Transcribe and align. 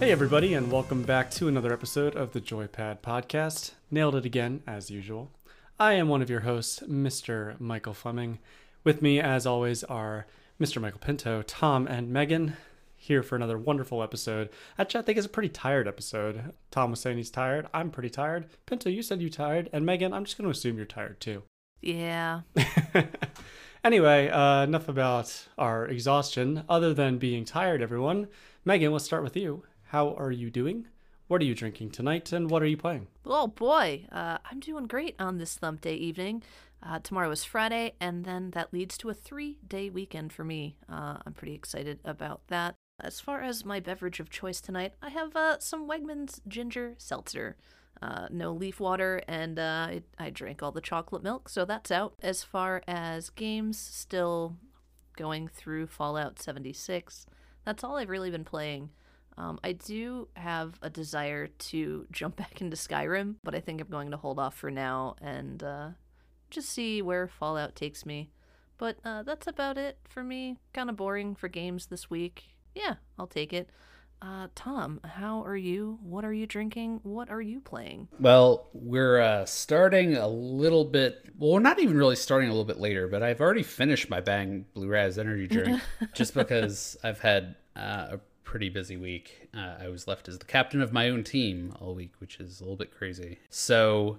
Hey, 0.00 0.12
everybody, 0.12 0.54
and 0.54 0.72
welcome 0.72 1.02
back 1.02 1.30
to 1.32 1.46
another 1.46 1.74
episode 1.74 2.16
of 2.16 2.32
the 2.32 2.40
Joypad 2.40 3.00
Podcast. 3.00 3.72
Nailed 3.90 4.14
it 4.14 4.24
again, 4.24 4.62
as 4.66 4.90
usual. 4.90 5.30
I 5.78 5.92
am 5.92 6.08
one 6.08 6.22
of 6.22 6.30
your 6.30 6.40
hosts, 6.40 6.82
Mr. 6.88 7.60
Michael 7.60 7.92
Fleming. 7.92 8.38
With 8.82 9.02
me, 9.02 9.20
as 9.20 9.44
always, 9.44 9.84
are 9.84 10.26
Mr. 10.58 10.80
Michael 10.80 11.00
Pinto, 11.00 11.42
Tom, 11.42 11.86
and 11.86 12.08
Megan 12.08 12.56
here 12.96 13.22
for 13.22 13.36
another 13.36 13.58
wonderful 13.58 14.02
episode. 14.02 14.48
Actually, 14.78 15.00
I 15.00 15.04
think 15.04 15.18
it's 15.18 15.26
a 15.26 15.30
pretty 15.30 15.50
tired 15.50 15.86
episode. 15.86 16.54
Tom 16.70 16.92
was 16.92 17.00
saying 17.00 17.18
he's 17.18 17.30
tired. 17.30 17.68
I'm 17.74 17.90
pretty 17.90 18.08
tired. 18.08 18.46
Pinto, 18.64 18.88
you 18.88 19.02
said 19.02 19.20
you 19.20 19.28
tired. 19.28 19.68
And 19.70 19.84
Megan, 19.84 20.14
I'm 20.14 20.24
just 20.24 20.38
going 20.38 20.46
to 20.46 20.50
assume 20.50 20.78
you're 20.78 20.86
tired 20.86 21.20
too. 21.20 21.42
Yeah. 21.82 22.40
anyway, 23.84 24.30
uh, 24.30 24.62
enough 24.62 24.88
about 24.88 25.46
our 25.58 25.86
exhaustion. 25.86 26.64
Other 26.70 26.94
than 26.94 27.18
being 27.18 27.44
tired, 27.44 27.82
everyone. 27.82 28.28
Megan, 28.64 28.92
let's 28.92 29.04
start 29.04 29.22
with 29.22 29.36
you. 29.36 29.64
How 29.90 30.14
are 30.14 30.30
you 30.30 30.52
doing? 30.52 30.86
What 31.26 31.42
are 31.42 31.44
you 31.44 31.56
drinking 31.56 31.90
tonight, 31.90 32.30
and 32.30 32.48
what 32.48 32.62
are 32.62 32.66
you 32.66 32.76
playing? 32.76 33.08
Oh 33.26 33.48
boy, 33.48 34.06
uh, 34.12 34.38
I'm 34.48 34.60
doing 34.60 34.86
great 34.86 35.16
on 35.18 35.38
this 35.38 35.56
Thump 35.56 35.80
Day 35.80 35.96
evening. 35.96 36.44
Uh, 36.80 37.00
tomorrow 37.00 37.28
is 37.32 37.42
Friday, 37.42 37.94
and 38.00 38.24
then 38.24 38.52
that 38.52 38.72
leads 38.72 38.96
to 38.98 39.10
a 39.10 39.14
three 39.14 39.58
day 39.66 39.90
weekend 39.90 40.32
for 40.32 40.44
me. 40.44 40.76
Uh, 40.88 41.16
I'm 41.26 41.32
pretty 41.32 41.54
excited 41.54 41.98
about 42.04 42.46
that. 42.46 42.76
As 43.00 43.18
far 43.18 43.40
as 43.40 43.64
my 43.64 43.80
beverage 43.80 44.20
of 44.20 44.30
choice 44.30 44.60
tonight, 44.60 44.92
I 45.02 45.08
have 45.08 45.34
uh, 45.34 45.58
some 45.58 45.88
Wegmans 45.88 46.38
ginger 46.46 46.94
seltzer. 46.96 47.56
Uh, 48.00 48.28
no 48.30 48.52
leaf 48.52 48.78
water, 48.78 49.20
and 49.26 49.58
uh, 49.58 49.88
I, 49.90 50.02
I 50.20 50.30
drank 50.30 50.62
all 50.62 50.70
the 50.70 50.80
chocolate 50.80 51.24
milk, 51.24 51.48
so 51.48 51.64
that's 51.64 51.90
out. 51.90 52.14
As 52.22 52.44
far 52.44 52.84
as 52.86 53.30
games, 53.30 53.76
still 53.76 54.56
going 55.16 55.48
through 55.48 55.88
Fallout 55.88 56.38
76. 56.38 57.26
That's 57.64 57.82
all 57.82 57.96
I've 57.96 58.08
really 58.08 58.30
been 58.30 58.44
playing. 58.44 58.90
Um, 59.40 59.58
I 59.64 59.72
do 59.72 60.28
have 60.34 60.74
a 60.82 60.90
desire 60.90 61.46
to 61.46 62.06
jump 62.10 62.36
back 62.42 62.60
into 62.60 62.76
Skyrim, 62.76 63.36
but 63.42 63.54
I 63.54 63.60
think 63.60 63.80
I'm 63.80 63.88
going 63.88 64.10
to 64.10 64.16
hold 64.16 64.38
off 64.38 64.56
for 64.56 64.70
now 64.70 65.16
and 65.20 65.62
uh, 65.62 65.88
just 66.50 66.68
see 66.68 67.02
where 67.02 67.28
Fallout 67.28 67.74
takes 67.74 68.04
me. 68.04 68.30
But 68.78 68.98
uh, 69.04 69.22
that's 69.22 69.46
about 69.46 69.76
it 69.76 69.98
for 70.08 70.22
me. 70.22 70.56
Kind 70.72 70.88
of 70.88 70.96
boring 70.96 71.34
for 71.34 71.48
games 71.48 71.86
this 71.86 72.08
week 72.08 72.44
yeah, 72.74 72.94
I'll 73.18 73.26
take 73.26 73.52
it. 73.52 73.70
Uh, 74.22 74.48
Tom, 74.54 75.00
how 75.02 75.42
are 75.44 75.56
you? 75.56 75.98
What 76.02 76.26
are 76.26 76.32
you 76.32 76.46
drinking? 76.46 77.00
What 77.04 77.30
are 77.30 77.40
you 77.40 77.58
playing? 77.60 78.08
Well, 78.18 78.68
we're 78.74 79.18
uh, 79.18 79.46
starting 79.46 80.14
a 80.16 80.28
little 80.28 80.84
bit. 80.84 81.30
Well, 81.38 81.52
we're 81.52 81.60
not 81.60 81.78
even 81.78 81.96
really 81.96 82.16
starting 82.16 82.48
a 82.48 82.52
little 82.52 82.66
bit 82.66 82.78
later, 82.78 83.08
but 83.08 83.22
I've 83.22 83.40
already 83.40 83.62
finished 83.62 84.10
my 84.10 84.20
Bang 84.20 84.66
Blue 84.74 84.88
Razz 84.88 85.18
energy 85.18 85.46
drink 85.46 85.80
just 86.14 86.34
because 86.34 86.98
I've 87.02 87.20
had 87.20 87.56
uh, 87.74 88.08
a 88.12 88.20
pretty 88.50 88.68
busy 88.68 88.96
week. 88.96 89.48
Uh, 89.56 89.76
I 89.80 89.88
was 89.90 90.08
left 90.08 90.26
as 90.26 90.36
the 90.40 90.44
captain 90.44 90.82
of 90.82 90.92
my 90.92 91.08
own 91.08 91.22
team 91.22 91.72
all 91.80 91.94
week, 91.94 92.10
which 92.18 92.40
is 92.40 92.58
a 92.58 92.64
little 92.64 92.76
bit 92.76 92.92
crazy. 92.92 93.38
So 93.48 94.18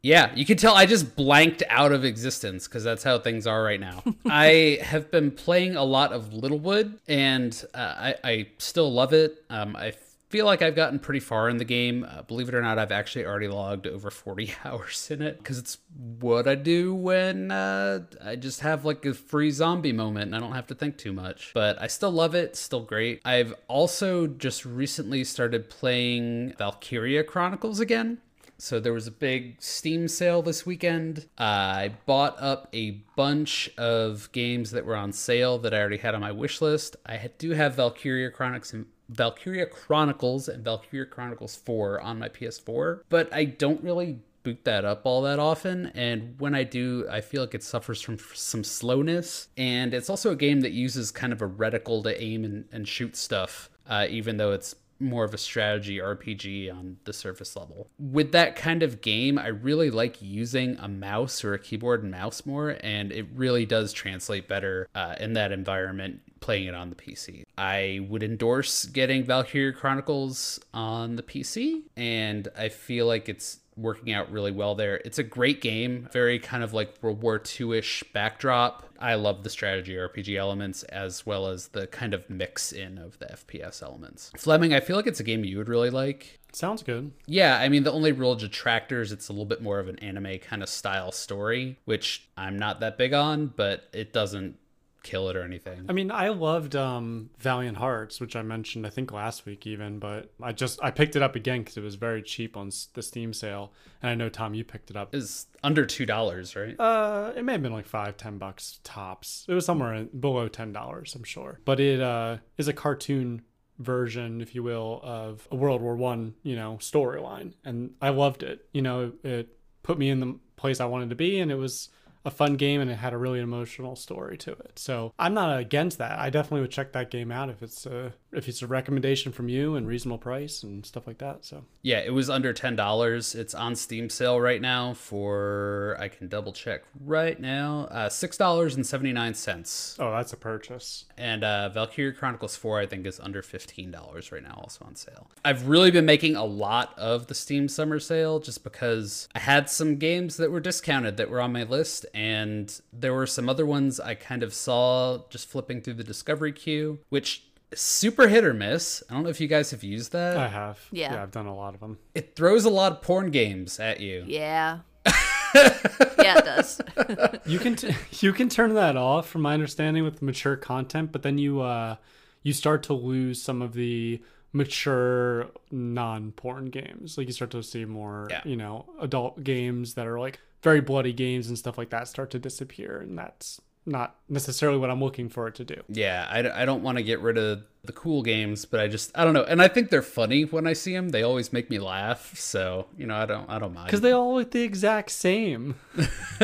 yeah, 0.00 0.32
you 0.36 0.46
can 0.46 0.56
tell 0.56 0.76
I 0.76 0.86
just 0.86 1.16
blanked 1.16 1.64
out 1.68 1.90
of 1.90 2.04
existence 2.04 2.68
because 2.68 2.84
that's 2.84 3.02
how 3.02 3.18
things 3.18 3.48
are 3.48 3.64
right 3.64 3.80
now. 3.80 4.04
I 4.26 4.78
have 4.80 5.10
been 5.10 5.32
playing 5.32 5.74
a 5.74 5.82
lot 5.82 6.12
of 6.12 6.32
Littlewood, 6.32 7.00
and 7.08 7.64
uh, 7.74 7.78
I, 7.96 8.14
I, 8.22 8.46
still 8.58 8.92
love 8.92 9.12
it. 9.12 9.42
Um, 9.50 9.74
I 9.74 9.90
feel 10.34 10.46
like 10.46 10.62
I've 10.62 10.74
gotten 10.74 10.98
pretty 10.98 11.20
far 11.20 11.48
in 11.48 11.58
the 11.58 11.64
game. 11.64 12.04
Uh, 12.10 12.22
believe 12.22 12.48
it 12.48 12.56
or 12.56 12.60
not, 12.60 12.76
I've 12.76 12.90
actually 12.90 13.24
already 13.24 13.46
logged 13.46 13.86
over 13.86 14.10
40 14.10 14.52
hours 14.64 15.08
in 15.08 15.22
it 15.22 15.38
because 15.38 15.60
it's 15.60 15.78
what 16.18 16.48
I 16.48 16.56
do 16.56 16.92
when 16.92 17.52
uh, 17.52 18.00
I 18.20 18.34
just 18.34 18.58
have 18.62 18.84
like 18.84 19.06
a 19.06 19.14
free 19.14 19.52
zombie 19.52 19.92
moment 19.92 20.24
and 20.24 20.34
I 20.34 20.40
don't 20.40 20.56
have 20.56 20.66
to 20.66 20.74
think 20.74 20.98
too 20.98 21.12
much. 21.12 21.52
But 21.54 21.80
I 21.80 21.86
still 21.86 22.10
love 22.10 22.34
it, 22.34 22.56
still 22.56 22.80
great. 22.80 23.20
I've 23.24 23.54
also 23.68 24.26
just 24.26 24.64
recently 24.64 25.22
started 25.22 25.70
playing 25.70 26.54
Valkyria 26.58 27.22
Chronicles 27.22 27.78
again. 27.78 28.18
So 28.58 28.80
there 28.80 28.92
was 28.92 29.06
a 29.06 29.12
big 29.12 29.56
Steam 29.60 30.08
sale 30.08 30.42
this 30.42 30.66
weekend. 30.66 31.28
Uh, 31.38 31.42
I 31.42 31.92
bought 32.06 32.40
up 32.40 32.68
a 32.72 33.02
bunch 33.14 33.70
of 33.78 34.30
games 34.32 34.72
that 34.72 34.84
were 34.84 34.96
on 34.96 35.12
sale 35.12 35.58
that 35.58 35.74
I 35.74 35.78
already 35.78 35.98
had 35.98 36.14
on 36.14 36.22
my 36.22 36.32
wish 36.32 36.60
list. 36.60 36.96
I 37.06 37.30
do 37.38 37.50
have 37.50 37.74
Valkyria 37.74 38.30
Chronicles 38.30 38.72
and 38.72 38.86
Valkyria 39.08 39.66
Chronicles 39.66 40.48
and 40.48 40.64
Valkyria 40.64 41.06
Chronicles 41.06 41.56
4 41.56 42.00
on 42.00 42.18
my 42.18 42.28
PS4, 42.28 43.00
but 43.08 43.32
I 43.32 43.44
don't 43.44 43.82
really 43.82 44.18
boot 44.42 44.64
that 44.64 44.84
up 44.84 45.02
all 45.04 45.22
that 45.22 45.38
often. 45.38 45.86
And 45.94 46.38
when 46.38 46.54
i 46.54 46.64
do 46.64 47.06
i 47.10 47.22
feel 47.22 47.42
like 47.42 47.54
it 47.54 47.62
suffers 47.62 48.00
from 48.00 48.18
some 48.34 48.62
slowness. 48.62 49.48
And 49.56 49.94
it's 49.94 50.10
also 50.10 50.32
a 50.32 50.36
game 50.36 50.60
that 50.60 50.72
uses 50.72 51.10
kind 51.10 51.32
of 51.32 51.40
a 51.40 51.48
reticle 51.48 52.02
to 52.02 52.22
aim 52.22 52.44
and, 52.44 52.66
and 52.70 52.86
shoot 52.86 53.16
stuff 53.16 53.70
uh, 53.88 54.06
even 54.08 54.36
though 54.36 54.52
it's 54.52 54.74
more 55.00 55.24
of 55.24 55.34
a 55.34 55.38
strategy 55.38 55.98
RPG 55.98 56.72
on 56.72 56.98
the 57.04 57.12
surface 57.12 57.56
level. 57.56 57.88
With 57.98 58.32
that 58.32 58.56
kind 58.56 58.82
of 58.82 59.00
game, 59.00 59.38
I 59.38 59.48
really 59.48 59.90
like 59.90 60.20
using 60.22 60.76
a 60.78 60.88
mouse 60.88 61.44
or 61.44 61.54
a 61.54 61.58
keyboard 61.58 62.02
and 62.02 62.10
mouse 62.10 62.46
more, 62.46 62.76
and 62.80 63.12
it 63.12 63.26
really 63.34 63.66
does 63.66 63.92
translate 63.92 64.48
better 64.48 64.88
uh, 64.94 65.16
in 65.18 65.34
that 65.34 65.52
environment 65.52 66.20
playing 66.40 66.66
it 66.66 66.74
on 66.74 66.90
the 66.90 66.96
PC. 66.96 67.44
I 67.56 68.06
would 68.08 68.22
endorse 68.22 68.84
getting 68.84 69.24
Valkyria 69.24 69.72
Chronicles 69.72 70.60
on 70.74 71.16
the 71.16 71.22
PC, 71.22 71.84
and 71.96 72.48
I 72.56 72.68
feel 72.68 73.06
like 73.06 73.30
it's 73.30 73.60
working 73.76 74.12
out 74.12 74.30
really 74.30 74.50
well 74.50 74.74
there. 74.74 75.00
It's 75.04 75.18
a 75.18 75.22
great 75.22 75.60
game, 75.60 76.08
very 76.12 76.38
kind 76.38 76.62
of 76.62 76.72
like 76.72 76.94
World 77.02 77.22
War 77.22 77.42
II 77.60 77.78
ish 77.78 78.04
backdrop. 78.12 78.88
I 78.98 79.14
love 79.14 79.42
the 79.42 79.50
strategy 79.50 79.94
RPG 79.94 80.36
elements 80.36 80.82
as 80.84 81.26
well 81.26 81.48
as 81.48 81.68
the 81.68 81.86
kind 81.86 82.14
of 82.14 82.28
mix 82.30 82.72
in 82.72 82.98
of 82.98 83.18
the 83.18 83.26
FPS 83.26 83.82
elements. 83.82 84.30
Fleming, 84.36 84.72
I 84.72 84.80
feel 84.80 84.96
like 84.96 85.06
it's 85.06 85.20
a 85.20 85.24
game 85.24 85.44
you 85.44 85.58
would 85.58 85.68
really 85.68 85.90
like. 85.90 86.38
Sounds 86.52 86.84
good. 86.84 87.10
Yeah, 87.26 87.58
I 87.58 87.68
mean, 87.68 87.82
the 87.82 87.92
only 87.92 88.12
real 88.12 88.36
detractors, 88.36 89.10
it's 89.10 89.28
a 89.28 89.32
little 89.32 89.44
bit 89.44 89.60
more 89.60 89.80
of 89.80 89.88
an 89.88 89.98
anime 89.98 90.38
kind 90.38 90.62
of 90.62 90.68
style 90.68 91.10
story, 91.10 91.78
which 91.84 92.28
I'm 92.36 92.56
not 92.56 92.80
that 92.80 92.96
big 92.96 93.12
on, 93.12 93.48
but 93.48 93.88
it 93.92 94.12
doesn't 94.12 94.56
kill 95.04 95.28
it 95.28 95.36
or 95.36 95.42
anything. 95.42 95.86
I 95.88 95.92
mean, 95.92 96.10
I 96.10 96.30
loved 96.30 96.74
um, 96.74 97.30
Valiant 97.38 97.76
Hearts, 97.76 98.20
which 98.20 98.34
I 98.34 98.42
mentioned 98.42 98.86
I 98.86 98.90
think 98.90 99.12
last 99.12 99.46
week 99.46 99.66
even, 99.66 100.00
but 100.00 100.32
I 100.42 100.50
just 100.50 100.82
I 100.82 100.90
picked 100.90 101.14
it 101.14 101.22
up 101.22 101.36
again 101.36 101.60
because 101.60 101.76
it 101.76 101.82
was 101.82 101.94
very 101.94 102.22
cheap 102.22 102.56
on 102.56 102.70
the 102.94 103.02
Steam 103.02 103.32
sale, 103.32 103.72
and 104.02 104.10
I 104.10 104.16
know 104.16 104.28
Tom 104.28 104.54
you 104.54 104.64
picked 104.64 104.90
it 104.90 104.96
up. 104.96 105.14
Is 105.14 105.46
under 105.62 105.86
two 105.86 106.06
dollars, 106.06 106.56
right? 106.56 106.74
Uh, 106.80 107.32
it 107.36 107.44
may 107.44 107.52
have 107.52 107.62
been 107.62 107.72
like 107.72 107.86
five, 107.86 108.16
ten 108.16 108.38
bucks 108.38 108.80
tops. 108.82 109.44
It 109.48 109.54
was 109.54 109.64
somewhere 109.64 109.94
in, 109.94 110.06
below 110.18 110.48
ten 110.48 110.72
dollars, 110.72 111.14
I'm 111.14 111.24
sure. 111.24 111.60
But 111.64 111.78
it 111.78 112.00
uh, 112.00 112.38
is 112.58 112.66
a 112.66 112.72
cartoon 112.72 113.42
version, 113.78 114.40
if 114.40 114.54
you 114.54 114.62
will, 114.62 115.00
of 115.02 115.46
a 115.52 115.56
World 115.56 115.82
War 115.82 115.94
One, 115.94 116.34
you 116.42 116.56
know, 116.56 116.78
storyline, 116.80 117.52
and 117.64 117.90
I 118.00 118.08
loved 118.08 118.42
it. 118.42 118.66
You 118.72 118.82
know, 118.82 119.12
it 119.22 119.56
put 119.82 119.98
me 119.98 120.08
in 120.08 120.20
the 120.20 120.38
place 120.56 120.80
I 120.80 120.86
wanted 120.86 121.10
to 121.10 121.16
be, 121.16 121.40
and 121.40 121.52
it 121.52 121.56
was 121.56 121.90
a 122.24 122.30
fun 122.30 122.54
game 122.56 122.80
and 122.80 122.90
it 122.90 122.96
had 122.96 123.12
a 123.12 123.18
really 123.18 123.40
emotional 123.40 123.96
story 123.96 124.36
to 124.38 124.52
it. 124.52 124.78
So 124.78 125.12
I'm 125.18 125.34
not 125.34 125.58
against 125.58 125.98
that. 125.98 126.18
I 126.18 126.30
definitely 126.30 126.62
would 126.62 126.70
check 126.70 126.92
that 126.92 127.10
game 127.10 127.30
out 127.30 127.50
if 127.50 127.62
it's 127.62 127.84
a 127.86 128.14
if 128.34 128.48
it's 128.48 128.62
a 128.62 128.66
recommendation 128.66 129.32
from 129.32 129.48
you 129.48 129.76
and 129.76 129.86
reasonable 129.86 130.18
price 130.18 130.62
and 130.62 130.84
stuff 130.84 131.06
like 131.06 131.18
that. 131.18 131.44
So 131.44 131.64
yeah, 131.82 132.00
it 132.00 132.12
was 132.12 132.28
under 132.30 132.52
ten 132.52 132.76
dollars. 132.76 133.34
It's 133.34 133.54
on 133.54 133.76
Steam 133.76 134.08
sale 134.10 134.40
right 134.40 134.60
now 134.60 134.94
for 134.94 135.96
I 135.98 136.08
can 136.08 136.28
double 136.28 136.52
check 136.52 136.82
right 137.04 137.38
now 137.38 137.88
uh, 137.90 138.08
six 138.08 138.36
dollars 138.36 138.74
and 138.74 138.86
seventy 138.86 139.12
nine 139.12 139.34
cents. 139.34 139.96
Oh, 139.98 140.10
that's 140.12 140.32
a 140.32 140.36
purchase. 140.36 141.06
And 141.16 141.44
uh, 141.44 141.68
Valkyria 141.68 142.12
Chronicles 142.12 142.56
Four 142.56 142.80
I 142.80 142.86
think 142.86 143.06
is 143.06 143.20
under 143.20 143.42
fifteen 143.42 143.90
dollars 143.90 144.32
right 144.32 144.42
now, 144.42 144.60
also 144.62 144.84
on 144.84 144.96
sale. 144.96 145.30
I've 145.44 145.68
really 145.68 145.90
been 145.90 146.06
making 146.06 146.36
a 146.36 146.44
lot 146.44 146.96
of 146.98 147.26
the 147.26 147.34
Steam 147.34 147.68
summer 147.68 147.98
sale 147.98 148.40
just 148.40 148.64
because 148.64 149.28
I 149.34 149.38
had 149.40 149.70
some 149.70 149.96
games 149.96 150.36
that 150.36 150.50
were 150.50 150.60
discounted 150.60 151.16
that 151.16 151.30
were 151.30 151.40
on 151.40 151.52
my 151.52 151.62
list, 151.62 152.06
and 152.14 152.80
there 152.92 153.14
were 153.14 153.26
some 153.26 153.48
other 153.48 153.66
ones 153.66 154.00
I 154.00 154.14
kind 154.14 154.42
of 154.42 154.54
saw 154.54 155.22
just 155.30 155.48
flipping 155.48 155.80
through 155.80 155.94
the 155.94 156.04
discovery 156.04 156.52
queue, 156.52 156.98
which 157.08 157.44
super 157.72 158.28
hit 158.28 158.44
or 158.44 158.52
miss. 158.54 159.02
I 159.08 159.14
don't 159.14 159.22
know 159.24 159.28
if 159.30 159.40
you 159.40 159.48
guys 159.48 159.70
have 159.70 159.82
used 159.82 160.12
that. 160.12 160.36
I 160.36 160.48
have. 160.48 160.78
Yeah. 160.92 161.14
Yeah, 161.14 161.22
I've 161.22 161.30
done 161.30 161.46
a 161.46 161.54
lot 161.54 161.74
of 161.74 161.80
them. 161.80 161.98
It 162.14 162.36
throws 162.36 162.64
a 162.64 162.70
lot 162.70 162.92
of 162.92 163.02
porn 163.02 163.30
games 163.30 163.80
at 163.80 164.00
you. 164.00 164.24
Yeah. 164.26 164.80
yeah, 165.54 166.38
it 166.38 166.44
does. 166.44 166.80
you 167.46 167.58
can 167.58 167.76
t- 167.76 167.94
you 168.20 168.32
can 168.32 168.48
turn 168.48 168.74
that 168.74 168.96
off 168.96 169.28
from 169.28 169.42
my 169.42 169.54
understanding 169.54 170.02
with 170.04 170.22
mature 170.22 170.56
content, 170.56 171.12
but 171.12 171.22
then 171.22 171.38
you 171.38 171.60
uh 171.60 171.96
you 172.42 172.52
start 172.52 172.82
to 172.84 172.92
lose 172.94 173.40
some 173.40 173.62
of 173.62 173.72
the 173.74 174.20
mature 174.52 175.48
non-porn 175.70 176.66
games. 176.66 177.16
Like 177.18 177.26
you 177.26 177.32
start 177.32 177.50
to 177.52 177.62
see 177.62 177.84
more, 177.84 178.28
Yeah. 178.30 178.42
you 178.44 178.56
know, 178.56 178.86
adult 179.00 179.42
games 179.44 179.94
that 179.94 180.06
are 180.06 180.18
like 180.18 180.40
very 180.62 180.80
bloody 180.80 181.12
games 181.12 181.48
and 181.48 181.58
stuff 181.58 181.76
like 181.78 181.90
that 181.90 182.08
start 182.08 182.30
to 182.30 182.38
disappear 182.38 182.98
and 182.98 183.18
that's 183.18 183.60
not 183.86 184.16
necessarily 184.28 184.78
what 184.78 184.90
I'm 184.90 185.02
looking 185.02 185.28
for 185.28 185.46
it 185.48 185.54
to 185.56 185.64
do. 185.64 185.82
Yeah, 185.88 186.26
I, 186.30 186.62
I 186.62 186.64
don't 186.64 186.82
want 186.82 186.98
to 186.98 187.04
get 187.04 187.20
rid 187.20 187.36
of 187.36 187.62
the 187.84 187.92
cool 187.92 188.22
games, 188.22 188.64
but 188.64 188.80
I 188.80 188.88
just 188.88 189.10
I 189.14 189.24
don't 189.24 189.34
know, 189.34 189.44
and 189.44 189.60
I 189.60 189.68
think 189.68 189.90
they're 189.90 190.02
funny 190.02 190.44
when 190.44 190.66
I 190.66 190.72
see 190.72 190.92
them. 190.92 191.10
They 191.10 191.22
always 191.22 191.52
make 191.52 191.68
me 191.68 191.78
laugh, 191.78 192.36
so 192.36 192.86
you 192.96 193.06
know 193.06 193.14
I 193.14 193.26
don't 193.26 193.48
I 193.48 193.58
don't 193.58 193.74
mind 193.74 193.86
because 193.86 194.00
they 194.00 194.12
all 194.12 194.36
look 194.36 194.50
the 194.52 194.62
exact 194.62 195.10
same. 195.10 195.76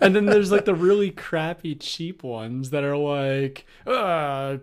and 0.00 0.16
then 0.16 0.26
there's 0.26 0.50
like 0.50 0.64
the 0.64 0.74
really 0.74 1.10
crappy 1.10 1.74
cheap 1.74 2.22
ones 2.22 2.70
that 2.70 2.84
are 2.84 2.96
like 2.96 3.66
uh 3.86 4.58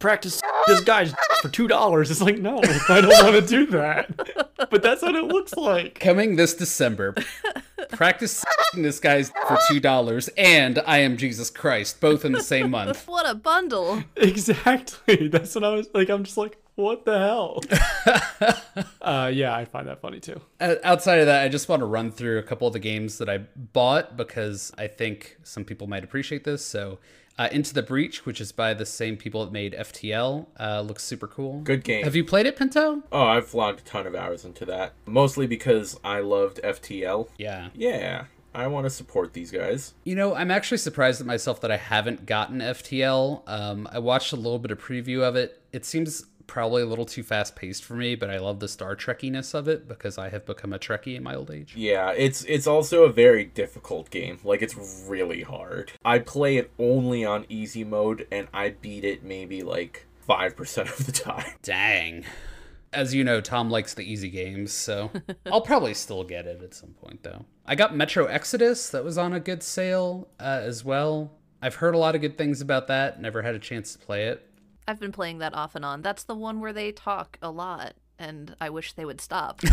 practice 0.00 0.40
this 0.66 0.80
guy's 0.80 1.14
for 1.40 1.48
two 1.48 1.68
dollars. 1.68 2.10
It's 2.10 2.20
like, 2.20 2.38
no, 2.38 2.60
I 2.88 3.00
don't 3.00 3.24
want 3.24 3.36
to 3.36 3.46
do 3.46 3.66
that. 3.66 4.68
But 4.70 4.82
that's 4.82 5.02
what 5.02 5.14
it 5.14 5.24
looks 5.24 5.54
like. 5.54 6.00
Coming 6.00 6.36
this 6.36 6.54
December, 6.54 7.14
practice 7.90 8.44
this 8.74 8.98
guy's 8.98 9.30
for 9.46 9.58
two 9.68 9.78
dollars 9.78 10.28
and 10.36 10.80
I 10.86 10.98
am 10.98 11.16
Jesus 11.16 11.50
Christ, 11.50 12.00
both 12.00 12.24
in 12.24 12.32
the 12.32 12.42
same 12.42 12.70
month. 12.72 13.06
What 13.06 13.28
a 13.28 13.34
bundle! 13.34 14.02
Exactly. 14.16 15.28
That's 15.28 15.54
what 15.54 15.64
I 15.64 15.70
was 15.70 15.88
like. 15.94 16.08
I'm 16.08 16.24
just 16.24 16.36
like, 16.36 16.58
what 16.74 17.04
the 17.04 17.18
hell? 17.18 17.60
uh, 19.02 19.30
yeah, 19.32 19.54
I 19.54 19.64
find 19.66 19.86
that 19.86 20.00
funny 20.00 20.20
too. 20.20 20.40
Uh, 20.60 20.76
outside 20.82 21.18
of 21.18 21.26
that, 21.26 21.42
I 21.42 21.48
just 21.48 21.68
want 21.68 21.80
to 21.80 21.86
run 21.86 22.10
through 22.10 22.38
a 22.38 22.42
couple 22.42 22.66
of 22.66 22.72
the 22.72 22.78
games 22.78 23.18
that 23.18 23.28
I 23.28 23.38
bought 23.38 24.16
because 24.16 24.72
I 24.78 24.86
think 24.86 25.36
some 25.42 25.64
people 25.64 25.86
might 25.86 26.04
appreciate 26.04 26.44
this. 26.44 26.64
So, 26.64 26.98
uh, 27.40 27.48
Into 27.50 27.72
the 27.72 27.82
Breach, 27.82 28.26
which 28.26 28.38
is 28.38 28.52
by 28.52 28.74
the 28.74 28.84
same 28.84 29.16
people 29.16 29.42
that 29.46 29.50
made 29.50 29.72
FTL, 29.72 30.46
uh, 30.60 30.82
looks 30.82 31.02
super 31.02 31.26
cool. 31.26 31.62
Good 31.62 31.84
game. 31.84 32.04
Have 32.04 32.14
you 32.14 32.22
played 32.22 32.44
it, 32.44 32.54
Pinto? 32.54 33.02
Oh, 33.10 33.22
I've 33.22 33.54
logged 33.54 33.80
a 33.80 33.84
ton 33.84 34.06
of 34.06 34.14
hours 34.14 34.44
into 34.44 34.66
that. 34.66 34.92
Mostly 35.06 35.46
because 35.46 35.98
I 36.04 36.20
loved 36.20 36.60
FTL. 36.62 37.28
Yeah. 37.38 37.70
Yeah, 37.74 38.26
I 38.54 38.66
want 38.66 38.84
to 38.84 38.90
support 38.90 39.32
these 39.32 39.50
guys. 39.50 39.94
You 40.04 40.16
know, 40.16 40.34
I'm 40.34 40.50
actually 40.50 40.76
surprised 40.76 41.22
at 41.22 41.26
myself 41.26 41.62
that 41.62 41.70
I 41.70 41.78
haven't 41.78 42.26
gotten 42.26 42.58
FTL. 42.58 43.48
Um, 43.48 43.88
I 43.90 44.00
watched 44.00 44.34
a 44.34 44.36
little 44.36 44.58
bit 44.58 44.70
of 44.70 44.78
preview 44.78 45.22
of 45.22 45.34
it. 45.34 45.62
It 45.72 45.86
seems 45.86 46.26
probably 46.50 46.82
a 46.82 46.86
little 46.86 47.06
too 47.06 47.22
fast 47.22 47.54
paced 47.54 47.84
for 47.84 47.94
me, 47.94 48.16
but 48.16 48.28
I 48.28 48.38
love 48.38 48.58
the 48.58 48.66
Star 48.66 48.96
Trekkiness 48.96 49.54
of 49.54 49.68
it 49.68 49.86
because 49.86 50.18
I 50.18 50.30
have 50.30 50.44
become 50.44 50.72
a 50.72 50.80
Trekkie 50.80 51.14
in 51.14 51.22
my 51.22 51.36
old 51.36 51.48
age. 51.48 51.76
Yeah, 51.76 52.10
it's 52.10 52.42
it's 52.44 52.66
also 52.66 53.04
a 53.04 53.12
very 53.12 53.44
difficult 53.44 54.10
game. 54.10 54.40
Like 54.42 54.60
it's 54.60 54.74
really 55.06 55.42
hard. 55.42 55.92
I 56.04 56.18
play 56.18 56.56
it 56.56 56.72
only 56.76 57.24
on 57.24 57.46
easy 57.48 57.84
mode 57.84 58.26
and 58.32 58.48
I 58.52 58.70
beat 58.70 59.04
it 59.04 59.22
maybe 59.22 59.62
like 59.62 60.06
5% 60.28 60.98
of 60.98 61.06
the 61.06 61.12
time. 61.12 61.52
Dang. 61.62 62.24
As 62.92 63.14
you 63.14 63.22
know, 63.22 63.40
Tom 63.40 63.70
likes 63.70 63.94
the 63.94 64.02
easy 64.02 64.28
games, 64.28 64.72
so 64.72 65.12
I'll 65.46 65.60
probably 65.60 65.94
still 65.94 66.24
get 66.24 66.46
it 66.46 66.60
at 66.64 66.74
some 66.74 66.90
point, 66.90 67.22
though. 67.22 67.44
I 67.64 67.76
got 67.76 67.94
Metro 67.94 68.26
Exodus, 68.26 68.90
that 68.90 69.04
was 69.04 69.16
on 69.16 69.32
a 69.32 69.38
good 69.38 69.62
sale 69.62 70.26
uh, 70.40 70.60
as 70.64 70.84
well. 70.84 71.30
I've 71.62 71.76
heard 71.76 71.94
a 71.94 71.98
lot 71.98 72.16
of 72.16 72.20
good 72.20 72.36
things 72.36 72.60
about 72.60 72.88
that, 72.88 73.20
never 73.20 73.42
had 73.42 73.54
a 73.54 73.60
chance 73.60 73.92
to 73.92 73.98
play 74.00 74.24
it. 74.24 74.49
I've 74.90 74.98
been 75.00 75.12
playing 75.12 75.38
that 75.38 75.54
off 75.54 75.76
and 75.76 75.84
on. 75.84 76.02
That's 76.02 76.24
the 76.24 76.34
one 76.34 76.60
where 76.60 76.72
they 76.72 76.90
talk 76.90 77.38
a 77.40 77.50
lot, 77.50 77.94
and 78.18 78.56
I 78.60 78.70
wish 78.70 78.92
they 78.92 79.04
would 79.04 79.20
stop. 79.20 79.60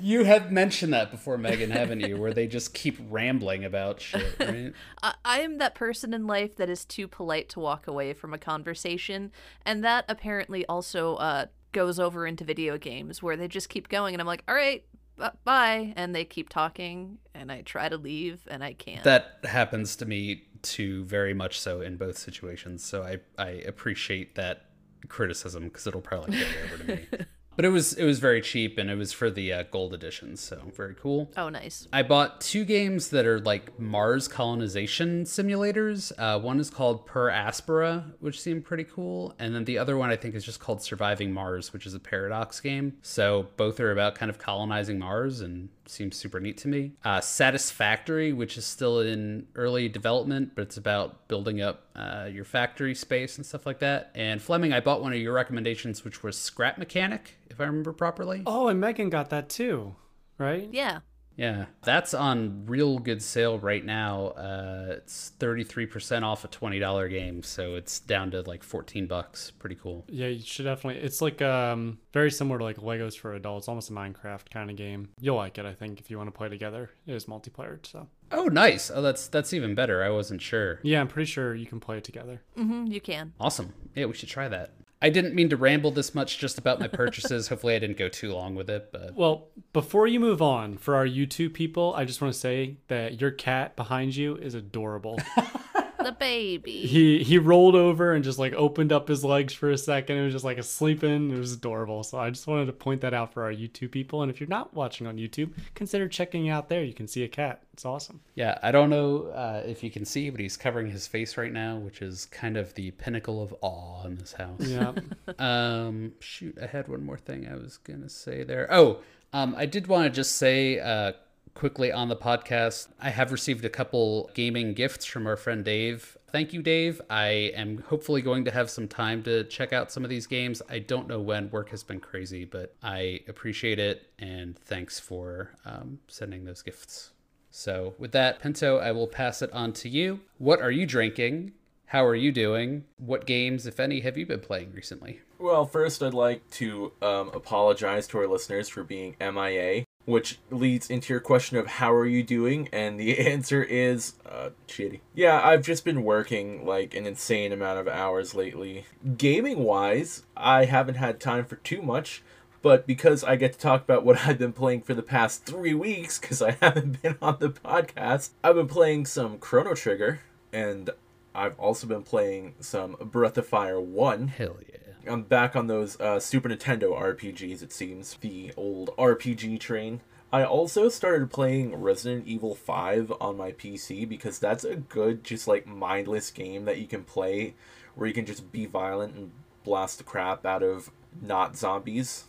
You 0.00 0.24
have 0.24 0.50
mentioned 0.50 0.92
that 0.92 1.12
before, 1.12 1.38
Megan, 1.38 1.70
haven't 1.70 2.00
you? 2.00 2.16
Where 2.16 2.32
they 2.32 2.48
just 2.48 2.74
keep 2.74 2.96
rambling 3.08 3.64
about 3.64 4.00
shit, 4.00 4.34
right? 4.40 4.72
I, 5.02 5.14
I 5.24 5.40
am 5.40 5.58
that 5.58 5.74
person 5.76 6.12
in 6.12 6.26
life 6.26 6.56
that 6.56 6.68
is 6.68 6.84
too 6.84 7.06
polite 7.06 7.48
to 7.50 7.60
walk 7.60 7.86
away 7.86 8.12
from 8.12 8.34
a 8.34 8.38
conversation, 8.38 9.30
and 9.64 9.84
that 9.84 10.04
apparently 10.08 10.66
also 10.66 11.16
uh, 11.16 11.46
goes 11.70 12.00
over 12.00 12.26
into 12.26 12.42
video 12.44 12.76
games 12.76 13.22
where 13.22 13.36
they 13.36 13.46
just 13.46 13.68
keep 13.68 13.88
going, 13.88 14.14
and 14.14 14.20
I'm 14.20 14.26
like, 14.26 14.42
all 14.48 14.54
right, 14.54 14.84
b- 15.16 15.26
bye, 15.44 15.92
and 15.96 16.12
they 16.12 16.24
keep 16.24 16.48
talking, 16.48 17.18
and 17.32 17.52
I 17.52 17.62
try 17.62 17.88
to 17.88 17.98
leave, 17.98 18.48
and 18.50 18.64
I 18.64 18.72
can't. 18.72 19.04
that 19.04 19.38
happens 19.44 19.94
to 19.96 20.06
me 20.06 20.45
too, 20.70 21.04
very 21.04 21.34
much 21.34 21.58
so 21.60 21.80
in 21.80 21.96
both 21.96 22.18
situations. 22.18 22.84
So 22.84 23.02
I, 23.02 23.18
I 23.38 23.50
appreciate 23.50 24.34
that 24.34 24.66
criticism 25.08 25.64
because 25.64 25.86
it'll 25.86 26.00
probably 26.00 26.38
carry 26.38 26.62
over 26.64 26.78
to 26.78 26.96
me. 26.96 27.06
But 27.56 27.64
it 27.64 27.70
was 27.70 27.94
it 27.94 28.04
was 28.04 28.18
very 28.18 28.42
cheap 28.42 28.76
and 28.76 28.90
it 28.90 28.96
was 28.96 29.14
for 29.14 29.30
the 29.30 29.50
uh, 29.50 29.62
gold 29.70 29.94
edition, 29.94 30.36
so 30.36 30.60
very 30.76 30.94
cool. 30.94 31.32
oh, 31.38 31.48
nice. 31.48 31.88
I 31.90 32.02
bought 32.02 32.42
two 32.42 32.66
games 32.66 33.08
that 33.08 33.24
are 33.24 33.40
like 33.40 33.80
Mars 33.80 34.28
colonization 34.28 35.24
simulators. 35.24 36.12
Uh, 36.18 36.38
one 36.38 36.60
is 36.60 36.68
called 36.68 37.06
Per 37.06 37.30
Aspera, 37.30 38.12
which 38.20 38.40
seemed 38.40 38.64
pretty 38.64 38.84
cool, 38.84 39.34
and 39.38 39.54
then 39.54 39.64
the 39.64 39.78
other 39.78 39.96
one 39.96 40.10
I 40.10 40.16
think 40.16 40.34
is 40.34 40.44
just 40.44 40.60
called 40.60 40.82
Surviving 40.82 41.32
Mars, 41.32 41.72
which 41.72 41.86
is 41.86 41.94
a 41.94 41.98
Paradox 41.98 42.60
game. 42.60 42.98
So 43.00 43.48
both 43.56 43.80
are 43.80 43.90
about 43.90 44.16
kind 44.16 44.28
of 44.28 44.38
colonizing 44.38 44.98
Mars 44.98 45.40
and 45.40 45.70
seems 45.88 46.16
super 46.16 46.40
neat 46.40 46.56
to 46.58 46.68
me. 46.68 46.92
Uh, 47.04 47.20
Satisfactory, 47.20 48.32
which 48.32 48.56
is 48.56 48.64
still 48.64 49.00
in 49.00 49.46
early 49.54 49.88
development, 49.88 50.52
but 50.54 50.62
it's 50.62 50.76
about 50.76 51.28
building 51.28 51.60
up 51.60 51.86
uh, 51.94 52.28
your 52.30 52.44
factory 52.44 52.94
space 52.94 53.36
and 53.36 53.46
stuff 53.46 53.66
like 53.66 53.78
that. 53.80 54.10
And 54.14 54.40
Fleming, 54.40 54.72
I 54.72 54.80
bought 54.80 55.02
one 55.02 55.12
of 55.12 55.18
your 55.18 55.32
recommendations, 55.32 56.04
which 56.04 56.22
was 56.22 56.36
Scrap 56.36 56.78
Mechanic, 56.78 57.36
if 57.50 57.60
I 57.60 57.64
remember 57.64 57.92
properly. 57.92 58.42
Oh, 58.46 58.68
and 58.68 58.80
Megan 58.80 59.10
got 59.10 59.30
that 59.30 59.48
too, 59.48 59.96
right? 60.38 60.68
Yeah. 60.72 61.00
Yeah, 61.36 61.66
that's 61.82 62.14
on 62.14 62.64
real 62.66 62.98
good 62.98 63.22
sale 63.22 63.58
right 63.58 63.84
now. 63.84 64.28
Uh, 64.28 64.86
it's 64.96 65.32
thirty 65.38 65.64
three 65.64 65.84
percent 65.86 66.24
off 66.24 66.44
a 66.44 66.48
twenty 66.48 66.78
dollar 66.78 67.08
game, 67.08 67.42
so 67.42 67.74
it's 67.74 68.00
down 68.00 68.30
to 68.30 68.40
like 68.42 68.62
fourteen 68.62 69.06
bucks. 69.06 69.50
Pretty 69.50 69.74
cool. 69.76 70.04
Yeah, 70.08 70.28
you 70.28 70.42
should 70.42 70.64
definitely. 70.64 71.02
It's 71.02 71.20
like 71.20 71.42
um 71.42 71.98
very 72.14 72.30
similar 72.30 72.58
to 72.58 72.64
like 72.64 72.78
Legos 72.78 73.18
for 73.18 73.34
adults, 73.34 73.68
almost 73.68 73.90
a 73.90 73.92
Minecraft 73.92 74.48
kind 74.50 74.70
of 74.70 74.76
game. 74.76 75.10
You'll 75.20 75.36
like 75.36 75.58
it, 75.58 75.66
I 75.66 75.74
think, 75.74 76.00
if 76.00 76.10
you 76.10 76.16
want 76.16 76.28
to 76.28 76.36
play 76.36 76.48
together. 76.48 76.90
It 77.06 77.14
is 77.14 77.26
multiplayer, 77.26 77.84
so 77.86 78.08
Oh, 78.32 78.46
nice. 78.46 78.90
Oh, 78.92 79.02
that's 79.02 79.28
that's 79.28 79.52
even 79.52 79.74
better. 79.74 80.02
I 80.02 80.08
wasn't 80.08 80.40
sure. 80.40 80.80
yeah, 80.82 81.00
I'm 81.00 81.08
pretty 81.08 81.30
sure 81.30 81.54
you 81.54 81.66
can 81.66 81.80
play 81.80 81.98
it 81.98 82.04
together. 82.04 82.40
hmm 82.56 82.86
you 82.86 83.00
can. 83.00 83.34
Awesome. 83.38 83.74
Yeah, 83.94 84.06
we 84.06 84.14
should 84.14 84.30
try 84.30 84.48
that. 84.48 84.70
I 85.02 85.10
didn't 85.10 85.34
mean 85.34 85.50
to 85.50 85.56
ramble 85.56 85.90
this 85.90 86.14
much 86.14 86.38
just 86.38 86.56
about 86.58 86.80
my 86.80 86.88
purchases. 86.88 87.48
Hopefully, 87.48 87.74
I 87.76 87.78
didn't 87.78 87.98
go 87.98 88.08
too 88.08 88.32
long 88.32 88.54
with 88.54 88.70
it, 88.70 88.90
but 88.92 89.14
Well, 89.14 89.48
before 89.72 90.06
you 90.06 90.18
move 90.18 90.40
on, 90.40 90.78
for 90.78 90.94
our 90.96 91.06
YouTube 91.06 91.52
people, 91.52 91.94
I 91.96 92.04
just 92.04 92.20
want 92.22 92.32
to 92.32 92.40
say 92.40 92.78
that 92.88 93.20
your 93.20 93.30
cat 93.30 93.76
behind 93.76 94.16
you 94.16 94.36
is 94.36 94.54
adorable. 94.54 95.20
The 96.06 96.12
baby. 96.12 96.86
he 96.86 97.24
he 97.24 97.36
rolled 97.36 97.74
over 97.74 98.12
and 98.12 98.22
just 98.22 98.38
like 98.38 98.52
opened 98.52 98.92
up 98.92 99.08
his 99.08 99.24
legs 99.24 99.52
for 99.52 99.70
a 99.70 99.76
second. 99.76 100.16
It 100.16 100.24
was 100.24 100.34
just 100.34 100.44
like 100.44 100.56
a 100.56 100.62
sleeping. 100.62 101.32
It 101.32 101.36
was 101.36 101.52
adorable. 101.52 102.04
So 102.04 102.16
I 102.16 102.30
just 102.30 102.46
wanted 102.46 102.66
to 102.66 102.72
point 102.72 103.00
that 103.00 103.12
out 103.12 103.32
for 103.32 103.42
our 103.42 103.52
YouTube 103.52 103.90
people. 103.90 104.22
And 104.22 104.30
if 104.30 104.38
you're 104.38 104.48
not 104.48 104.72
watching 104.72 105.08
on 105.08 105.16
YouTube, 105.16 105.50
consider 105.74 106.06
checking 106.06 106.48
out 106.48 106.68
there. 106.68 106.84
You 106.84 106.94
can 106.94 107.08
see 107.08 107.24
a 107.24 107.28
cat. 107.28 107.64
It's 107.72 107.84
awesome. 107.84 108.20
yeah, 108.36 108.56
I 108.62 108.70
don't 108.70 108.88
know 108.88 109.26
uh, 109.34 109.64
if 109.66 109.82
you 109.82 109.90
can 109.90 110.04
see, 110.04 110.30
but 110.30 110.38
he's 110.38 110.56
covering 110.56 110.92
his 110.92 111.08
face 111.08 111.36
right 111.36 111.52
now, 111.52 111.76
which 111.76 112.00
is 112.00 112.26
kind 112.26 112.56
of 112.56 112.72
the 112.74 112.92
pinnacle 112.92 113.42
of 113.42 113.52
awe 113.60 114.04
in 114.06 114.14
this 114.16 114.32
house. 114.34 114.60
Yeah. 114.60 114.92
Um, 115.40 116.12
shoot, 116.20 116.56
I 116.62 116.66
had 116.66 116.86
one 116.86 117.04
more 117.04 117.18
thing 117.18 117.48
I 117.48 117.56
was 117.56 117.78
gonna 117.78 118.08
say 118.08 118.44
there. 118.44 118.68
Oh, 118.70 119.00
um, 119.32 119.54
I 119.58 119.66
did 119.66 119.88
want 119.88 120.04
to 120.04 120.10
just 120.10 120.36
say 120.36 120.78
uh, 120.78 121.12
quickly 121.56 121.90
on 121.90 122.08
the 122.08 122.16
podcast, 122.16 122.88
I 123.00 123.10
have 123.10 123.32
received 123.32 123.64
a 123.64 123.70
couple 123.70 124.30
gaming 124.34 124.74
gifts 124.74 125.06
from 125.06 125.26
our 125.26 125.36
friend 125.36 125.64
Dave. 125.64 126.16
Thank 126.28 126.52
you, 126.52 126.62
Dave. 126.62 127.00
I 127.08 127.50
am 127.56 127.78
hopefully 127.88 128.20
going 128.20 128.44
to 128.44 128.50
have 128.50 128.68
some 128.68 128.86
time 128.86 129.22
to 129.22 129.42
check 129.44 129.72
out 129.72 129.90
some 129.90 130.04
of 130.04 130.10
these 130.10 130.26
games. 130.26 130.60
I 130.68 130.80
don't 130.80 131.08
know 131.08 131.18
when. 131.18 131.50
Work 131.50 131.70
has 131.70 131.82
been 131.82 131.98
crazy, 131.98 132.44
but 132.44 132.76
I 132.82 133.20
appreciate 133.26 133.78
it 133.78 134.10
and 134.18 134.56
thanks 134.58 135.00
for 135.00 135.52
um, 135.64 135.98
sending 136.08 136.44
those 136.44 136.60
gifts. 136.60 137.10
So, 137.50 137.94
with 137.98 138.12
that, 138.12 138.40
Pinto, 138.40 138.76
I 138.76 138.92
will 138.92 139.06
pass 139.06 139.40
it 139.40 139.50
on 139.52 139.72
to 139.74 139.88
you. 139.88 140.20
What 140.36 140.60
are 140.60 140.70
you 140.70 140.84
drinking? 140.84 141.52
How 141.86 142.04
are 142.04 142.14
you 142.14 142.32
doing? 142.32 142.84
What 142.98 143.24
games, 143.24 143.66
if 143.66 143.80
any, 143.80 144.00
have 144.00 144.18
you 144.18 144.26
been 144.26 144.40
playing 144.40 144.72
recently? 144.74 145.20
Well, 145.38 145.64
first 145.64 146.02
I'd 146.02 146.12
like 146.12 146.48
to 146.50 146.92
um, 147.00 147.30
apologize 147.32 148.06
to 148.08 148.18
our 148.18 148.26
listeners 148.26 148.68
for 148.68 148.84
being 148.84 149.16
MIA, 149.20 149.85
which 150.06 150.38
leads 150.50 150.88
into 150.88 151.12
your 151.12 151.20
question 151.20 151.58
of 151.58 151.66
how 151.66 151.92
are 151.92 152.06
you 152.06 152.22
doing, 152.22 152.68
and 152.72 152.98
the 152.98 153.18
answer 153.28 153.62
is 153.62 154.14
uh, 154.24 154.50
shitty. 154.66 155.00
Yeah, 155.14 155.40
I've 155.44 155.62
just 155.62 155.84
been 155.84 156.02
working 156.04 156.64
like 156.64 156.94
an 156.94 157.06
insane 157.06 157.52
amount 157.52 157.80
of 157.80 157.88
hours 157.88 158.34
lately. 158.34 158.86
Gaming 159.18 159.58
wise, 159.58 160.22
I 160.36 160.64
haven't 160.64 160.94
had 160.94 161.20
time 161.20 161.44
for 161.44 161.56
too 161.56 161.82
much. 161.82 162.22
But 162.62 162.84
because 162.84 163.22
I 163.22 163.36
get 163.36 163.52
to 163.52 163.58
talk 163.60 163.84
about 163.84 164.04
what 164.04 164.18
I've 164.26 164.38
been 164.38 164.52
playing 164.52 164.82
for 164.82 164.94
the 164.94 165.02
past 165.02 165.44
three 165.44 165.74
weeks, 165.74 166.18
because 166.18 166.42
I 166.42 166.50
haven't 166.60 167.02
been 167.02 167.16
on 167.22 167.36
the 167.38 167.50
podcast, 167.50 168.30
I've 168.42 168.56
been 168.56 168.66
playing 168.66 169.06
some 169.06 169.38
Chrono 169.38 169.74
Trigger, 169.74 170.20
and 170.52 170.90
I've 171.34 171.58
also 171.60 171.86
been 171.86 172.02
playing 172.02 172.54
some 172.60 172.96
Breath 173.00 173.38
of 173.38 173.46
Fire 173.46 173.80
1. 173.80 174.28
Hell 174.28 174.56
yeah. 174.68 174.75
I'm 175.08 175.22
back 175.22 175.56
on 175.56 175.66
those 175.66 175.98
uh, 176.00 176.20
Super 176.20 176.48
Nintendo 176.48 176.98
RPGs, 176.98 177.62
it 177.62 177.72
seems. 177.72 178.16
The 178.20 178.52
old 178.56 178.90
RPG 178.96 179.60
train. 179.60 180.00
I 180.32 180.44
also 180.44 180.88
started 180.88 181.30
playing 181.30 181.74
Resident 181.76 182.26
Evil 182.26 182.54
5 182.54 183.12
on 183.20 183.36
my 183.36 183.52
PC 183.52 184.08
because 184.08 184.38
that's 184.38 184.64
a 184.64 184.76
good, 184.76 185.22
just 185.24 185.46
like 185.46 185.66
mindless 185.66 186.30
game 186.30 186.64
that 186.64 186.78
you 186.78 186.86
can 186.86 187.04
play 187.04 187.54
where 187.94 188.06
you 188.08 188.14
can 188.14 188.26
just 188.26 188.50
be 188.52 188.66
violent 188.66 189.14
and 189.14 189.30
blast 189.64 189.98
the 189.98 190.04
crap 190.04 190.44
out 190.44 190.62
of 190.62 190.90
not 191.22 191.56
zombies. 191.56 192.24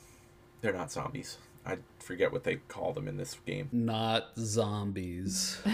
They're 0.62 0.74
not 0.74 0.92
zombies. 0.92 1.38
I 1.66 1.80
forget 2.00 2.32
what 2.32 2.46
they 2.46 2.58
call 2.68 2.94
them 2.94 3.08
in 3.08 3.18
this 3.18 3.36
game. 3.46 3.70
Not 3.72 4.28
zombies. 4.38 5.62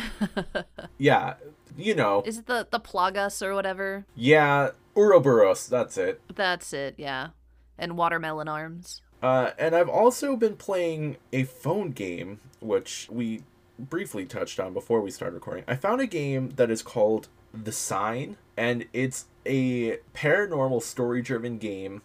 Yeah, 0.97 1.35
you 1.77 1.95
know. 1.95 2.23
Is 2.25 2.37
it 2.37 2.45
the 2.45 2.67
the 2.69 2.79
Plagas 2.79 3.41
or 3.41 3.53
whatever? 3.53 4.05
Yeah, 4.15 4.69
Uroboros, 4.95 5.67
that's 5.67 5.97
it. 5.97 6.21
That's 6.33 6.73
it. 6.73 6.95
Yeah. 6.97 7.29
And 7.77 7.97
watermelon 7.97 8.47
arms. 8.47 9.01
Uh, 9.21 9.51
and 9.57 9.75
I've 9.75 9.89
also 9.89 10.35
been 10.35 10.55
playing 10.55 11.17
a 11.31 11.43
phone 11.45 11.91
game, 11.91 12.39
which 12.59 13.07
we 13.09 13.43
briefly 13.79 14.25
touched 14.25 14.59
on 14.59 14.73
before 14.73 15.01
we 15.01 15.11
started 15.11 15.35
recording. 15.35 15.63
I 15.67 15.75
found 15.75 16.01
a 16.01 16.07
game 16.07 16.51
that 16.57 16.69
is 16.69 16.81
called 16.81 17.29
The 17.53 17.71
Sign, 17.71 18.37
and 18.57 18.85
it's 18.93 19.25
a 19.45 19.97
paranormal 20.13 20.81
story 20.81 21.21
driven 21.21 21.57
game 21.57 22.01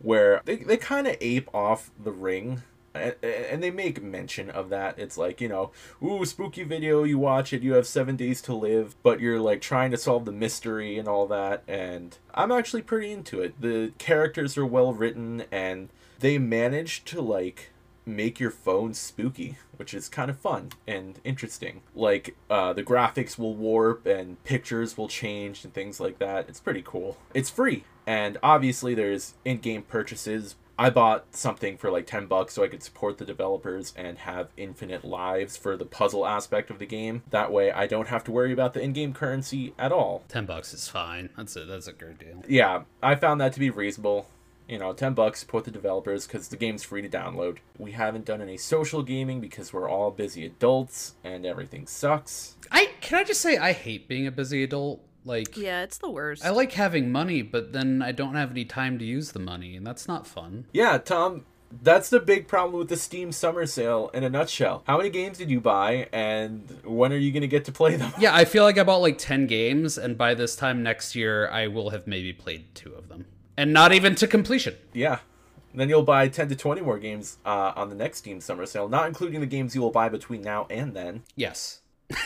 where 0.00 0.42
they, 0.44 0.56
they 0.56 0.76
kind 0.76 1.06
of 1.06 1.16
ape 1.20 1.52
off 1.54 1.90
the 1.98 2.12
ring 2.12 2.62
and, 2.98 3.14
and 3.24 3.62
they 3.62 3.70
make 3.70 4.02
mention 4.02 4.50
of 4.50 4.68
that 4.68 4.98
it's 4.98 5.16
like 5.16 5.40
you 5.40 5.48
know 5.48 5.70
ooh 6.02 6.24
spooky 6.24 6.64
video 6.64 7.04
you 7.04 7.18
watch 7.18 7.52
it 7.52 7.62
you 7.62 7.74
have 7.74 7.86
seven 7.86 8.16
days 8.16 8.42
to 8.42 8.54
live 8.54 8.96
but 9.02 9.20
you're 9.20 9.40
like 9.40 9.60
trying 9.60 9.90
to 9.90 9.96
solve 9.96 10.24
the 10.24 10.32
mystery 10.32 10.98
and 10.98 11.08
all 11.08 11.26
that 11.26 11.62
and 11.66 12.18
i'm 12.34 12.52
actually 12.52 12.82
pretty 12.82 13.10
into 13.10 13.40
it 13.40 13.60
the 13.60 13.92
characters 13.98 14.58
are 14.58 14.66
well 14.66 14.92
written 14.92 15.44
and 15.50 15.88
they 16.20 16.38
manage 16.38 17.04
to 17.04 17.20
like 17.20 17.70
make 18.08 18.40
your 18.40 18.50
phone 18.50 18.94
spooky, 18.94 19.58
which 19.76 19.94
is 19.94 20.08
kind 20.08 20.30
of 20.30 20.38
fun 20.38 20.70
and 20.86 21.20
interesting. 21.22 21.82
Like 21.94 22.34
uh, 22.50 22.72
the 22.72 22.82
graphics 22.82 23.38
will 23.38 23.54
warp 23.54 24.06
and 24.06 24.42
pictures 24.44 24.96
will 24.96 25.08
change 25.08 25.64
and 25.64 25.72
things 25.72 26.00
like 26.00 26.18
that. 26.18 26.48
It's 26.48 26.60
pretty 26.60 26.82
cool. 26.84 27.18
It's 27.34 27.50
free, 27.50 27.84
and 28.06 28.38
obviously 28.42 28.94
there's 28.94 29.34
in-game 29.44 29.82
purchases. 29.82 30.56
I 30.78 30.90
bought 30.90 31.34
something 31.34 31.76
for 31.76 31.90
like 31.90 32.06
10 32.06 32.26
bucks 32.26 32.54
so 32.54 32.62
I 32.62 32.68
could 32.68 32.82
support 32.82 33.18
the 33.18 33.24
developers 33.24 33.92
and 33.96 34.18
have 34.18 34.48
infinite 34.56 35.04
lives 35.04 35.56
for 35.56 35.76
the 35.76 35.84
puzzle 35.84 36.26
aspect 36.26 36.70
of 36.70 36.78
the 36.78 36.86
game. 36.86 37.22
That 37.30 37.50
way 37.50 37.72
I 37.72 37.86
don't 37.86 38.08
have 38.08 38.24
to 38.24 38.30
worry 38.30 38.52
about 38.52 38.74
the 38.74 38.80
in-game 38.80 39.12
currency 39.12 39.74
at 39.78 39.90
all. 39.90 40.22
10 40.28 40.46
bucks 40.46 40.72
is 40.72 40.88
fine. 40.88 41.30
That's 41.36 41.56
a 41.56 41.64
that's 41.64 41.88
a 41.88 41.92
great 41.92 42.18
deal. 42.18 42.42
Yeah, 42.48 42.82
I 43.02 43.16
found 43.16 43.40
that 43.40 43.52
to 43.54 43.60
be 43.60 43.70
reasonable 43.70 44.28
you 44.68 44.78
know, 44.78 44.92
10 44.92 45.14
bucks, 45.14 45.40
support 45.40 45.64
the 45.64 45.70
developers 45.70 46.26
because 46.26 46.48
the 46.48 46.56
game's 46.56 46.84
free 46.84 47.00
to 47.00 47.08
download. 47.08 47.58
We 47.78 47.92
haven't 47.92 48.26
done 48.26 48.42
any 48.42 48.58
social 48.58 49.02
gaming 49.02 49.40
because 49.40 49.72
we're 49.72 49.88
all 49.88 50.10
busy 50.10 50.44
adults 50.44 51.14
and 51.24 51.46
everything 51.46 51.86
sucks. 51.86 52.56
I 52.70 52.90
can 53.00 53.18
I 53.18 53.24
just 53.24 53.40
say 53.40 53.56
I 53.56 53.72
hate 53.72 54.06
being 54.06 54.26
a 54.26 54.30
busy 54.30 54.62
adult. 54.62 55.00
Like 55.24 55.56
Yeah, 55.56 55.82
it's 55.82 55.98
the 55.98 56.10
worst. 56.10 56.44
I 56.44 56.50
like 56.50 56.72
having 56.72 57.12
money, 57.12 57.42
but 57.42 57.72
then 57.72 58.02
I 58.02 58.12
don't 58.12 58.34
have 58.34 58.50
any 58.50 58.64
time 58.64 58.98
to 58.98 59.04
use 59.04 59.32
the 59.32 59.38
money, 59.38 59.76
and 59.76 59.86
that's 59.86 60.08
not 60.08 60.26
fun. 60.26 60.66
Yeah, 60.72 60.98
Tom, 60.98 61.44
that's 61.82 62.08
the 62.08 62.20
big 62.20 62.48
problem 62.48 62.78
with 62.78 62.88
the 62.88 62.96
Steam 62.96 63.32
summer 63.32 63.66
sale 63.66 64.10
in 64.14 64.24
a 64.24 64.30
nutshell. 64.30 64.82
How 64.86 64.96
many 64.96 65.10
games 65.10 65.38
did 65.38 65.50
you 65.50 65.60
buy 65.60 66.08
and 66.12 66.80
when 66.84 67.12
are 67.12 67.18
you 67.18 67.30
going 67.32 67.42
to 67.42 67.48
get 67.48 67.64
to 67.66 67.72
play 67.72 67.96
them? 67.96 68.12
Yeah, 68.18 68.34
I 68.34 68.44
feel 68.46 68.64
like 68.64 68.78
I 68.78 68.84
bought 68.84 69.02
like 69.02 69.18
10 69.18 69.46
games, 69.46 69.98
and 69.98 70.16
by 70.16 70.34
this 70.34 70.56
time 70.56 70.82
next 70.82 71.14
year, 71.14 71.48
I 71.48 71.66
will 71.66 71.90
have 71.90 72.06
maybe 72.06 72.32
played 72.32 72.74
two 72.74 72.94
of 72.94 73.08
them 73.08 73.26
and 73.58 73.72
not 73.72 73.92
even 73.92 74.14
to 74.14 74.26
completion. 74.26 74.76
Yeah. 74.94 75.18
Then 75.74 75.88
you'll 75.88 76.02
buy 76.02 76.28
10 76.28 76.48
to 76.48 76.56
20 76.56 76.80
more 76.80 76.98
games 76.98 77.38
uh, 77.44 77.72
on 77.76 77.90
the 77.90 77.94
next 77.94 78.18
Steam 78.18 78.40
Summer 78.40 78.64
Sale, 78.64 78.88
not 78.88 79.06
including 79.06 79.40
the 79.40 79.46
games 79.46 79.74
you 79.74 79.82
will 79.82 79.90
buy 79.90 80.08
between 80.08 80.40
now 80.42 80.66
and 80.70 80.94
then. 80.94 81.24
Yes. 81.36 81.80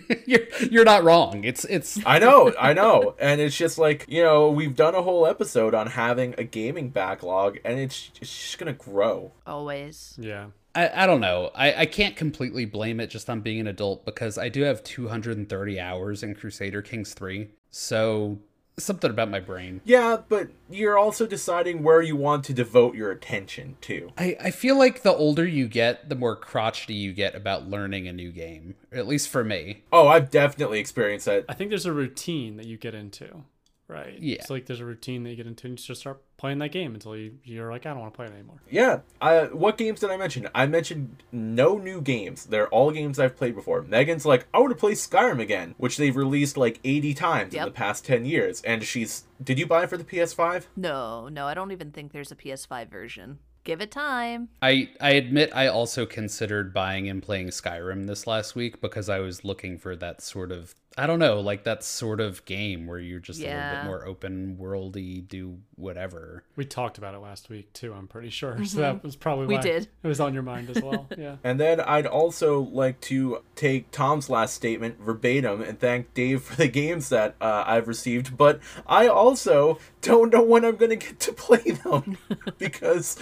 you're 0.26 0.40
you're 0.70 0.84
not 0.84 1.04
wrong. 1.04 1.44
It's 1.44 1.64
it's 1.64 2.00
I 2.06 2.18
know, 2.18 2.52
I 2.58 2.72
know. 2.72 3.14
And 3.18 3.40
it's 3.40 3.56
just 3.56 3.78
like, 3.78 4.06
you 4.08 4.22
know, 4.22 4.50
we've 4.50 4.74
done 4.74 4.94
a 4.94 5.02
whole 5.02 5.26
episode 5.26 5.74
on 5.74 5.88
having 5.88 6.34
a 6.38 6.44
gaming 6.44 6.90
backlog 6.90 7.58
and 7.64 7.78
it's, 7.78 8.10
it's 8.20 8.30
just 8.32 8.58
going 8.58 8.74
to 8.74 8.78
grow. 8.78 9.32
Always. 9.46 10.14
Yeah. 10.18 10.46
I, 10.74 11.04
I 11.04 11.06
don't 11.06 11.20
know. 11.20 11.50
I, 11.54 11.74
I 11.82 11.86
can't 11.86 12.16
completely 12.16 12.64
blame 12.64 13.00
it 13.00 13.08
just 13.08 13.28
on 13.28 13.40
being 13.40 13.60
an 13.60 13.66
adult 13.66 14.06
because 14.06 14.38
I 14.38 14.48
do 14.48 14.62
have 14.62 14.82
230 14.82 15.78
hours 15.80 16.22
in 16.22 16.34
Crusader 16.34 16.80
Kings 16.80 17.12
3. 17.12 17.50
So 17.70 18.38
something 18.78 19.10
about 19.10 19.30
my 19.30 19.40
brain. 19.40 19.80
Yeah, 19.84 20.18
but 20.28 20.48
you're 20.70 20.98
also 20.98 21.26
deciding 21.26 21.82
where 21.82 22.00
you 22.00 22.16
want 22.16 22.44
to 22.46 22.54
devote 22.54 22.94
your 22.94 23.10
attention 23.10 23.76
to. 23.82 24.10
I, 24.16 24.36
I 24.40 24.50
feel 24.50 24.78
like 24.78 25.02
the 25.02 25.12
older 25.12 25.46
you 25.46 25.68
get, 25.68 26.08
the 26.08 26.14
more 26.14 26.36
crotchety 26.36 26.94
you 26.94 27.12
get 27.12 27.34
about 27.34 27.68
learning 27.68 28.08
a 28.08 28.12
new 28.12 28.32
game. 28.32 28.74
At 28.90 29.06
least 29.06 29.28
for 29.28 29.44
me. 29.44 29.82
Oh, 29.92 30.08
I've 30.08 30.30
definitely 30.30 30.80
experienced 30.80 31.26
that. 31.26 31.44
I 31.48 31.54
think 31.54 31.70
there's 31.70 31.86
a 31.86 31.92
routine 31.92 32.56
that 32.56 32.66
you 32.66 32.76
get 32.76 32.94
into, 32.94 33.44
right? 33.92 34.18
Yeah. 34.18 34.36
It's 34.36 34.50
like 34.50 34.66
there's 34.66 34.80
a 34.80 34.84
routine 34.84 35.22
that 35.24 35.30
you 35.30 35.36
get 35.36 35.46
into 35.46 35.66
and 35.66 35.78
you 35.78 35.84
just 35.84 36.00
start 36.00 36.22
playing 36.36 36.58
that 36.58 36.72
game 36.72 36.94
until 36.94 37.16
you, 37.16 37.38
you're 37.44 37.70
like, 37.70 37.86
I 37.86 37.90
don't 37.90 38.00
want 38.00 38.12
to 38.12 38.16
play 38.16 38.26
it 38.26 38.32
anymore. 38.32 38.56
Yeah. 38.70 39.00
I, 39.20 39.44
what 39.44 39.76
games 39.78 40.00
did 40.00 40.10
I 40.10 40.16
mention? 40.16 40.48
I 40.54 40.66
mentioned 40.66 41.22
no 41.30 41.78
new 41.78 42.00
games. 42.00 42.46
They're 42.46 42.68
all 42.68 42.90
games 42.90 43.18
I've 43.18 43.36
played 43.36 43.54
before. 43.54 43.82
Megan's 43.82 44.24
like, 44.26 44.46
I 44.52 44.58
want 44.58 44.70
to 44.70 44.76
play 44.78 44.92
Skyrim 44.92 45.40
again, 45.40 45.74
which 45.78 45.96
they've 45.98 46.16
released 46.16 46.56
like 46.56 46.80
80 46.82 47.14
times 47.14 47.54
Yep. 47.54 47.60
in 47.62 47.68
the 47.72 47.76
past 47.76 48.04
10 48.06 48.24
years. 48.24 48.62
And 48.62 48.82
she's. 48.82 49.24
Did 49.42 49.58
you 49.58 49.66
buy 49.66 49.84
it 49.84 49.90
for 49.90 49.96
the 49.96 50.04
PS5? 50.04 50.66
No, 50.76 51.28
no, 51.28 51.46
I 51.46 51.54
don't 51.54 51.72
even 51.72 51.90
think 51.90 52.12
there's 52.12 52.32
a 52.32 52.36
PS5 52.36 52.88
version. 52.90 53.38
Give 53.64 53.80
it 53.80 53.92
time. 53.92 54.48
I, 54.60 54.88
I 55.00 55.10
admit 55.12 55.52
I 55.54 55.68
also 55.68 56.04
considered 56.04 56.74
buying 56.74 57.08
and 57.08 57.22
playing 57.22 57.48
Skyrim 57.50 58.08
this 58.08 58.26
last 58.26 58.56
week 58.56 58.80
because 58.80 59.08
I 59.08 59.20
was 59.20 59.44
looking 59.44 59.78
for 59.78 59.94
that 59.94 60.20
sort 60.20 60.50
of 60.50 60.74
I 60.98 61.06
don't 61.06 61.18
know, 61.18 61.40
like 61.40 61.64
that 61.64 61.82
sort 61.82 62.20
of 62.20 62.44
game 62.44 62.86
where 62.86 62.98
you're 62.98 63.18
just 63.18 63.40
a 63.40 63.44
little 63.44 63.76
bit 63.76 63.84
more 63.84 64.06
open 64.06 64.58
worldy, 64.60 65.26
do 65.26 65.58
whatever. 65.76 66.44
We 66.54 66.64
talked 66.66 66.98
about 66.98 67.14
it 67.14 67.18
last 67.18 67.48
week 67.48 67.72
too, 67.72 67.94
I'm 67.94 68.06
pretty 68.08 68.30
sure. 68.30 68.62
So 68.72 68.78
that 68.78 69.02
was 69.02 69.16
probably 69.16 69.46
We 69.46 69.54
why 69.54 69.60
did. 69.62 69.88
it 70.02 70.06
was 70.08 70.20
on 70.20 70.34
your 70.34 70.42
mind 70.42 70.70
as 70.70 70.82
well. 70.82 71.06
Yeah. 71.16 71.36
And 71.44 71.58
then 71.60 71.80
I'd 71.80 72.06
also 72.06 72.60
like 72.60 73.00
to 73.02 73.42
take 73.54 73.90
Tom's 73.90 74.28
last 74.28 74.54
statement 74.54 75.00
verbatim 75.00 75.62
and 75.62 75.78
thank 75.78 76.12
Dave 76.14 76.42
for 76.42 76.56
the 76.56 76.68
games 76.68 77.08
that 77.10 77.36
uh, 77.40 77.64
I've 77.66 77.88
received. 77.88 78.36
But 78.36 78.60
I 78.86 79.06
also 79.08 79.78
don't 80.00 80.32
know 80.32 80.42
when 80.42 80.64
I'm 80.64 80.76
going 80.76 80.90
to 80.90 80.96
get 80.96 81.20
to 81.20 81.32
play 81.32 81.62
them 81.62 82.18
because, 82.58 83.18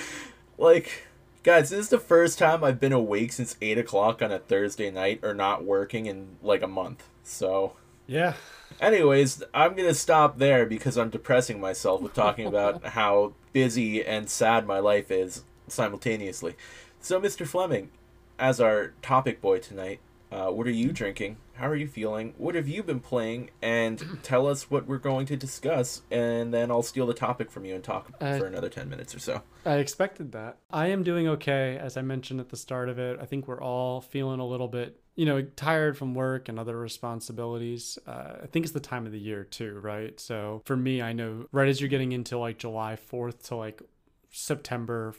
like, 0.58 1.06
guys, 1.42 1.70
this 1.70 1.80
is 1.80 1.88
the 1.88 1.99
first 1.99 2.38
time 2.38 2.62
I've 2.62 2.80
been 2.80 2.92
awake 2.92 3.32
since 3.32 3.56
8 3.61 3.78
o'clock 3.78 4.23
on 4.23 4.30
a 4.30 4.38
Thursday 4.38 4.90
night 4.90 5.20
or 5.23 5.35
not 5.35 5.64
working 5.64 6.06
in 6.06 6.37
like 6.42 6.62
a 6.62 6.68
month. 6.68 7.09
So. 7.23 7.75
Yeah. 8.06 8.35
Anyways, 8.80 9.42
I'm 9.54 9.75
gonna 9.75 9.94
stop 9.94 10.38
there 10.38 10.66
because 10.66 10.97
I'm 10.97 11.11
depressing 11.11 11.61
myself 11.61 12.02
with 12.02 12.14
talking 12.14 12.47
about 12.49 12.85
how 12.85 13.35
busy 13.52 14.04
and 14.04 14.28
sad 14.28 14.66
my 14.66 14.78
life 14.78 15.11
is 15.11 15.44
simultaneously. 15.68 16.56
So, 17.00 17.20
Mr. 17.20 17.47
Fleming, 17.47 17.90
as 18.38 18.61
our 18.61 18.92
topic 19.00 19.40
boy 19.40 19.59
tonight, 19.59 20.00
uh, 20.30 20.49
what 20.49 20.66
are 20.66 20.73
you 20.73 20.92
drinking? 20.92 21.37
How 21.61 21.69
are 21.69 21.76
you 21.76 21.88
feeling? 21.88 22.33
What 22.38 22.55
have 22.55 22.69
you 22.69 22.83
been 22.83 23.00
playing? 23.00 23.50
And 23.61 24.19
tell 24.23 24.47
us 24.47 24.71
what 24.71 24.87
we're 24.87 24.97
going 24.97 25.26
to 25.26 25.37
discuss, 25.37 26.00
and 26.11 26.55
then 26.55 26.71
I'll 26.71 26.83
steal 26.83 27.07
the 27.07 27.12
topic 27.12 27.50
from 27.50 27.67
you 27.67 27.75
and 27.75 27.85
talk 27.85 28.11
Uh, 28.19 28.38
for 28.38 28.47
another 28.47 28.71
10 28.71 28.88
minutes 28.88 29.14
or 29.14 29.19
so. 29.19 29.43
I 29.67 29.75
expected 29.75 30.33
that. 30.33 30.57
I 30.71 30.87
am 30.87 31.02
doing 31.02 31.29
okay, 31.29 31.76
as 31.76 31.99
I 31.99 32.02
mentioned 32.02 32.40
at 32.40 32.49
the 32.49 32.57
start 32.57 32.88
of 32.88 32.99
it. 32.99 33.19
I 33.21 33.26
think 33.26 33.47
we're 33.47 33.61
all 33.61 34.00
feeling 34.00 34.40
a 34.40 34.47
little 34.47 34.69
bit, 34.69 35.02
you 35.17 35.26
know, 35.26 35.43
tired 35.43 35.99
from 35.99 36.14
work 36.14 36.49
and 36.49 36.59
other 36.59 36.79
responsibilities. 36.79 37.99
Uh, 38.07 38.37
I 38.43 38.47
think 38.47 38.64
it's 38.64 38.73
the 38.73 38.81
time 38.81 39.05
of 39.05 39.12
the 39.12 39.21
year 39.21 39.45
too, 39.45 39.81
right? 39.83 40.19
So 40.19 40.62
for 40.64 40.79
me, 40.79 41.02
I 41.02 41.12
know 41.12 41.45
right 41.52 41.69
as 41.69 41.79
you're 41.79 41.90
getting 41.90 42.12
into 42.12 42.38
like 42.38 42.57
July 42.57 42.97
4th 43.12 43.49
to 43.49 43.57
like 43.57 43.83
September 44.31 45.14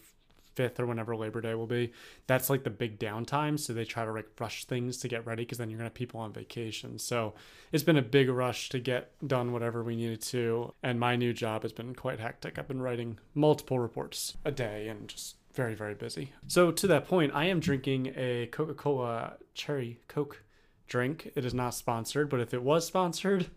5th 0.55 0.79
or 0.79 0.85
whenever 0.85 1.15
Labor 1.15 1.41
Day 1.41 1.55
will 1.55 1.67
be, 1.67 1.91
that's 2.27 2.49
like 2.49 2.63
the 2.63 2.69
big 2.69 2.99
downtime. 2.99 3.59
So 3.59 3.73
they 3.73 3.85
try 3.85 4.05
to 4.05 4.11
like 4.11 4.27
rush 4.39 4.65
things 4.65 4.97
to 4.97 5.07
get 5.07 5.25
ready 5.25 5.43
because 5.43 5.57
then 5.57 5.69
you're 5.69 5.77
going 5.77 5.85
to 5.85 5.91
have 5.91 5.93
people 5.93 6.19
on 6.19 6.33
vacation. 6.33 6.99
So 6.99 7.33
it's 7.71 7.83
been 7.83 7.97
a 7.97 8.01
big 8.01 8.29
rush 8.29 8.69
to 8.69 8.79
get 8.79 9.11
done 9.25 9.51
whatever 9.51 9.83
we 9.83 9.95
needed 9.95 10.21
to. 10.23 10.73
And 10.83 10.99
my 10.99 11.15
new 11.15 11.33
job 11.33 11.63
has 11.63 11.73
been 11.73 11.95
quite 11.95 12.19
hectic. 12.19 12.57
I've 12.57 12.67
been 12.67 12.81
writing 12.81 13.19
multiple 13.33 13.79
reports 13.79 14.37
a 14.45 14.51
day 14.51 14.87
and 14.87 15.07
just 15.07 15.35
very, 15.53 15.75
very 15.75 15.95
busy. 15.95 16.31
So 16.47 16.71
to 16.71 16.87
that 16.87 17.07
point, 17.07 17.33
I 17.35 17.45
am 17.45 17.59
drinking 17.59 18.13
a 18.15 18.47
Coca 18.47 18.73
Cola 18.73 19.37
cherry 19.53 19.99
Coke 20.07 20.43
drink. 20.87 21.31
It 21.35 21.45
is 21.45 21.53
not 21.53 21.73
sponsored, 21.73 22.29
but 22.29 22.39
if 22.39 22.53
it 22.53 22.63
was 22.63 22.85
sponsored, 22.85 23.47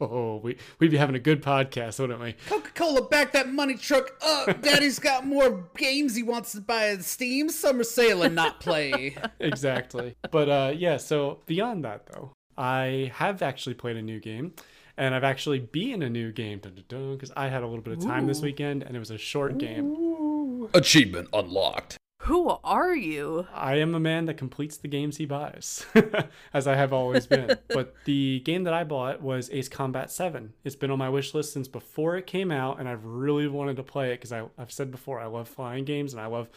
oh, 0.00 0.40
we, 0.42 0.56
we'd 0.78 0.90
be 0.90 0.96
having 0.96 1.16
a 1.16 1.20
good 1.20 1.42
podcast, 1.42 1.98
wouldn't 2.00 2.20
we? 2.20 2.34
Coca 2.48 2.70
Cola, 2.74 3.08
back 3.08 3.32
that 3.32 3.52
money 3.52 3.74
truck 3.74 4.12
up. 4.24 4.62
Daddy's 4.62 4.98
got 4.98 5.26
more 5.26 5.68
games 5.76 6.14
he 6.14 6.22
wants 6.22 6.52
to 6.52 6.60
buy 6.60 6.88
at 6.88 7.04
Steam 7.04 7.48
Summer 7.48 7.84
Sale 7.84 8.22
and 8.22 8.34
not 8.34 8.60
play. 8.60 9.16
exactly. 9.40 10.16
But 10.30 10.48
uh, 10.48 10.72
yeah, 10.76 10.96
so 10.96 11.40
beyond 11.46 11.84
that, 11.84 12.06
though, 12.06 12.32
I 12.56 13.12
have 13.14 13.42
actually 13.42 13.74
played 13.74 13.96
a 13.96 14.02
new 14.02 14.20
game. 14.20 14.54
And 14.96 15.14
I've 15.14 15.24
actually 15.24 15.60
beaten 15.60 16.02
a 16.02 16.10
new 16.10 16.30
game 16.30 16.60
because 16.60 17.32
I 17.34 17.48
had 17.48 17.62
a 17.62 17.66
little 17.66 17.80
bit 17.80 17.94
of 17.94 18.04
time 18.04 18.26
this 18.26 18.42
weekend 18.42 18.82
and 18.82 18.94
it 18.94 18.98
was 18.98 19.10
a 19.10 19.16
short 19.16 19.56
game. 19.56 20.68
Achievement 20.74 21.28
unlocked. 21.32 21.96
Who 22.24 22.50
are 22.62 22.94
you? 22.94 23.46
I 23.54 23.76
am 23.76 23.94
a 23.94 24.00
man 24.00 24.26
that 24.26 24.36
completes 24.36 24.76
the 24.76 24.88
games 24.88 25.16
he 25.16 25.24
buys, 25.24 25.86
as 26.52 26.66
I 26.66 26.74
have 26.74 26.92
always 26.92 27.26
been. 27.26 27.56
but 27.68 27.94
the 28.04 28.40
game 28.40 28.64
that 28.64 28.74
I 28.74 28.84
bought 28.84 29.22
was 29.22 29.48
Ace 29.50 29.70
Combat 29.70 30.10
7. 30.10 30.52
It's 30.62 30.76
been 30.76 30.90
on 30.90 30.98
my 30.98 31.08
wish 31.08 31.32
list 31.32 31.54
since 31.54 31.66
before 31.66 32.16
it 32.16 32.26
came 32.26 32.50
out, 32.50 32.78
and 32.78 32.86
I've 32.86 33.06
really 33.06 33.48
wanted 33.48 33.76
to 33.76 33.82
play 33.82 34.12
it 34.12 34.20
because 34.20 34.32
I've 34.32 34.70
said 34.70 34.90
before 34.90 35.18
I 35.18 35.26
love 35.26 35.48
flying 35.48 35.86
games 35.86 36.12
and 36.12 36.20
I 36.20 36.26
love. 36.26 36.48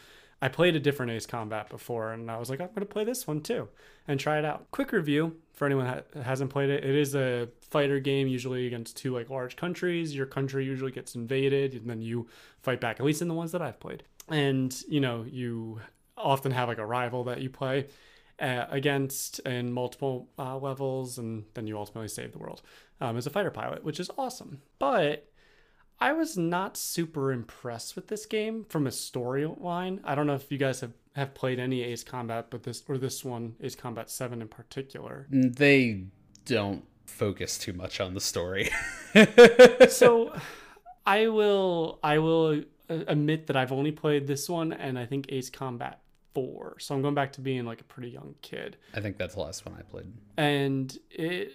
I 0.43 0.49
played 0.49 0.75
a 0.75 0.79
different 0.79 1.11
Ace 1.11 1.25
Combat 1.25 1.69
before, 1.69 2.11
and 2.11 2.29
I 2.29 2.37
was 2.37 2.49
like, 2.49 2.59
I'm 2.59 2.67
going 2.67 2.81
to 2.81 2.85
play 2.85 3.03
this 3.03 3.25
one 3.25 3.41
too 3.41 3.69
and 4.07 4.19
try 4.19 4.37
it 4.39 4.45
out. 4.45 4.69
Quick 4.71 4.91
review 4.91 5.37
for 5.53 5.65
anyone 5.65 5.85
that 5.85 6.23
hasn't 6.23 6.49
played 6.49 6.69
it. 6.69 6.83
It 6.83 6.95
is 6.95 7.15
a 7.15 7.47
fighter 7.61 7.99
game, 7.99 8.27
usually 8.27 8.67
against 8.67 8.97
two 8.97 9.13
like 9.13 9.29
large 9.29 9.55
countries. 9.55 10.15
Your 10.15 10.25
country 10.25 10.65
usually 10.65 10.91
gets 10.91 11.15
invaded, 11.15 11.73
and 11.73 11.89
then 11.89 12.01
you 12.01 12.27
fight 12.61 12.81
back. 12.81 12.99
At 12.99 13.05
least 13.05 13.21
in 13.21 13.27
the 13.27 13.33
ones 13.33 13.51
that 13.53 13.61
I've 13.61 13.79
played 13.79 14.03
and 14.29 14.83
you 14.87 14.99
know 14.99 15.25
you 15.29 15.79
often 16.17 16.51
have 16.51 16.67
like 16.67 16.77
a 16.77 16.85
rival 16.85 17.23
that 17.25 17.41
you 17.41 17.49
play 17.49 17.87
uh, 18.39 18.65
against 18.69 19.39
in 19.39 19.71
multiple 19.71 20.29
uh, 20.37 20.57
levels 20.57 21.17
and 21.17 21.43
then 21.53 21.67
you 21.67 21.77
ultimately 21.77 22.07
save 22.07 22.31
the 22.31 22.37
world 22.37 22.61
um, 23.01 23.17
as 23.17 23.27
a 23.27 23.29
fighter 23.29 23.51
pilot, 23.51 23.83
which 23.83 23.99
is 23.99 24.09
awesome. 24.17 24.61
But 24.79 25.29
I 26.03 26.11
was 26.11 26.37
not 26.37 26.75
super 26.75 27.31
impressed 27.31 27.95
with 27.95 28.07
this 28.07 28.25
game 28.25 28.65
from 28.67 28.87
a 28.87 28.89
storyline. 28.89 30.01
I 30.03 30.15
don't 30.15 30.27
know 30.27 30.35
if 30.35 30.51
you 30.51 30.57
guys 30.57 30.81
have, 30.81 30.91
have 31.15 31.33
played 31.33 31.59
any 31.59 31.81
Ace 31.81 32.03
Combat, 32.03 32.47
but 32.49 32.63
this 32.63 32.83
or 32.89 32.97
this 32.97 33.23
one, 33.23 33.55
Ace 33.61 33.75
Combat 33.75 34.09
7 34.09 34.41
in 34.41 34.49
particular. 34.49 35.27
Mm, 35.31 35.55
they 35.55 36.03
don't 36.43 36.83
focus 37.05 37.57
too 37.57 37.71
much 37.71 38.01
on 38.01 38.15
the 38.15 38.19
story. 38.19 38.69
so 39.89 40.37
I 41.05 41.29
will 41.29 41.99
I 42.03 42.17
will 42.17 42.63
uh, 42.89 43.03
admit 43.07 43.47
that 43.47 43.55
I've 43.55 43.71
only 43.71 43.93
played 43.93 44.27
this 44.27 44.49
one 44.49 44.73
and 44.73 44.99
I 44.99 45.05
think 45.05 45.27
Ace 45.29 45.49
Combat 45.49 46.01
4. 46.35 46.79
So 46.79 46.95
I'm 46.95 47.01
going 47.01 47.15
back 47.15 47.31
to 47.33 47.41
being 47.41 47.63
like 47.63 47.79
a 47.79 47.85
pretty 47.85 48.09
young 48.09 48.35
kid. 48.41 48.75
I 48.93 48.99
think 48.99 49.17
that's 49.17 49.35
the 49.35 49.41
last 49.41 49.65
one 49.65 49.73
I 49.79 49.83
played. 49.83 50.11
And 50.35 50.97
it 51.09 51.53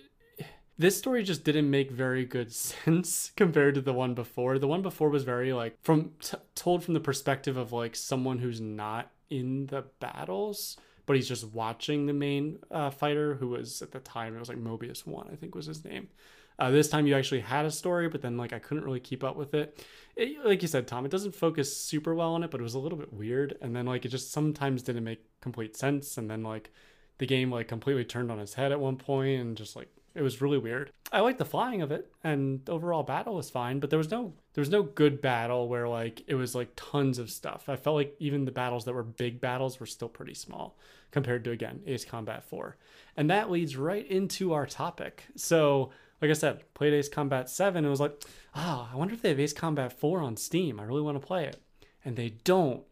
this 0.79 0.97
story 0.97 1.25
just 1.25 1.45
didn't 1.45 1.69
make 1.69 1.91
very 1.91 2.25
good 2.25 2.53
sense 2.55 3.33
compared 3.37 3.75
to 3.75 3.81
the 3.81 3.93
one 3.93 4.15
before. 4.15 4.59
The 4.59 4.69
one 4.69 4.83
before 4.83 5.11
was 5.11 5.25
very 5.25 5.53
like 5.53 5.77
from 5.83 6.13
t- 6.21 6.37
told 6.55 6.85
from 6.85 6.95
the 6.95 7.01
perspective 7.01 7.57
of 7.57 7.73
like 7.73 7.97
someone 7.97 8.39
who's 8.39 8.61
not 8.61 9.11
in 9.29 9.67
the 9.67 9.85
battles, 10.01 10.77
but 11.05 11.17
he's 11.17 11.29
just 11.29 11.53
watching 11.53 12.07
the 12.07 12.13
main 12.13 12.59
uh, 12.71 12.91
fighter 12.91 13.35
who 13.35 13.49
was 13.49 13.83
at 13.83 13.93
the 13.93 13.99
time 14.01 14.37
it 14.37 14.39
was 14.39 14.49
like 14.49 14.59
Mobius 14.63 15.07
One, 15.07 15.29
I 15.33 15.37
think 15.37 15.55
was 15.55 15.67
his 15.67 15.85
name. 15.85 16.09
Uh, 16.61 16.71
this 16.71 16.89
time 16.89 17.07
you 17.07 17.15
actually 17.15 17.41
had 17.41 17.65
a 17.65 17.71
story, 17.71 18.09
but 18.09 18.21
then 18.21 18.37
like 18.37 18.53
I 18.53 18.59
couldn't 18.59 18.85
really 18.85 19.01
keep 19.01 19.23
up 19.23 19.37
with 19.37 19.55
it. 19.55 19.85
it. 20.17 20.45
Like 20.45 20.63
you 20.63 20.69
said, 20.69 20.89
Tom, 20.89 21.05
it 21.05 21.11
doesn't 21.11 21.35
focus 21.35 21.77
super 21.77 22.15
well 22.15 22.35
on 22.35 22.43
it, 22.43 22.51
but 22.51 22.61
it 22.61 22.65
was 22.65 22.75
a 22.75 22.81
little 22.81 22.99
bit 22.99 23.13
weird, 23.13 23.57
and 23.61 23.75
then 23.77 23.87
like 23.87 24.05
it 24.05 24.09
just 24.09 24.33
sometimes 24.33 24.83
didn't 24.83 25.05
make 25.05 25.25
complete 25.41 25.77
sense, 25.77 26.19
and 26.19 26.29
then 26.31 26.43
like 26.43 26.71
the 27.19 27.27
game 27.27 27.51
like 27.51 27.69
completely 27.69 28.05
turned 28.05 28.31
on 28.33 28.41
its 28.41 28.55
head 28.55 28.73
at 28.73 28.81
one 28.81 28.97
point, 28.97 29.41
and 29.41 29.57
just 29.57 29.77
like 29.77 29.89
it 30.15 30.23
was 30.23 30.41
really 30.41 30.59
weird. 30.59 30.91
I 31.13 31.21
liked 31.21 31.39
the 31.39 31.45
flying 31.45 31.83
of 31.83 31.91
it, 31.93 32.13
and 32.23 32.69
overall 32.69 33.03
battle 33.03 33.35
was 33.35 33.51
fine, 33.51 33.81
but 33.81 33.91
there 33.91 33.99
was 33.99 34.11
no 34.11 34.35
there 34.55 34.63
was 34.63 34.71
no 34.71 34.83
good 34.83 35.21
battle 35.21 35.69
where 35.69 35.89
like 35.89 36.23
it 36.27 36.35
was 36.35 36.55
like 36.55 36.71
tons 36.77 37.19
of 37.19 37.31
stuff. 37.31 37.69
I 37.69 37.77
felt 37.77 37.97
like 37.97 38.15
even 38.19 38.45
the 38.45 38.51
battles 38.51 38.85
that 38.85 38.95
were 38.95 39.03
big 39.03 39.41
battles 39.41 39.81
were 39.81 39.87
still 39.87 40.09
pretty 40.09 40.35
small 40.35 40.77
compared 41.11 41.45
to 41.45 41.51
again 41.51 41.81
Ace 41.87 42.05
Combat 42.05 42.45
4. 42.45 42.77
And 43.17 43.31
that 43.31 43.51
leads 43.51 43.77
right 43.77 44.07
into 44.07 44.53
our 44.53 44.67
topic. 44.67 45.25
So 45.37 45.91
like 46.21 46.31
I 46.31 46.35
said, 46.35 46.63
played 46.75 46.95
Ace 46.95 47.09
Combat 47.09 47.49
7 47.49 47.85
and 47.85 47.91
was 47.91 48.01
like, 48.01 48.23
ah, 48.55 48.89
oh, 48.89 48.93
I 48.93 48.97
wonder 48.97 49.15
if 49.15 49.23
they 49.23 49.29
have 49.29 49.41
Ace 49.41 49.53
Combat 49.53 49.93
4 49.93 50.21
on 50.21 50.37
Steam. 50.37 50.81
I 50.81 50.85
really 50.85 51.03
want 51.03 51.21
to 51.21 51.27
play 51.27 51.45
it. 51.47 51.63
And 52.05 52.17
they 52.17 52.31
don't. 52.45 52.83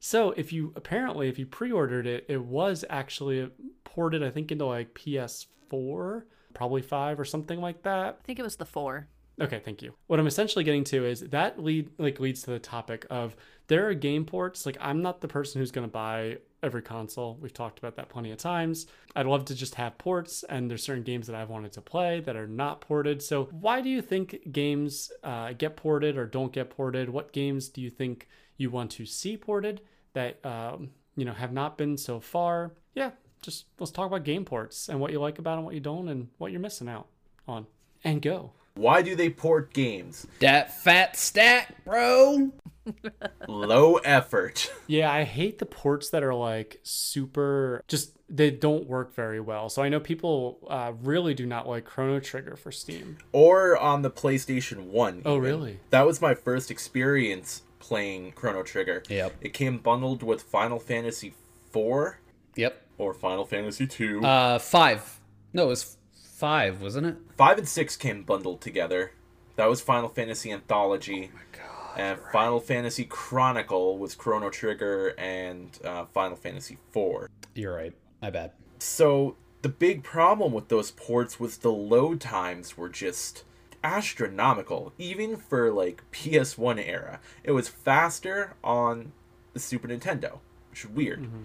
So 0.00 0.30
if 0.32 0.50
you 0.52 0.72
apparently 0.76 1.28
if 1.28 1.38
you 1.38 1.46
pre-ordered 1.46 2.06
it, 2.06 2.24
it 2.28 2.42
was 2.42 2.84
actually 2.88 3.50
ported 3.84 4.22
I 4.22 4.30
think 4.30 4.50
into 4.50 4.64
like 4.64 4.94
PS4 4.94 6.22
probably 6.54 6.82
five 6.82 7.18
or 7.18 7.24
something 7.24 7.60
like 7.60 7.82
that. 7.82 8.18
I 8.20 8.24
think 8.24 8.38
it 8.38 8.42
was 8.42 8.56
the 8.56 8.66
four. 8.66 9.08
Okay, 9.40 9.60
thank 9.64 9.80
you. 9.80 9.94
What 10.06 10.20
I'm 10.20 10.26
essentially 10.26 10.64
getting 10.64 10.84
to 10.84 11.06
is 11.06 11.20
that 11.20 11.62
lead 11.62 11.90
like 11.98 12.20
leads 12.20 12.42
to 12.42 12.50
the 12.50 12.58
topic 12.58 13.06
of 13.08 13.34
there 13.68 13.88
are 13.88 13.94
game 13.94 14.26
ports. 14.26 14.66
Like 14.66 14.76
I'm 14.80 15.00
not 15.00 15.20
the 15.20 15.28
person 15.28 15.60
who's 15.60 15.70
going 15.70 15.86
to 15.86 15.92
buy 15.92 16.38
every 16.62 16.82
console. 16.82 17.38
We've 17.40 17.52
talked 17.52 17.78
about 17.78 17.96
that 17.96 18.10
plenty 18.10 18.32
of 18.32 18.38
times. 18.38 18.86
I'd 19.16 19.26
love 19.26 19.46
to 19.46 19.54
just 19.54 19.76
have 19.76 19.96
ports, 19.96 20.44
and 20.48 20.70
there's 20.70 20.82
certain 20.82 21.04
games 21.04 21.26
that 21.26 21.36
I've 21.36 21.48
wanted 21.48 21.72
to 21.72 21.80
play 21.80 22.20
that 22.20 22.36
are 22.36 22.46
not 22.46 22.82
ported. 22.82 23.22
So 23.22 23.44
why 23.44 23.80
do 23.80 23.88
you 23.88 24.02
think 24.02 24.52
games 24.52 25.10
uh, 25.24 25.54
get 25.54 25.76
ported 25.76 26.18
or 26.18 26.26
don't 26.26 26.52
get 26.52 26.68
ported? 26.68 27.08
What 27.08 27.32
games 27.32 27.68
do 27.68 27.80
you 27.80 27.88
think 27.90 28.28
you 28.58 28.68
want 28.68 28.90
to 28.92 29.06
see 29.06 29.38
ported 29.38 29.80
that 30.12 30.44
um, 30.44 30.90
you 31.16 31.24
know 31.24 31.32
have 31.32 31.52
not 31.52 31.78
been 31.78 31.96
so 31.96 32.20
far? 32.20 32.74
Yeah, 32.94 33.12
just 33.42 33.66
let's 33.78 33.92
talk 33.92 34.06
about 34.06 34.24
game 34.24 34.44
ports 34.44 34.88
and 34.88 35.00
what 35.00 35.12
you 35.12 35.20
like 35.20 35.38
about 35.38 35.56
them, 35.56 35.64
what 35.64 35.74
you 35.74 35.80
don't, 35.80 36.08
and 36.08 36.28
what 36.38 36.52
you're 36.52 36.60
missing 36.60 36.88
out 36.88 37.06
on. 37.46 37.66
And 38.04 38.22
go. 38.22 38.52
Why 38.74 39.02
do 39.02 39.14
they 39.14 39.28
port 39.28 39.74
games? 39.74 40.26
That 40.40 40.74
fat 40.74 41.16
stack, 41.16 41.84
bro. 41.84 42.52
Low 43.48 43.96
effort. 43.96 44.72
Yeah, 44.86 45.12
I 45.12 45.22
hate 45.22 45.60
the 45.60 45.66
ports 45.66 46.10
that 46.10 46.24
are 46.24 46.34
like 46.34 46.80
super 46.82 47.84
just 47.86 48.16
they 48.28 48.50
don't 48.50 48.88
work 48.88 49.14
very 49.14 49.38
well. 49.38 49.68
So 49.68 49.82
I 49.82 49.88
know 49.88 50.00
people 50.00 50.58
uh, 50.68 50.94
really 51.00 51.32
do 51.32 51.46
not 51.46 51.68
like 51.68 51.84
Chrono 51.84 52.18
Trigger 52.18 52.56
for 52.56 52.72
Steam. 52.72 53.18
Or 53.30 53.76
on 53.76 54.02
the 54.02 54.10
PlayStation 54.10 54.86
1. 54.86 55.22
Oh, 55.24 55.36
really? 55.36 55.78
That 55.90 56.06
was 56.06 56.20
my 56.20 56.34
first 56.34 56.72
experience 56.72 57.62
playing 57.78 58.32
Chrono 58.32 58.64
Trigger. 58.64 59.04
Yep. 59.08 59.36
It 59.40 59.52
came 59.52 59.78
bundled 59.78 60.24
with 60.24 60.42
Final 60.42 60.80
Fantasy 60.80 61.34
4. 61.70 62.18
Yep 62.56 62.82
or 63.00 63.14
Final 63.14 63.44
Fantasy 63.44 63.86
two. 63.86 64.20
Uh, 64.24 64.58
five. 64.58 65.20
No, 65.52 65.64
it 65.64 65.68
was 65.68 65.96
five, 66.36 66.80
wasn't 66.82 67.06
it? 67.06 67.16
Five 67.36 67.58
and 67.58 67.68
six 67.68 67.96
came 67.96 68.22
bundled 68.22 68.60
together. 68.60 69.12
That 69.56 69.68
was 69.68 69.80
Final 69.80 70.08
Fantasy 70.08 70.52
Anthology. 70.52 71.30
Oh 71.32 71.36
my 71.36 71.58
god! 71.58 71.98
And 71.98 72.20
Final 72.32 72.60
Fantasy 72.60 73.04
Chronicle 73.04 73.98
was 73.98 74.14
Chrono 74.14 74.50
Trigger 74.50 75.14
and 75.18 75.76
uh, 75.84 76.04
Final 76.04 76.36
Fantasy 76.36 76.78
four. 76.92 77.28
You're 77.54 77.74
right. 77.74 77.94
My 78.22 78.30
bad. 78.30 78.52
So 78.78 79.36
the 79.62 79.68
big 79.68 80.02
problem 80.02 80.52
with 80.52 80.68
those 80.68 80.90
ports 80.90 81.40
was 81.40 81.58
the 81.58 81.72
load 81.72 82.20
times 82.20 82.76
were 82.76 82.88
just 82.88 83.44
astronomical, 83.82 84.92
even 84.98 85.36
for 85.36 85.72
like 85.72 86.02
PS1 86.12 86.86
era. 86.86 87.20
It 87.44 87.52
was 87.52 87.68
faster 87.68 88.54
on 88.62 89.12
the 89.54 89.60
Super 89.60 89.88
Nintendo, 89.88 90.38
which 90.70 90.84
is 90.84 90.90
weird. 90.90 91.22
Mm-hmm. 91.22 91.44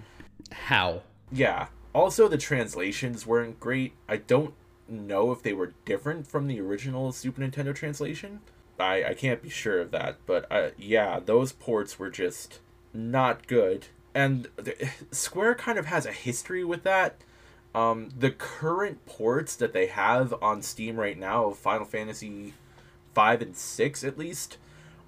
How? 0.52 1.02
Yeah. 1.36 1.68
Also, 1.94 2.28
the 2.28 2.38
translations 2.38 3.28
weren't 3.28 3.60
great. 3.60 3.94
I 4.08 4.18
don't 4.18 4.54
know 4.88 5.32
if 5.32 5.44
they 5.44 5.54
were 5.54 5.74
different 5.84 6.28
from 6.28 6.48
the 6.48 6.60
original 6.60 7.12
Super 7.12 7.42
Nintendo 7.42 7.76
translation. 7.76 8.40
I, 8.80 9.04
I 9.04 9.14
can't 9.14 9.42
be 9.42 9.50
sure 9.50 9.80
of 9.80 9.92
that, 9.92 10.18
but 10.26 10.46
uh, 10.52 10.70
yeah, 10.78 11.20
those 11.20 11.52
ports 11.52 11.98
were 11.98 12.10
just 12.10 12.60
not 12.94 13.48
good. 13.48 13.88
And 14.14 14.48
the, 14.56 14.90
Square 15.12 15.56
kind 15.56 15.78
of 15.78 15.86
has 15.86 16.06
a 16.06 16.12
history 16.12 16.64
with 16.64 16.84
that. 16.84 17.18
Um, 17.74 18.10
the 18.18 18.32
current 18.32 19.06
ports 19.06 19.56
that 19.58 19.74
they 19.74 19.88
have 19.88 20.34
on 20.42 20.62
Steam 20.62 20.98
right 20.98 21.18
now 21.18 21.48
of 21.48 21.58
Final 21.58 21.86
Fantasy 21.86 22.54
5 23.14 23.42
and 23.42 23.56
6 23.58 24.04
at 24.04 24.18
least 24.18 24.58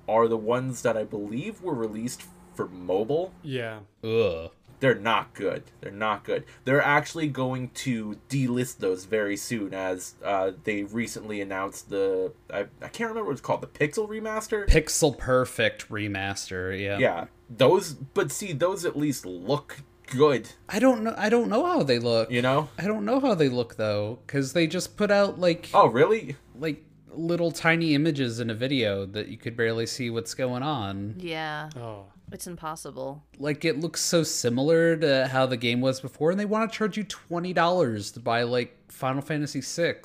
are 0.08 0.28
the 0.28 0.38
ones 0.38 0.82
that 0.82 0.98
I 0.98 1.04
believe 1.04 1.62
were 1.62 1.74
released 1.74 2.24
for 2.56 2.68
mobile. 2.68 3.34
Yeah. 3.44 3.80
Ugh 4.04 4.52
they're 4.80 4.96
not 4.96 5.34
good. 5.34 5.64
They're 5.82 5.92
not 5.92 6.24
good. 6.24 6.46
They're 6.66 6.82
actually 6.82 7.28
going 7.28 7.70
to 7.70 8.18
delist 8.30 8.78
those 8.78 9.06
very 9.06 9.38
soon, 9.38 9.74
as 9.74 10.16
uh, 10.24 10.52
they 10.64 10.84
recently 10.84 11.42
announced 11.42 11.90
the 11.90 12.34
I, 12.52 12.66
I 12.82 12.88
can't 12.88 13.10
remember 13.10 13.26
what 13.26 13.32
it's 13.34 13.42
called, 13.42 13.62
the 13.62 13.68
Pixel 13.68 14.08
remaster. 14.08 14.68
Pixel 14.68 15.18
Perfect 15.18 15.90
remaster. 15.90 16.80
Yeah. 16.80 16.98
Yeah. 16.98 17.26
Those, 17.50 17.94
but 17.94 18.32
see, 18.32 18.52
those 18.52 18.86
at 18.86 18.98
least 18.98 19.26
look 19.26 19.78
good. 20.08 20.50
I 20.70 20.80
don't 20.80 21.04
know. 21.04 21.16
I 21.18 21.30
don't 21.30 21.50
know 21.50 21.66
how 21.66 21.84
they 21.84 22.00
look. 22.00 22.32
You 22.32 22.42
know. 22.42 22.70
I 22.78 22.86
don't 22.86 23.06
know 23.06 23.20
how 23.20 23.36
they 23.36 23.50
look 23.50 23.76
though, 23.76 24.20
because 24.26 24.54
they 24.54 24.68
just 24.68 24.98
put 24.98 25.12
out 25.12 25.40
like. 25.40 25.70
Oh 25.74 25.88
really? 25.88 26.36
Like 26.60 26.84
little 27.18 27.52
tiny 27.52 27.94
images 27.94 28.40
in 28.40 28.50
a 28.50 28.56
video 28.56 29.06
that 29.08 29.28
you 29.28 29.38
could 29.38 29.58
barely 29.58 29.86
see 29.86 30.10
what's 30.10 30.34
going 30.34 30.64
on. 30.64 31.16
Yeah. 31.20 31.70
Oh. 31.76 32.06
It's 32.32 32.48
impossible. 32.48 33.24
Like 33.40 33.64
it 33.64 33.80
looks 33.80 34.02
so 34.02 34.24
similar 34.24 34.98
to 34.98 35.28
how 35.28 35.46
the 35.46 35.56
game 35.56 35.80
was 35.80 36.02
before, 36.02 36.32
and 36.32 36.40
they 36.40 36.46
want 36.46 36.70
to 36.72 36.78
charge 36.78 36.98
you 36.98 37.06
twenty 37.06 37.54
dollars 37.54 38.12
to 38.12 38.20
buy 38.20 38.44
like 38.44 38.92
Final 38.92 39.22
Fantasy 39.22 39.62
VI. 39.62 40.02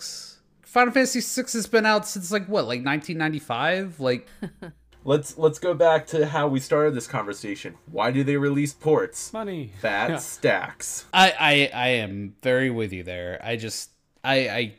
Final 0.63 0.93
Fantasy 0.93 1.21
VI 1.21 1.49
has 1.53 1.67
been 1.67 1.85
out 1.85 2.07
since 2.07 2.31
like 2.31 2.47
what, 2.47 2.67
like 2.67 2.83
nineteen 2.83 3.19
ninety 3.19 3.41
five? 3.41 3.99
Like 3.99 4.29
Let's 5.05 5.37
let's 5.37 5.59
go 5.59 5.75
back 5.75 6.07
to 6.09 6.27
how 6.27 6.47
we 6.47 6.61
started 6.61 6.95
this 6.95 7.09
conversation. 7.09 7.75
Why 7.91 8.13
do 8.13 8.23
they 8.23 8.37
release 8.37 8.73
ports? 8.73 9.33
Money. 9.33 9.73
Fat 9.81 10.11
yeah. 10.11 10.17
stacks. 10.19 11.07
I, 11.13 11.33
I 11.39 11.71
I 11.75 11.89
am 11.89 12.37
very 12.43 12.71
with 12.71 12.93
you 12.93 13.03
there. 13.03 13.41
I 13.43 13.57
just 13.57 13.91
I 14.23 14.73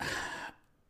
I 0.00 0.06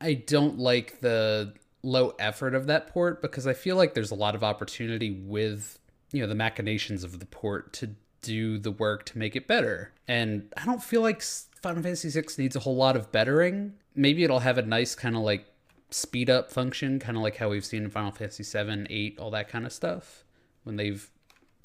I 0.01 0.15
don't 0.15 0.59
like 0.59 1.01
the 1.01 1.55
low 1.83 2.15
effort 2.19 2.55
of 2.55 2.67
that 2.67 2.89
port 2.89 3.23
because 3.23 3.47
I 3.47 3.55
feel 3.55 3.77
like 3.77 3.95
there's 3.95 4.11
a 4.11 4.17
lot 4.17 4.35
of 4.35 4.45
opportunity 4.45 5.11
with 5.11 5.79
you 6.13 6.21
know 6.21 6.27
the 6.27 6.35
machinations 6.35 7.05
of 7.05 7.19
the 7.19 7.27
port 7.27 7.73
to 7.75 7.91
do 8.23 8.59
the 8.59 8.71
work 8.71 9.05
to 9.07 9.19
make 9.19 9.37
it 9.37 9.47
better. 9.47 9.93
And 10.07 10.53
I 10.57 10.65
don't 10.65 10.83
feel 10.83 11.01
like 11.01 11.23
Final 11.23 11.83
Fantasy 11.83 12.11
VI 12.11 12.27
needs 12.39 12.57
a 12.57 12.61
whole 12.61 12.77
lot 12.77 12.97
of 12.97 13.11
bettering. 13.13 13.75
Maybe 13.95 14.25
it'll 14.25 14.41
have 14.41 14.59
a 14.59 14.63
nice 14.63 14.95
kind 14.95 15.17
of 15.17 15.23
like 15.23 15.47
speed 15.91 16.29
up 16.31 16.51
function, 16.51 16.99
kind 16.99 17.17
of 17.17 17.23
like 17.23 17.37
how 17.37 17.49
we've 17.49 17.65
seen 17.65 17.85
in 17.85 17.91
Final 17.91 18.13
Fantasy 18.13 18.43
7, 18.43 18.87
8, 18.91 19.19
all 19.19 19.31
that 19.31 19.49
kind 19.49 19.67
of 19.67 19.73
stuff 19.73 20.25
when 20.65 20.77
they've 20.77 21.11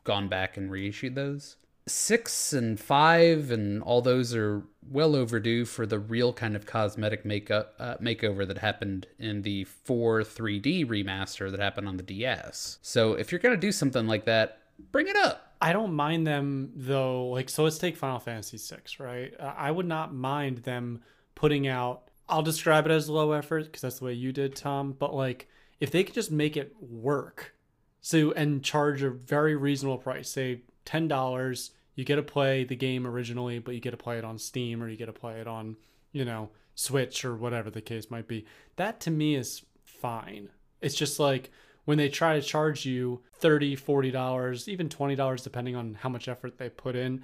gone 0.03 0.27
back 0.27 0.55
and 0.55 0.71
reissued 0.71 1.15
those 1.15 1.57
six 1.87 2.51
and 2.51 2.79
five 2.79 3.51
and 3.51 3.83
all 3.83 4.01
those 4.01 4.33
are 4.33 4.63
well 4.89 5.15
overdue 5.15 5.65
for 5.65 5.85
the 5.85 5.99
real 5.99 6.33
kind 6.33 6.55
of 6.55 6.65
cosmetic 6.65 7.23
makeup 7.25 7.75
uh, 7.79 7.95
makeover 7.97 8.47
that 8.47 8.57
happened 8.57 9.05
in 9.19 9.43
the 9.43 9.63
4 9.63 10.21
3D 10.21 10.85
remaster 10.87 11.51
that 11.51 11.59
happened 11.59 11.87
on 11.87 11.97
the 11.97 12.03
DS. 12.03 12.79
So 12.81 13.13
if 13.13 13.31
you're 13.31 13.39
gonna 13.39 13.57
do 13.57 13.71
something 13.71 14.07
like 14.07 14.25
that, 14.25 14.59
bring 14.91 15.07
it 15.07 15.15
up. 15.15 15.53
I 15.61 15.73
don't 15.73 15.93
mind 15.93 16.25
them 16.25 16.71
though. 16.75 17.27
Like, 17.27 17.49
so 17.49 17.63
let's 17.63 17.77
take 17.77 17.95
Final 17.95 18.19
Fantasy 18.19 18.57
VI, 18.57 19.03
right? 19.03 19.33
Uh, 19.39 19.53
I 19.55 19.71
would 19.71 19.87
not 19.87 20.13
mind 20.13 20.59
them 20.59 21.01
putting 21.35 21.67
out 21.67 22.09
I'll 22.27 22.41
describe 22.41 22.85
it 22.85 22.91
as 22.91 23.09
low 23.09 23.33
effort 23.33 23.65
because 23.65 23.81
that's 23.81 23.99
the 23.99 24.05
way 24.05 24.13
you 24.13 24.31
did, 24.31 24.55
Tom. 24.55 24.95
But 24.97 25.13
like, 25.13 25.47
if 25.79 25.91
they 25.91 26.03
could 26.03 26.15
just 26.15 26.31
make 26.31 26.57
it 26.57 26.75
work, 26.79 27.53
so 28.01 28.31
and 28.31 28.63
charge 28.63 29.03
a 29.03 29.11
very 29.11 29.55
reasonable 29.55 29.97
price, 29.99 30.29
say 30.29 30.61
ten 30.85 31.07
dollars, 31.07 31.71
you 31.95 32.03
get 32.03 32.15
to 32.17 32.23
play 32.23 32.63
the 32.63 32.75
game 32.75 33.07
originally, 33.07 33.59
but 33.59 33.73
you 33.73 33.81
get 33.81 33.91
to 33.91 33.97
play 33.97 34.17
it 34.17 34.25
on 34.25 34.37
Steam 34.37 34.83
or 34.83 34.89
you 34.89 34.97
get 34.97 35.07
to 35.07 35.13
play 35.13 35.39
it 35.39 35.47
on, 35.47 35.77
you 36.11 36.25
know, 36.25 36.49
Switch 36.75 37.23
or 37.23 37.35
whatever 37.35 37.69
the 37.69 37.81
case 37.81 38.11
might 38.11 38.27
be. 38.27 38.45
That 38.75 38.99
to 39.01 39.11
me 39.11 39.35
is 39.35 39.63
fine. 39.83 40.49
It's 40.81 40.95
just 40.95 41.19
like 41.19 41.51
when 41.85 41.97
they 41.97 42.09
try 42.09 42.35
to 42.35 42.45
charge 42.45 42.85
you 42.85 43.21
30 43.35 43.75
40 43.75 44.11
dollars 44.11 44.67
even 44.67 44.89
20 44.89 45.15
dollars 45.15 45.43
depending 45.43 45.75
on 45.75 45.93
how 45.93 46.09
much 46.09 46.27
effort 46.27 46.57
they 46.57 46.69
put 46.69 46.95
in 46.95 47.21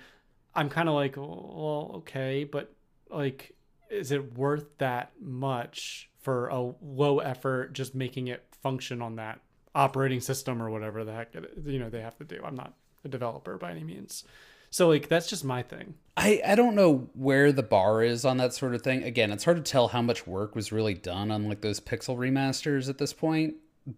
i'm 0.55 0.69
kind 0.69 0.87
of 0.87 0.95
like 0.95 1.17
well 1.17 1.91
okay 1.95 2.43
but 2.43 2.73
like 3.09 3.53
is 3.89 4.11
it 4.11 4.37
worth 4.37 4.77
that 4.77 5.11
much 5.19 6.09
for 6.19 6.47
a 6.47 6.73
low 6.81 7.19
effort 7.19 7.73
just 7.73 7.93
making 7.93 8.27
it 8.27 8.45
function 8.61 9.01
on 9.01 9.15
that 9.15 9.39
operating 9.73 10.19
system 10.19 10.61
or 10.61 10.69
whatever 10.69 11.03
the 11.03 11.13
heck 11.13 11.33
you 11.65 11.79
know 11.79 11.89
they 11.89 12.01
have 12.01 12.17
to 12.17 12.23
do 12.23 12.39
i'm 12.45 12.55
not 12.55 12.73
a 13.03 13.07
developer 13.07 13.57
by 13.57 13.71
any 13.71 13.83
means 13.83 14.23
so 14.71 14.87
like 14.87 15.07
that's 15.07 15.27
just 15.27 15.45
my 15.45 15.61
thing 15.61 15.93
I, 16.17 16.41
I 16.45 16.55
don't 16.55 16.75
know 16.75 17.09
where 17.13 17.51
the 17.51 17.63
bar 17.63 18.03
is 18.03 18.25
on 18.25 18.37
that 18.37 18.53
sort 18.53 18.75
of 18.75 18.81
thing. 18.81 19.03
Again, 19.03 19.31
it's 19.31 19.45
hard 19.45 19.57
to 19.57 19.71
tell 19.71 19.87
how 19.87 20.01
much 20.01 20.27
work 20.27 20.55
was 20.55 20.71
really 20.71 20.93
done 20.93 21.31
on 21.31 21.47
like 21.47 21.61
those 21.61 21.79
pixel 21.79 22.17
remasters 22.17 22.89
at 22.89 22.97
this 22.97 23.13
point, 23.13 23.55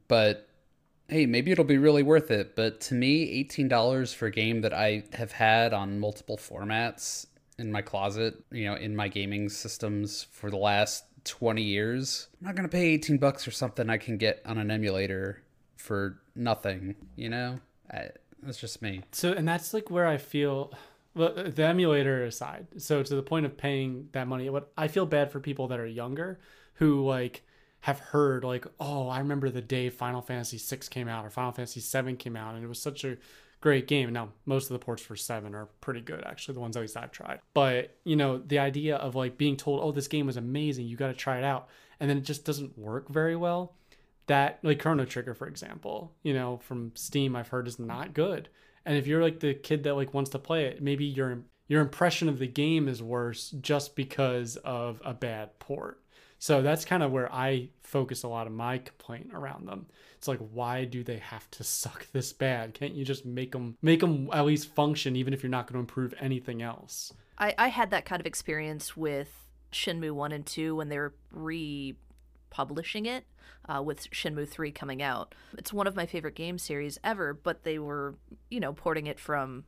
but 0.07 0.47
hey, 1.09 1.25
maybe 1.25 1.51
it'll 1.51 1.63
be 1.63 1.77
really 1.77 2.03
worth 2.03 2.31
it. 2.31 2.55
But 2.55 2.79
to 2.81 2.93
me, 2.93 3.43
$18 3.45 4.13
for 4.15 4.27
a 4.27 4.31
game 4.31 4.61
that 4.61 4.73
I 4.73 5.03
have 5.13 5.31
had 5.31 5.73
on 5.73 5.99
multiple 5.99 6.37
formats 6.37 7.27
in 7.57 7.71
my 7.71 7.81
closet, 7.81 8.35
you 8.51 8.65
know, 8.65 8.75
in 8.75 8.95
my 8.95 9.07
gaming 9.07 9.49
systems 9.49 10.27
for 10.31 10.49
the 10.49 10.57
last 10.57 11.05
20 11.25 11.61
years, 11.61 12.27
I'm 12.39 12.47
not 12.47 12.55
going 12.55 12.67
to 12.67 12.71
pay 12.71 12.85
18 12.93 13.17
bucks 13.17 13.43
for 13.43 13.51
something 13.51 13.89
I 13.89 13.97
can 13.97 14.17
get 14.17 14.41
on 14.45 14.57
an 14.57 14.71
emulator 14.71 15.43
for 15.77 16.21
nothing, 16.35 16.95
you 17.15 17.29
know? 17.29 17.59
I, 17.91 18.09
that's 18.45 18.59
just 18.59 18.81
me. 18.81 19.01
So, 19.11 19.31
and 19.31 19.47
that's 19.47 19.73
like 19.73 19.89
where 19.89 20.07
I 20.07 20.17
feel 20.17 20.73
well, 21.15 21.33
uh, 21.37 21.49
the 21.49 21.63
emulator 21.63 22.23
aside. 22.25 22.67
So, 22.77 23.03
to 23.03 23.15
the 23.15 23.23
point 23.23 23.45
of 23.45 23.57
paying 23.57 24.09
that 24.13 24.27
money, 24.27 24.49
what 24.49 24.71
I 24.77 24.87
feel 24.87 25.05
bad 25.05 25.31
for 25.31 25.39
people 25.39 25.67
that 25.67 25.79
are 25.79 25.85
younger 25.85 26.39
who 26.75 27.05
like 27.05 27.43
have 27.81 27.99
heard 27.99 28.43
like, 28.43 28.65
oh, 28.79 29.09
I 29.09 29.19
remember 29.19 29.49
the 29.49 29.61
day 29.61 29.89
Final 29.89 30.21
Fantasy 30.21 30.57
VI 30.57 30.83
came 30.89 31.07
out 31.07 31.25
or 31.25 31.29
Final 31.29 31.51
Fantasy 31.51 31.81
VII 31.81 32.15
came 32.15 32.35
out, 32.35 32.55
and 32.55 32.63
it 32.63 32.67
was 32.67 32.81
such 32.81 33.03
a 33.03 33.17
great 33.59 33.87
game. 33.87 34.11
Now, 34.11 34.29
most 34.45 34.65
of 34.65 34.73
the 34.73 34.79
ports 34.79 35.01
for 35.01 35.15
seven 35.15 35.53
are 35.53 35.67
pretty 35.81 36.01
good, 36.01 36.23
actually, 36.25 36.53
the 36.53 36.61
ones 36.61 36.77
at 36.77 36.81
least 36.81 36.97
I've 36.97 37.11
tried. 37.11 37.39
But 37.53 37.95
you 38.03 38.15
know, 38.15 38.37
the 38.37 38.59
idea 38.59 38.95
of 38.97 39.15
like 39.15 39.37
being 39.37 39.57
told, 39.57 39.81
oh, 39.83 39.91
this 39.91 40.07
game 40.07 40.25
was 40.25 40.37
amazing, 40.37 40.87
you 40.87 40.97
got 40.97 41.07
to 41.07 41.13
try 41.13 41.37
it 41.37 41.43
out, 41.43 41.69
and 41.99 42.09
then 42.09 42.17
it 42.17 42.23
just 42.23 42.45
doesn't 42.45 42.77
work 42.77 43.09
very 43.09 43.35
well. 43.35 43.75
That 44.27 44.59
like 44.63 44.79
Chrono 44.79 45.05
Trigger, 45.05 45.33
for 45.33 45.47
example, 45.47 46.13
you 46.23 46.33
know, 46.33 46.57
from 46.57 46.91
Steam, 46.95 47.35
I've 47.35 47.49
heard 47.49 47.67
is 47.67 47.79
not 47.79 48.13
good. 48.13 48.49
And 48.85 48.97
if 48.97 49.07
you're 49.07 49.21
like 49.21 49.39
the 49.39 49.53
kid 49.53 49.83
that 49.83 49.95
like 49.95 50.13
wants 50.13 50.31
to 50.31 50.39
play 50.39 50.65
it, 50.65 50.81
maybe 50.81 51.05
your 51.05 51.43
your 51.67 51.81
impression 51.81 52.29
of 52.29 52.39
the 52.39 52.47
game 52.47 52.87
is 52.87 53.01
worse 53.01 53.51
just 53.51 53.95
because 53.95 54.57
of 54.57 55.01
a 55.03 55.13
bad 55.13 55.57
port. 55.59 55.99
So 56.39 56.61
that's 56.61 56.83
kind 56.83 57.03
of 57.03 57.11
where 57.13 57.33
I 57.33 57.69
focus 57.83 58.23
a 58.23 58.27
lot 58.27 58.47
of 58.47 58.53
my 58.53 58.79
complaint 58.79 59.31
around 59.33 59.65
them. 59.65 59.85
It's 60.17 60.27
like, 60.27 60.39
why 60.51 60.83
do 60.83 61.01
they 61.01 61.19
have 61.19 61.49
to 61.51 61.63
suck 61.63 62.05
this 62.11 62.33
bad? 62.33 62.73
Can't 62.73 62.93
you 62.93 63.05
just 63.05 63.25
make 63.25 63.53
them 63.53 63.77
make 63.81 64.01
them 64.01 64.29
at 64.33 64.45
least 64.45 64.73
function, 64.75 65.15
even 65.15 65.33
if 65.33 65.41
you're 65.41 65.49
not 65.49 65.67
going 65.67 65.75
to 65.75 65.79
improve 65.79 66.13
anything 66.19 66.61
else? 66.61 67.13
I, 67.37 67.55
I 67.57 67.67
had 67.69 67.91
that 67.91 68.03
kind 68.03 68.19
of 68.19 68.25
experience 68.25 68.97
with 68.97 69.47
Shenmue 69.71 70.11
one 70.11 70.33
and 70.33 70.45
two 70.45 70.75
when 70.75 70.89
they 70.89 70.97
were 70.97 71.13
republishing 72.53 73.05
it. 73.05 73.25
Uh, 73.65 73.81
with 73.81 74.09
Shenmue 74.11 74.49
3 74.49 74.73
coming 74.73 75.01
out. 75.01 75.33
It's 75.57 75.71
one 75.71 75.87
of 75.87 75.95
my 75.95 76.05
favorite 76.05 76.35
game 76.35 76.57
series 76.57 76.99
ever, 77.01 77.33
but 77.33 77.63
they 77.63 77.79
were, 77.79 78.15
you 78.49 78.59
know, 78.59 78.73
porting 78.73 79.07
it 79.07 79.21
from 79.21 79.63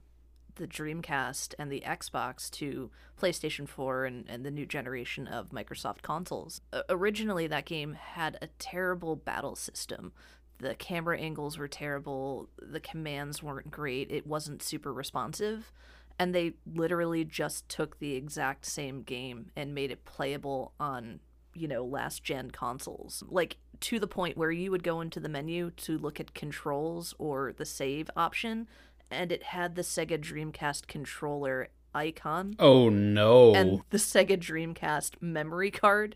the 0.55 0.67
Dreamcast 0.67 1.53
and 1.57 1.71
the 1.71 1.81
Xbox 1.85 2.49
to 2.51 2.91
PlayStation 3.17 3.69
4 3.69 4.03
and, 4.03 4.25
and 4.27 4.45
the 4.45 4.51
new 4.51 4.65
generation 4.65 5.27
of 5.27 5.51
Microsoft 5.51 6.01
consoles. 6.01 6.59
Originally, 6.89 7.47
that 7.47 7.63
game 7.63 7.93
had 7.93 8.37
a 8.41 8.47
terrible 8.59 9.15
battle 9.15 9.55
system. 9.55 10.11
The 10.57 10.75
camera 10.75 11.17
angles 11.17 11.57
were 11.57 11.69
terrible, 11.69 12.49
the 12.61 12.81
commands 12.81 13.41
weren't 13.41 13.71
great, 13.71 14.11
it 14.11 14.27
wasn't 14.27 14.61
super 14.61 14.91
responsive. 14.91 15.71
And 16.19 16.35
they 16.35 16.53
literally 16.65 17.23
just 17.23 17.67
took 17.69 17.99
the 17.99 18.15
exact 18.15 18.65
same 18.65 19.03
game 19.03 19.51
and 19.55 19.73
made 19.73 19.91
it 19.91 20.03
playable 20.03 20.73
on, 20.79 21.19
you 21.55 21.67
know, 21.67 21.83
last 21.83 22.23
gen 22.23 22.51
consoles. 22.51 23.23
Like, 23.27 23.57
to 23.81 23.99
the 23.99 24.07
point 24.07 24.37
where 24.37 24.51
you 24.51 24.71
would 24.71 24.83
go 24.83 25.01
into 25.01 25.19
the 25.19 25.29
menu 25.29 25.71
to 25.71 25.97
look 25.97 26.19
at 26.19 26.33
controls 26.33 27.13
or 27.17 27.53
the 27.53 27.65
save 27.65 28.09
option 28.15 28.67
and 29.11 29.31
it 29.31 29.43
had 29.43 29.75
the 29.75 29.81
Sega 29.81 30.17
Dreamcast 30.17 30.87
controller 30.87 31.69
icon. 31.93 32.55
Oh 32.59 32.89
no. 32.89 33.53
And 33.53 33.81
the 33.89 33.97
Sega 33.97 34.37
Dreamcast 34.37 35.21
memory 35.21 35.71
card 35.71 36.15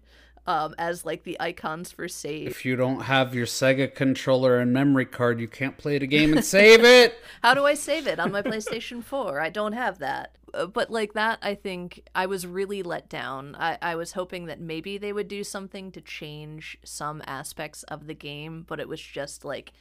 um, 0.49 0.73
as 0.79 1.05
like 1.05 1.25
the 1.25 1.39
icons 1.39 1.91
for 1.91 2.07
save. 2.07 2.47
If 2.47 2.65
you 2.65 2.75
don't 2.75 3.01
have 3.01 3.35
your 3.35 3.45
Sega 3.45 3.93
controller 3.93 4.57
and 4.57 4.73
memory 4.73 5.05
card, 5.05 5.39
you 5.39 5.47
can't 5.47 5.77
play 5.77 5.99
the 5.99 6.07
game 6.07 6.33
and 6.33 6.43
save 6.43 6.83
it. 6.83 7.19
How 7.43 7.53
do 7.53 7.67
I 7.67 7.75
save 7.75 8.07
it 8.07 8.19
on 8.19 8.31
my 8.31 8.41
PlayStation 8.41 9.03
4? 9.03 9.39
I 9.39 9.51
don't 9.51 9.73
have 9.73 9.99
that. 9.99 10.35
Uh, 10.51 10.65
but 10.65 10.89
like 10.89 11.13
that, 11.13 11.37
I 11.43 11.53
think 11.53 12.01
I 12.15 12.25
was 12.25 12.47
really 12.47 12.81
let 12.81 13.09
down. 13.09 13.55
I, 13.59 13.77
I 13.79 13.95
was 13.95 14.13
hoping 14.13 14.47
that 14.47 14.59
maybe 14.59 14.97
they 14.97 15.13
would 15.13 15.27
do 15.27 15.43
something 15.43 15.91
to 15.91 16.01
change 16.01 16.79
some 16.83 17.21
aspects 17.27 17.83
of 17.83 18.07
the 18.07 18.15
game, 18.15 18.65
but 18.67 18.79
it 18.79 18.89
was 18.89 18.99
just 18.99 19.45
like 19.45 19.71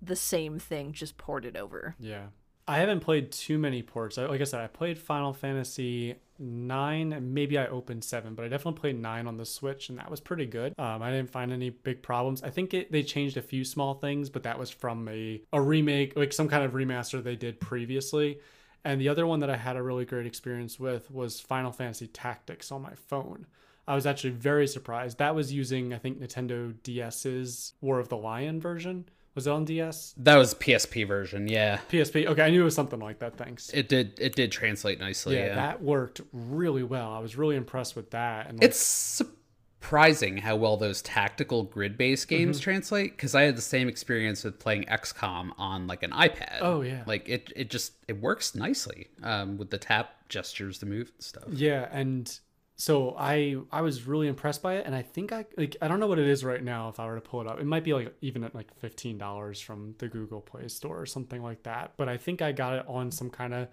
the 0.00 0.16
same 0.16 0.58
thing 0.58 0.90
just 0.94 1.16
ported 1.16 1.56
over. 1.56 1.94
Yeah. 2.00 2.26
I 2.66 2.78
haven't 2.78 3.00
played 3.00 3.30
too 3.30 3.56
many 3.56 3.82
ports. 3.82 4.16
Like 4.16 4.40
I 4.40 4.44
said, 4.44 4.62
I 4.62 4.66
played 4.66 4.98
Final 4.98 5.32
Fantasy 5.32 6.16
nine, 6.42 7.32
maybe 7.32 7.56
I 7.56 7.66
opened 7.66 8.04
seven, 8.04 8.34
but 8.34 8.44
I 8.44 8.48
definitely 8.48 8.80
played 8.80 8.98
nine 9.00 9.26
on 9.26 9.36
the 9.36 9.46
Switch, 9.46 9.88
and 9.88 9.98
that 9.98 10.10
was 10.10 10.20
pretty 10.20 10.46
good. 10.46 10.74
Um, 10.78 11.02
I 11.02 11.10
didn't 11.10 11.30
find 11.30 11.52
any 11.52 11.70
big 11.70 12.02
problems. 12.02 12.42
I 12.42 12.50
think 12.50 12.74
it, 12.74 12.90
they 12.90 13.02
changed 13.02 13.36
a 13.36 13.42
few 13.42 13.64
small 13.64 13.94
things, 13.94 14.28
but 14.28 14.42
that 14.42 14.58
was 14.58 14.70
from 14.70 15.08
a 15.08 15.40
a 15.52 15.60
remake, 15.60 16.16
like 16.16 16.32
some 16.32 16.48
kind 16.48 16.64
of 16.64 16.72
remaster 16.72 17.22
they 17.22 17.36
did 17.36 17.60
previously. 17.60 18.40
And 18.84 19.00
the 19.00 19.08
other 19.08 19.26
one 19.26 19.40
that 19.40 19.50
I 19.50 19.56
had 19.56 19.76
a 19.76 19.82
really 19.82 20.04
great 20.04 20.26
experience 20.26 20.78
with 20.78 21.10
was 21.10 21.40
Final 21.40 21.70
Fantasy 21.70 22.08
Tactics 22.08 22.72
on 22.72 22.82
my 22.82 22.94
phone. 22.94 23.46
I 23.86 23.94
was 23.94 24.06
actually 24.06 24.30
very 24.30 24.66
surprised. 24.66 25.18
That 25.18 25.34
was 25.34 25.52
using, 25.52 25.92
I 25.92 25.98
think, 25.98 26.20
Nintendo 26.20 26.74
DS's 26.82 27.74
War 27.80 27.98
of 27.98 28.08
the 28.08 28.16
Lion 28.16 28.60
version 28.60 29.06
was 29.34 29.46
it 29.46 29.50
on 29.50 29.64
DS? 29.64 30.14
That 30.18 30.36
was 30.36 30.54
PSP 30.54 31.06
version, 31.06 31.48
yeah. 31.48 31.78
PSP. 31.90 32.26
Okay, 32.26 32.42
I 32.42 32.50
knew 32.50 32.62
it 32.62 32.64
was 32.64 32.74
something 32.74 33.00
like 33.00 33.18
that. 33.20 33.36
Thanks. 33.36 33.70
It 33.70 33.88
did. 33.88 34.18
It 34.20 34.34
did 34.34 34.52
translate 34.52 35.00
nicely. 35.00 35.36
Yeah, 35.36 35.46
yeah. 35.46 35.54
that 35.54 35.82
worked 35.82 36.20
really 36.32 36.82
well. 36.82 37.12
I 37.12 37.18
was 37.18 37.36
really 37.36 37.56
impressed 37.56 37.96
with 37.96 38.10
that. 38.10 38.48
And 38.48 38.58
like, 38.58 38.68
it's 38.68 38.78
surprising 38.78 40.36
how 40.36 40.56
well 40.56 40.76
those 40.76 41.00
tactical 41.00 41.62
grid-based 41.64 42.28
games 42.28 42.58
mm-hmm. 42.58 42.64
translate. 42.64 43.16
Because 43.16 43.34
I 43.34 43.42
had 43.42 43.56
the 43.56 43.62
same 43.62 43.88
experience 43.88 44.44
with 44.44 44.58
playing 44.58 44.84
XCOM 44.84 45.52
on 45.56 45.86
like 45.86 46.02
an 46.02 46.10
iPad. 46.10 46.58
Oh 46.60 46.82
yeah. 46.82 47.04
Like 47.06 47.28
it. 47.28 47.52
It 47.56 47.70
just 47.70 47.92
it 48.08 48.20
works 48.20 48.54
nicely 48.54 49.08
um, 49.22 49.56
with 49.56 49.70
the 49.70 49.78
tap 49.78 50.28
gestures 50.28 50.78
to 50.78 50.86
move 50.86 51.10
and 51.14 51.22
stuff. 51.22 51.44
Yeah, 51.48 51.88
and 51.90 52.38
so 52.82 53.14
I 53.16 53.58
I 53.70 53.82
was 53.82 54.08
really 54.08 54.26
impressed 54.26 54.60
by 54.60 54.78
it, 54.78 54.86
and 54.86 54.92
I 54.92 55.02
think 55.02 55.30
I 55.30 55.46
like 55.56 55.76
I 55.80 55.86
don't 55.86 56.00
know 56.00 56.08
what 56.08 56.18
it 56.18 56.26
is 56.26 56.42
right 56.42 56.60
now. 56.60 56.88
If 56.88 56.98
I 56.98 57.06
were 57.06 57.14
to 57.14 57.20
pull 57.20 57.40
it 57.40 57.46
up, 57.46 57.60
it 57.60 57.64
might 57.64 57.84
be 57.84 57.94
like 57.94 58.12
even 58.22 58.42
at 58.42 58.56
like 58.56 58.74
fifteen 58.74 59.18
dollars 59.18 59.60
from 59.60 59.94
the 59.98 60.08
Google 60.08 60.40
Play 60.40 60.66
Store 60.66 61.00
or 61.00 61.06
something 61.06 61.44
like 61.44 61.62
that. 61.62 61.92
But 61.96 62.08
I 62.08 62.16
think 62.16 62.42
I 62.42 62.50
got 62.50 62.72
it 62.72 62.84
on 62.88 63.12
some 63.12 63.30
kind 63.30 63.54
of 63.54 63.68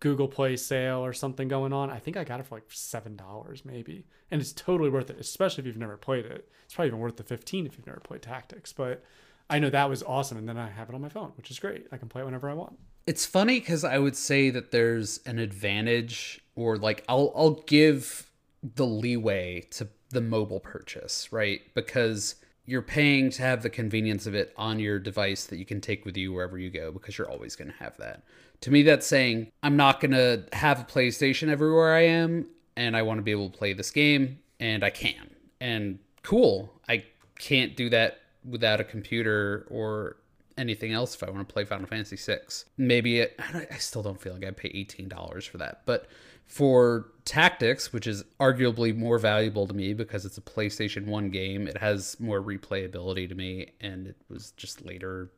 Google 0.00 0.26
Play 0.26 0.56
sale 0.56 1.04
or 1.04 1.12
something 1.12 1.48
going 1.48 1.74
on. 1.74 1.90
I 1.90 1.98
think 1.98 2.16
I 2.16 2.24
got 2.24 2.40
it 2.40 2.46
for 2.46 2.54
like 2.54 2.64
seven 2.70 3.14
dollars 3.14 3.62
maybe, 3.62 4.06
and 4.30 4.40
it's 4.40 4.52
totally 4.52 4.88
worth 4.88 5.10
it, 5.10 5.18
especially 5.20 5.60
if 5.60 5.66
you've 5.66 5.76
never 5.76 5.98
played 5.98 6.24
it. 6.24 6.48
It's 6.64 6.74
probably 6.74 6.88
even 6.88 7.00
worth 7.00 7.18
the 7.18 7.24
fifteen 7.24 7.66
if 7.66 7.76
you've 7.76 7.86
never 7.86 8.00
played 8.00 8.22
Tactics. 8.22 8.72
But 8.72 9.04
I 9.50 9.58
know 9.58 9.68
that 9.68 9.90
was 9.90 10.02
awesome, 10.02 10.38
and 10.38 10.48
then 10.48 10.56
I 10.56 10.70
have 10.70 10.88
it 10.88 10.94
on 10.94 11.02
my 11.02 11.10
phone, 11.10 11.34
which 11.36 11.50
is 11.50 11.58
great. 11.58 11.88
I 11.92 11.98
can 11.98 12.08
play 12.08 12.22
it 12.22 12.24
whenever 12.24 12.48
I 12.48 12.54
want. 12.54 12.78
It's 13.06 13.26
funny 13.26 13.60
because 13.60 13.84
I 13.84 13.98
would 13.98 14.16
say 14.16 14.48
that 14.48 14.70
there's 14.70 15.20
an 15.26 15.38
advantage, 15.38 16.40
or 16.54 16.78
like 16.78 17.04
I'll 17.06 17.34
I'll 17.36 17.62
give 17.66 18.25
the 18.62 18.86
leeway 18.86 19.60
to 19.70 19.88
the 20.10 20.20
mobile 20.20 20.60
purchase, 20.60 21.32
right? 21.32 21.60
Because 21.74 22.36
you're 22.64 22.82
paying 22.82 23.30
to 23.30 23.42
have 23.42 23.62
the 23.62 23.70
convenience 23.70 24.26
of 24.26 24.34
it 24.34 24.52
on 24.56 24.78
your 24.78 24.98
device 24.98 25.46
that 25.46 25.58
you 25.58 25.64
can 25.64 25.80
take 25.80 26.04
with 26.04 26.16
you 26.16 26.32
wherever 26.32 26.58
you 26.58 26.68
go 26.68 26.90
because 26.90 27.16
you're 27.16 27.30
always 27.30 27.54
going 27.54 27.70
to 27.70 27.76
have 27.76 27.96
that. 27.98 28.22
To 28.62 28.70
me, 28.70 28.82
that's 28.82 29.06
saying 29.06 29.52
I'm 29.62 29.76
not 29.76 30.00
going 30.00 30.12
to 30.12 30.44
have 30.52 30.80
a 30.80 30.84
PlayStation 30.84 31.48
everywhere 31.48 31.94
I 31.94 32.02
am 32.02 32.46
and 32.76 32.96
I 32.96 33.02
want 33.02 33.18
to 33.18 33.22
be 33.22 33.30
able 33.30 33.50
to 33.50 33.56
play 33.56 33.72
this 33.72 33.90
game 33.90 34.40
and 34.58 34.82
I 34.82 34.90
can. 34.90 35.30
And 35.60 35.98
cool, 36.22 36.72
I 36.88 37.04
can't 37.38 37.76
do 37.76 37.88
that 37.90 38.20
without 38.44 38.80
a 38.80 38.84
computer 38.84 39.66
or 39.70 40.16
anything 40.58 40.92
else 40.92 41.14
if 41.14 41.22
I 41.22 41.30
want 41.30 41.46
to 41.46 41.52
play 41.52 41.64
Final 41.64 41.86
Fantasy 41.86 42.16
VI. 42.16 42.38
Maybe 42.76 43.20
it, 43.20 43.38
I 43.70 43.76
still 43.76 44.02
don't 44.02 44.20
feel 44.20 44.34
like 44.34 44.44
I'd 44.44 44.56
pay 44.56 44.70
$18 44.70 45.48
for 45.48 45.58
that. 45.58 45.82
But 45.86 46.08
for 46.46 47.12
Tactics, 47.24 47.92
which 47.92 48.06
is 48.06 48.22
arguably 48.38 48.96
more 48.96 49.18
valuable 49.18 49.66
to 49.66 49.74
me 49.74 49.92
because 49.94 50.24
it's 50.24 50.38
a 50.38 50.42
PlayStation 50.42 51.06
1 51.06 51.30
game, 51.30 51.66
it 51.66 51.78
has 51.78 52.18
more 52.20 52.40
replayability 52.40 53.28
to 53.28 53.34
me, 53.34 53.72
and 53.80 54.06
it 54.06 54.16
was 54.28 54.52
just 54.52 54.84
later 54.84 55.30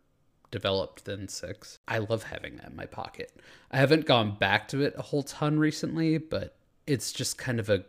developed 0.50 1.06
than 1.06 1.28
6. 1.28 1.78
I 1.88 1.98
love 1.98 2.24
having 2.24 2.56
that 2.56 2.70
in 2.70 2.76
my 2.76 2.86
pocket. 2.86 3.32
I 3.70 3.78
haven't 3.78 4.06
gone 4.06 4.36
back 4.36 4.68
to 4.68 4.82
it 4.82 4.94
a 4.98 5.02
whole 5.02 5.22
ton 5.22 5.58
recently, 5.58 6.18
but 6.18 6.56
it's 6.86 7.10
just 7.10 7.38
kind 7.38 7.58
of 7.58 7.70
a 7.70 7.84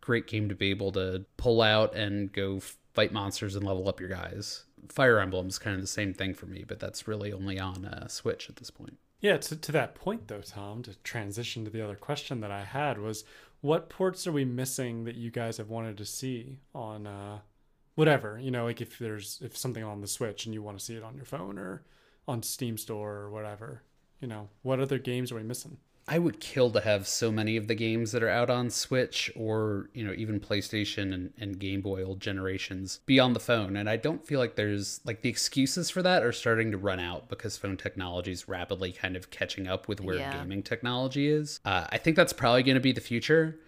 great 0.00 0.26
game 0.26 0.48
to 0.48 0.54
be 0.54 0.70
able 0.70 0.92
to 0.92 1.24
pull 1.36 1.62
out 1.62 1.94
and 1.94 2.32
go 2.32 2.60
fight 2.94 3.12
monsters 3.12 3.54
and 3.54 3.64
level 3.64 3.88
up 3.88 4.00
your 4.00 4.08
guys. 4.08 4.64
Fire 4.88 5.20
Emblem 5.20 5.48
is 5.48 5.58
kind 5.58 5.74
of 5.74 5.80
the 5.80 5.86
same 5.86 6.12
thing 6.12 6.34
for 6.34 6.46
me, 6.46 6.64
but 6.66 6.80
that's 6.80 7.06
really 7.06 7.32
only 7.32 7.58
on 7.58 7.84
uh, 7.84 8.08
Switch 8.08 8.48
at 8.48 8.56
this 8.56 8.70
point. 8.70 8.98
Yeah, 9.22 9.36
to, 9.38 9.56
to 9.56 9.72
that 9.72 9.94
point 9.94 10.28
though, 10.28 10.42
Tom, 10.42 10.82
to 10.82 10.96
transition 10.96 11.64
to 11.64 11.70
the 11.70 11.82
other 11.82 11.94
question 11.94 12.40
that 12.40 12.50
I 12.50 12.64
had 12.64 12.98
was 12.98 13.24
what 13.60 13.88
ports 13.88 14.26
are 14.26 14.32
we 14.32 14.44
missing 14.44 15.04
that 15.04 15.14
you 15.14 15.30
guys 15.30 15.56
have 15.56 15.70
wanted 15.70 15.96
to 15.98 16.04
see 16.04 16.58
on 16.74 17.06
uh, 17.06 17.38
whatever, 17.94 18.38
you 18.38 18.50
know, 18.50 18.64
like 18.64 18.80
if 18.80 18.98
there's 18.98 19.38
if 19.40 19.56
something 19.56 19.84
on 19.84 20.00
the 20.00 20.08
Switch 20.08 20.44
and 20.44 20.52
you 20.52 20.60
want 20.60 20.78
to 20.78 20.84
see 20.84 20.96
it 20.96 21.04
on 21.04 21.14
your 21.14 21.24
phone 21.24 21.56
or 21.56 21.84
on 22.26 22.42
Steam 22.42 22.76
Store 22.76 23.12
or 23.14 23.30
whatever, 23.30 23.82
you 24.20 24.26
know, 24.26 24.48
what 24.62 24.80
other 24.80 24.98
games 24.98 25.30
are 25.30 25.36
we 25.36 25.44
missing? 25.44 25.78
I 26.08 26.18
would 26.18 26.40
kill 26.40 26.70
to 26.72 26.80
have 26.80 27.06
so 27.06 27.30
many 27.30 27.56
of 27.56 27.68
the 27.68 27.76
games 27.76 28.10
that 28.10 28.24
are 28.24 28.28
out 28.28 28.50
on 28.50 28.70
Switch 28.70 29.30
or, 29.36 29.88
you 29.94 30.04
know, 30.04 30.12
even 30.12 30.40
PlayStation 30.40 31.14
and, 31.14 31.32
and 31.38 31.58
Game 31.58 31.80
Boy 31.80 32.02
old 32.04 32.20
generations 32.20 32.98
be 33.06 33.20
on 33.20 33.34
the 33.34 33.40
phone. 33.40 33.76
And 33.76 33.88
I 33.88 33.96
don't 33.96 34.26
feel 34.26 34.40
like 34.40 34.56
there's 34.56 35.00
like 35.04 35.22
the 35.22 35.28
excuses 35.28 35.90
for 35.90 36.02
that 36.02 36.24
are 36.24 36.32
starting 36.32 36.72
to 36.72 36.76
run 36.76 36.98
out 36.98 37.28
because 37.28 37.56
phone 37.56 37.76
technology 37.76 38.32
is 38.32 38.48
rapidly 38.48 38.90
kind 38.92 39.16
of 39.16 39.30
catching 39.30 39.68
up 39.68 39.86
with 39.86 40.00
where 40.00 40.16
Yeah. 40.16 40.38
gaming 40.38 40.64
technology 40.64 41.28
is. 41.28 41.60
Uh, 41.64 41.86
I 41.90 41.98
think 41.98 42.16
that's 42.16 42.32
probably 42.32 42.64
going 42.64 42.74
to 42.74 42.80
be 42.80 42.92
the 42.92 43.00
future. 43.00 43.60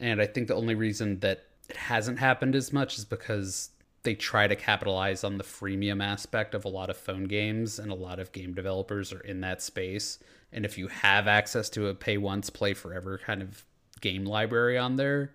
And 0.00 0.20
I 0.20 0.26
think 0.26 0.48
the 0.48 0.54
only 0.54 0.74
reason 0.74 1.20
that 1.20 1.44
it 1.68 1.76
hasn't 1.76 2.18
happened 2.18 2.54
as 2.56 2.72
much 2.72 2.96
is 2.98 3.04
because 3.04 3.68
they 4.02 4.14
try 4.14 4.48
to 4.48 4.56
capitalize 4.56 5.22
on 5.22 5.38
the 5.38 5.44
freemium 5.44 6.02
aspect 6.02 6.54
of 6.54 6.64
a 6.64 6.68
lot 6.68 6.90
of 6.90 6.96
phone 6.96 7.24
games, 7.24 7.78
and 7.78 7.92
a 7.92 7.94
lot 7.94 8.18
of 8.18 8.32
game 8.32 8.52
developers 8.52 9.12
are 9.12 9.20
in 9.20 9.42
that 9.42 9.62
space. 9.62 10.18
And 10.52 10.64
if 10.64 10.76
you 10.76 10.88
have 10.88 11.26
access 11.26 11.68
to 11.70 11.88
a 11.88 11.94
pay 11.94 12.18
once, 12.18 12.50
play 12.50 12.74
forever 12.74 13.18
kind 13.24 13.42
of 13.42 13.64
game 14.00 14.24
library 14.24 14.76
on 14.76 14.96
there, 14.96 15.32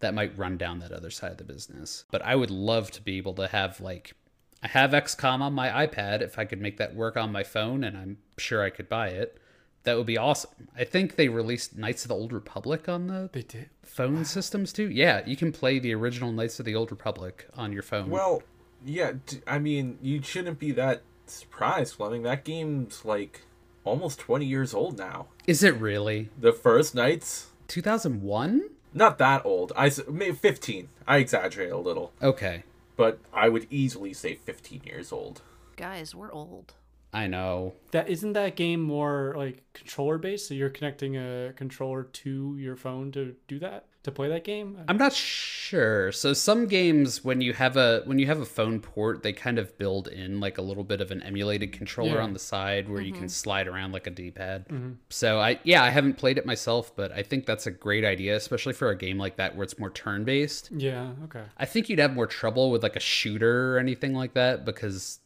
that 0.00 0.14
might 0.14 0.36
run 0.38 0.56
down 0.56 0.78
that 0.80 0.92
other 0.92 1.10
side 1.10 1.32
of 1.32 1.36
the 1.38 1.44
business. 1.44 2.04
But 2.10 2.22
I 2.22 2.34
would 2.36 2.50
love 2.50 2.90
to 2.92 3.02
be 3.02 3.18
able 3.18 3.34
to 3.34 3.48
have 3.48 3.80
like 3.80 4.14
I 4.62 4.68
have 4.68 4.90
XCOM 4.90 5.40
on 5.40 5.54
my 5.54 5.86
iPad. 5.86 6.20
If 6.20 6.38
I 6.38 6.44
could 6.44 6.60
make 6.60 6.76
that 6.76 6.94
work 6.94 7.16
on 7.16 7.32
my 7.32 7.42
phone, 7.42 7.82
and 7.82 7.96
I'm 7.96 8.18
sure 8.38 8.62
I 8.62 8.68
could 8.70 8.88
buy 8.90 9.08
it, 9.08 9.38
that 9.84 9.96
would 9.96 10.06
be 10.06 10.18
awesome. 10.18 10.68
I 10.76 10.84
think 10.84 11.16
they 11.16 11.28
released 11.28 11.78
Knights 11.78 12.04
of 12.04 12.10
the 12.10 12.14
Old 12.14 12.32
Republic 12.32 12.86
on 12.88 13.06
the 13.06 13.30
They 13.32 13.42
did. 13.42 13.70
phone 13.82 14.24
systems 14.26 14.72
too. 14.72 14.90
Yeah, 14.90 15.22
you 15.26 15.36
can 15.36 15.50
play 15.52 15.78
the 15.78 15.94
original 15.94 16.30
Knights 16.30 16.60
of 16.60 16.66
the 16.66 16.74
Old 16.74 16.90
Republic 16.90 17.46
on 17.56 17.72
your 17.72 17.82
phone. 17.82 18.10
Well, 18.10 18.42
yeah, 18.84 19.12
I 19.46 19.58
mean, 19.58 19.98
you 20.02 20.22
shouldn't 20.22 20.58
be 20.58 20.72
that 20.72 21.02
surprised, 21.26 21.94
Fleming. 21.94 22.22
That 22.22 22.44
game's 22.44 23.04
like 23.04 23.42
almost 23.84 24.18
20 24.20 24.44
years 24.46 24.74
old 24.74 24.98
now. 24.98 25.26
is 25.46 25.62
it 25.62 25.74
really 25.76 26.28
The 26.38 26.52
first 26.52 26.94
Knights, 26.94 27.48
2001? 27.68 28.70
not 28.92 29.18
that 29.18 29.44
old. 29.46 29.72
I 29.76 29.90
maybe 30.10 30.34
15. 30.36 30.88
I 31.06 31.18
exaggerate 31.18 31.70
a 31.72 31.76
little, 31.78 32.12
Okay, 32.22 32.64
but 32.96 33.18
I 33.32 33.48
would 33.48 33.66
easily 33.70 34.12
say 34.12 34.34
15 34.34 34.82
years 34.84 35.12
old. 35.12 35.42
Guys, 35.76 36.14
we're 36.14 36.32
old. 36.32 36.74
I 37.12 37.26
know. 37.26 37.74
That 37.90 38.08
isn't 38.08 38.34
that 38.34 38.54
game 38.54 38.80
more 38.80 39.34
like 39.36 39.62
controller 39.72 40.18
based? 40.18 40.46
So 40.48 40.54
you're 40.54 40.70
connecting 40.70 41.16
a 41.16 41.52
controller 41.56 42.04
to 42.04 42.56
your 42.58 42.76
phone 42.76 43.10
to 43.12 43.34
do 43.48 43.58
that 43.60 43.86
to 44.04 44.12
play 44.12 44.28
that 44.28 44.44
game. 44.44 44.78
I'm 44.88 44.96
not 44.96 45.12
sure. 45.12 45.49
So 45.70 46.32
some 46.32 46.66
games 46.66 47.24
when 47.24 47.40
you 47.40 47.52
have 47.52 47.76
a 47.76 48.02
when 48.04 48.18
you 48.18 48.26
have 48.26 48.40
a 48.40 48.44
phone 48.44 48.80
port, 48.80 49.22
they 49.22 49.32
kind 49.32 49.58
of 49.58 49.76
build 49.78 50.08
in 50.08 50.40
like 50.40 50.58
a 50.58 50.62
little 50.62 50.84
bit 50.84 51.00
of 51.00 51.10
an 51.10 51.22
emulated 51.22 51.72
controller 51.72 52.16
Yeah. 52.16 52.22
on 52.22 52.32
the 52.32 52.38
side 52.38 52.88
where 52.88 53.00
you 53.00 53.12
can 53.12 53.22
mm-hmm. 53.22 53.28
slide 53.28 53.68
around 53.68 53.92
like 53.92 54.06
a 54.06 54.10
D-pad. 54.10 54.68
Mm-hmm. 54.68 54.92
So 55.08 55.40
I 55.40 55.60
yeah, 55.64 55.82
I 55.82 55.90
haven't 55.90 56.14
played 56.14 56.38
it 56.38 56.46
myself, 56.46 56.94
but 56.94 57.12
I 57.12 57.22
think 57.22 57.46
that's 57.46 57.66
a 57.66 57.70
great 57.70 58.04
idea, 58.04 58.36
especially 58.36 58.72
for 58.72 58.90
a 58.90 58.96
game 58.96 59.18
like 59.18 59.36
that 59.36 59.56
where 59.56 59.64
it's 59.64 59.78
more 59.78 59.90
turn-based. 59.90 60.70
Yeah. 60.72 61.10
Okay. 61.24 61.44
I 61.56 61.66
think 61.66 61.88
you'd 61.88 61.98
have 61.98 62.14
more 62.14 62.26
trouble 62.26 62.70
with 62.70 62.82
like 62.82 62.96
a 62.96 63.00
shooter 63.00 63.76
or 63.76 63.78
anything 63.78 64.14
like 64.14 64.34
that 64.34 64.64
because 64.64 65.20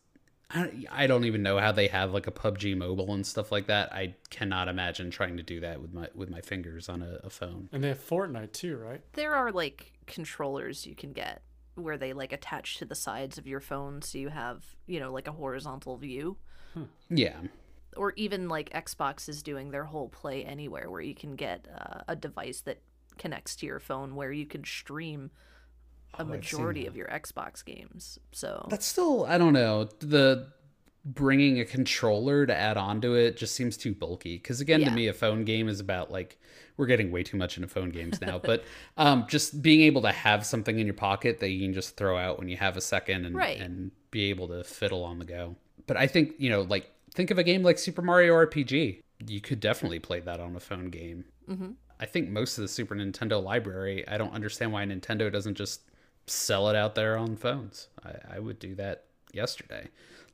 I, 0.51 0.85
I 0.91 1.07
don't 1.07 1.25
even 1.25 1.43
know 1.43 1.59
how 1.59 1.73
they 1.73 1.89
have 1.89 2.13
like 2.13 2.27
a 2.27 2.31
PUBG 2.31 2.77
mobile 2.77 3.13
and 3.13 3.27
stuff 3.27 3.51
like 3.51 3.67
that. 3.67 3.93
I 3.93 4.15
cannot 4.31 4.69
imagine 4.69 5.11
trying 5.11 5.37
to 5.37 5.43
do 5.43 5.61
that 5.61 5.81
with 5.81 5.93
my 5.93 6.09
with 6.15 6.31
my 6.31 6.41
fingers 6.41 6.89
on 6.89 7.03
a, 7.03 7.19
a 7.25 7.31
phone. 7.31 7.69
And 7.73 7.83
they 7.83 7.89
have 7.89 8.07
Fortnite 8.07 8.53
too, 8.53 8.77
right? 8.77 9.01
There 9.15 9.35
are 9.35 9.51
like 9.51 9.93
controllers 10.07 10.87
you 10.87 10.95
can 10.95 11.13
get 11.13 11.43
where 11.75 11.97
they 11.97 12.13
like 12.13 12.33
attach 12.33 12.79
to 12.79 12.85
the 12.85 12.95
sides 12.95 13.39
of 13.39 13.47
your 13.47 13.61
phone 13.61 14.01
so 14.03 14.19
you 14.19 14.29
have, 14.29 14.65
you 14.87 15.01
know, 15.01 15.13
like 15.13 15.27
a 15.29 15.33
horizontal 15.33 15.97
view. 15.97 16.37
Yeah. 17.09 17.37
Or 17.97 18.13
even 18.17 18.49
like 18.49 18.71
Xbox 18.71 19.29
is 19.29 19.43
doing 19.43 19.71
their 19.71 19.85
whole 19.85 20.09
play 20.09 20.45
anywhere 20.45 20.91
where 20.91 21.01
you 21.01 21.15
can 21.15 21.37
get 21.37 21.67
uh, 21.73 22.01
a 22.09 22.17
device 22.17 22.61
that 22.63 22.83
connects 23.19 23.55
to 23.57 23.67
your 23.67 23.79
phone 23.79 24.17
where 24.17 24.33
you 24.33 24.47
can 24.47 24.65
stream 24.65 25.31
a 26.15 26.19
seen 26.19 26.29
majority 26.29 26.87
of 26.87 26.97
your 26.97 27.07
Xbox 27.09 27.65
games. 27.65 28.19
So 28.33 28.67
That's 28.71 28.87
still 28.87 29.25
I 29.27 29.39
don't 29.39 29.53
know 29.53 29.85
the 30.01 30.49
bringing 31.05 31.61
a 31.61 31.65
controller 31.65 32.47
to 32.47 32.55
add 32.57 32.77
on 32.79 33.01
to 33.03 33.15
it 33.15 33.37
just 33.37 33.55
seems 33.55 33.77
too 33.77 33.95
bulky 33.95 34.37
because 34.39 34.61
again 34.61 34.81
Yeah. 34.81 34.89
to 34.89 34.95
me 34.95 35.09
a 35.09 35.13
phone 35.13 35.45
game 35.45 35.69
is 35.69 35.79
about 35.81 36.11
like 36.11 36.39
we're 36.79 36.87
getting 36.87 37.11
way 37.13 37.23
too 37.23 37.37
much 37.37 37.57
into 37.57 37.69
phone 37.69 37.91
games 37.91 38.21
now 38.23 38.39
but 38.43 38.65
um 38.97 39.27
just 39.29 39.61
being 39.61 39.83
able 39.83 40.01
to 40.03 40.11
have 40.13 40.47
something 40.47 40.79
in 40.79 40.87
your 40.87 40.95
pocket 40.95 41.41
that 41.41 41.51
you 41.51 41.61
can 41.67 41.75
just 41.75 41.97
throw 41.97 42.17
out 42.17 42.39
when 42.39 42.49
you 42.49 42.57
have 42.57 42.77
a 42.79 42.81
second 42.81 43.27
and 43.27 43.35
Right. 43.37 43.61
and 43.61 43.91
be 44.11 44.31
able 44.31 44.49
to 44.49 44.65
fiddle 44.65 45.05
on 45.05 45.19
the 45.19 45.27
go 45.27 45.57
but 45.87 45.99
i 45.99 46.07
think 46.07 46.35
you 46.39 46.49
know 46.49 46.63
like 46.63 46.91
think 47.13 47.31
of 47.31 47.39
a 47.39 47.43
game 47.45 47.63
like 47.63 47.79
super 47.79 48.01
mario 48.01 48.33
rpg 48.47 49.01
you 49.27 49.41
could 49.43 49.61
definitely 49.61 49.99
play 49.99 50.21
that 50.21 50.41
on 50.41 50.57
a 50.57 50.61
phone 50.61 50.87
game 50.91 51.25
hmm 51.47 51.73
I 52.01 52.07
think 52.07 52.29
most 52.29 52.59
of 52.59 52.63
the 52.63 52.69
Super 52.69 52.97
Nintendo 52.97 53.41
library, 53.43 54.07
I 54.09 54.19
don't 54.19 54.35
understand 54.35 54.73
why 54.73 54.85
Nintendo 54.85 55.31
doesn't 55.31 55.55
just 55.55 55.83
sell 56.27 56.69
it 56.69 56.75
out 56.75 56.97
there 56.97 57.17
on 57.17 57.37
phones. 57.37 57.87
I, 58.05 58.35
I 58.35 58.39
would 58.41 58.59
do 58.59 58.75
that 58.75 59.05
yesterday. 59.33 59.87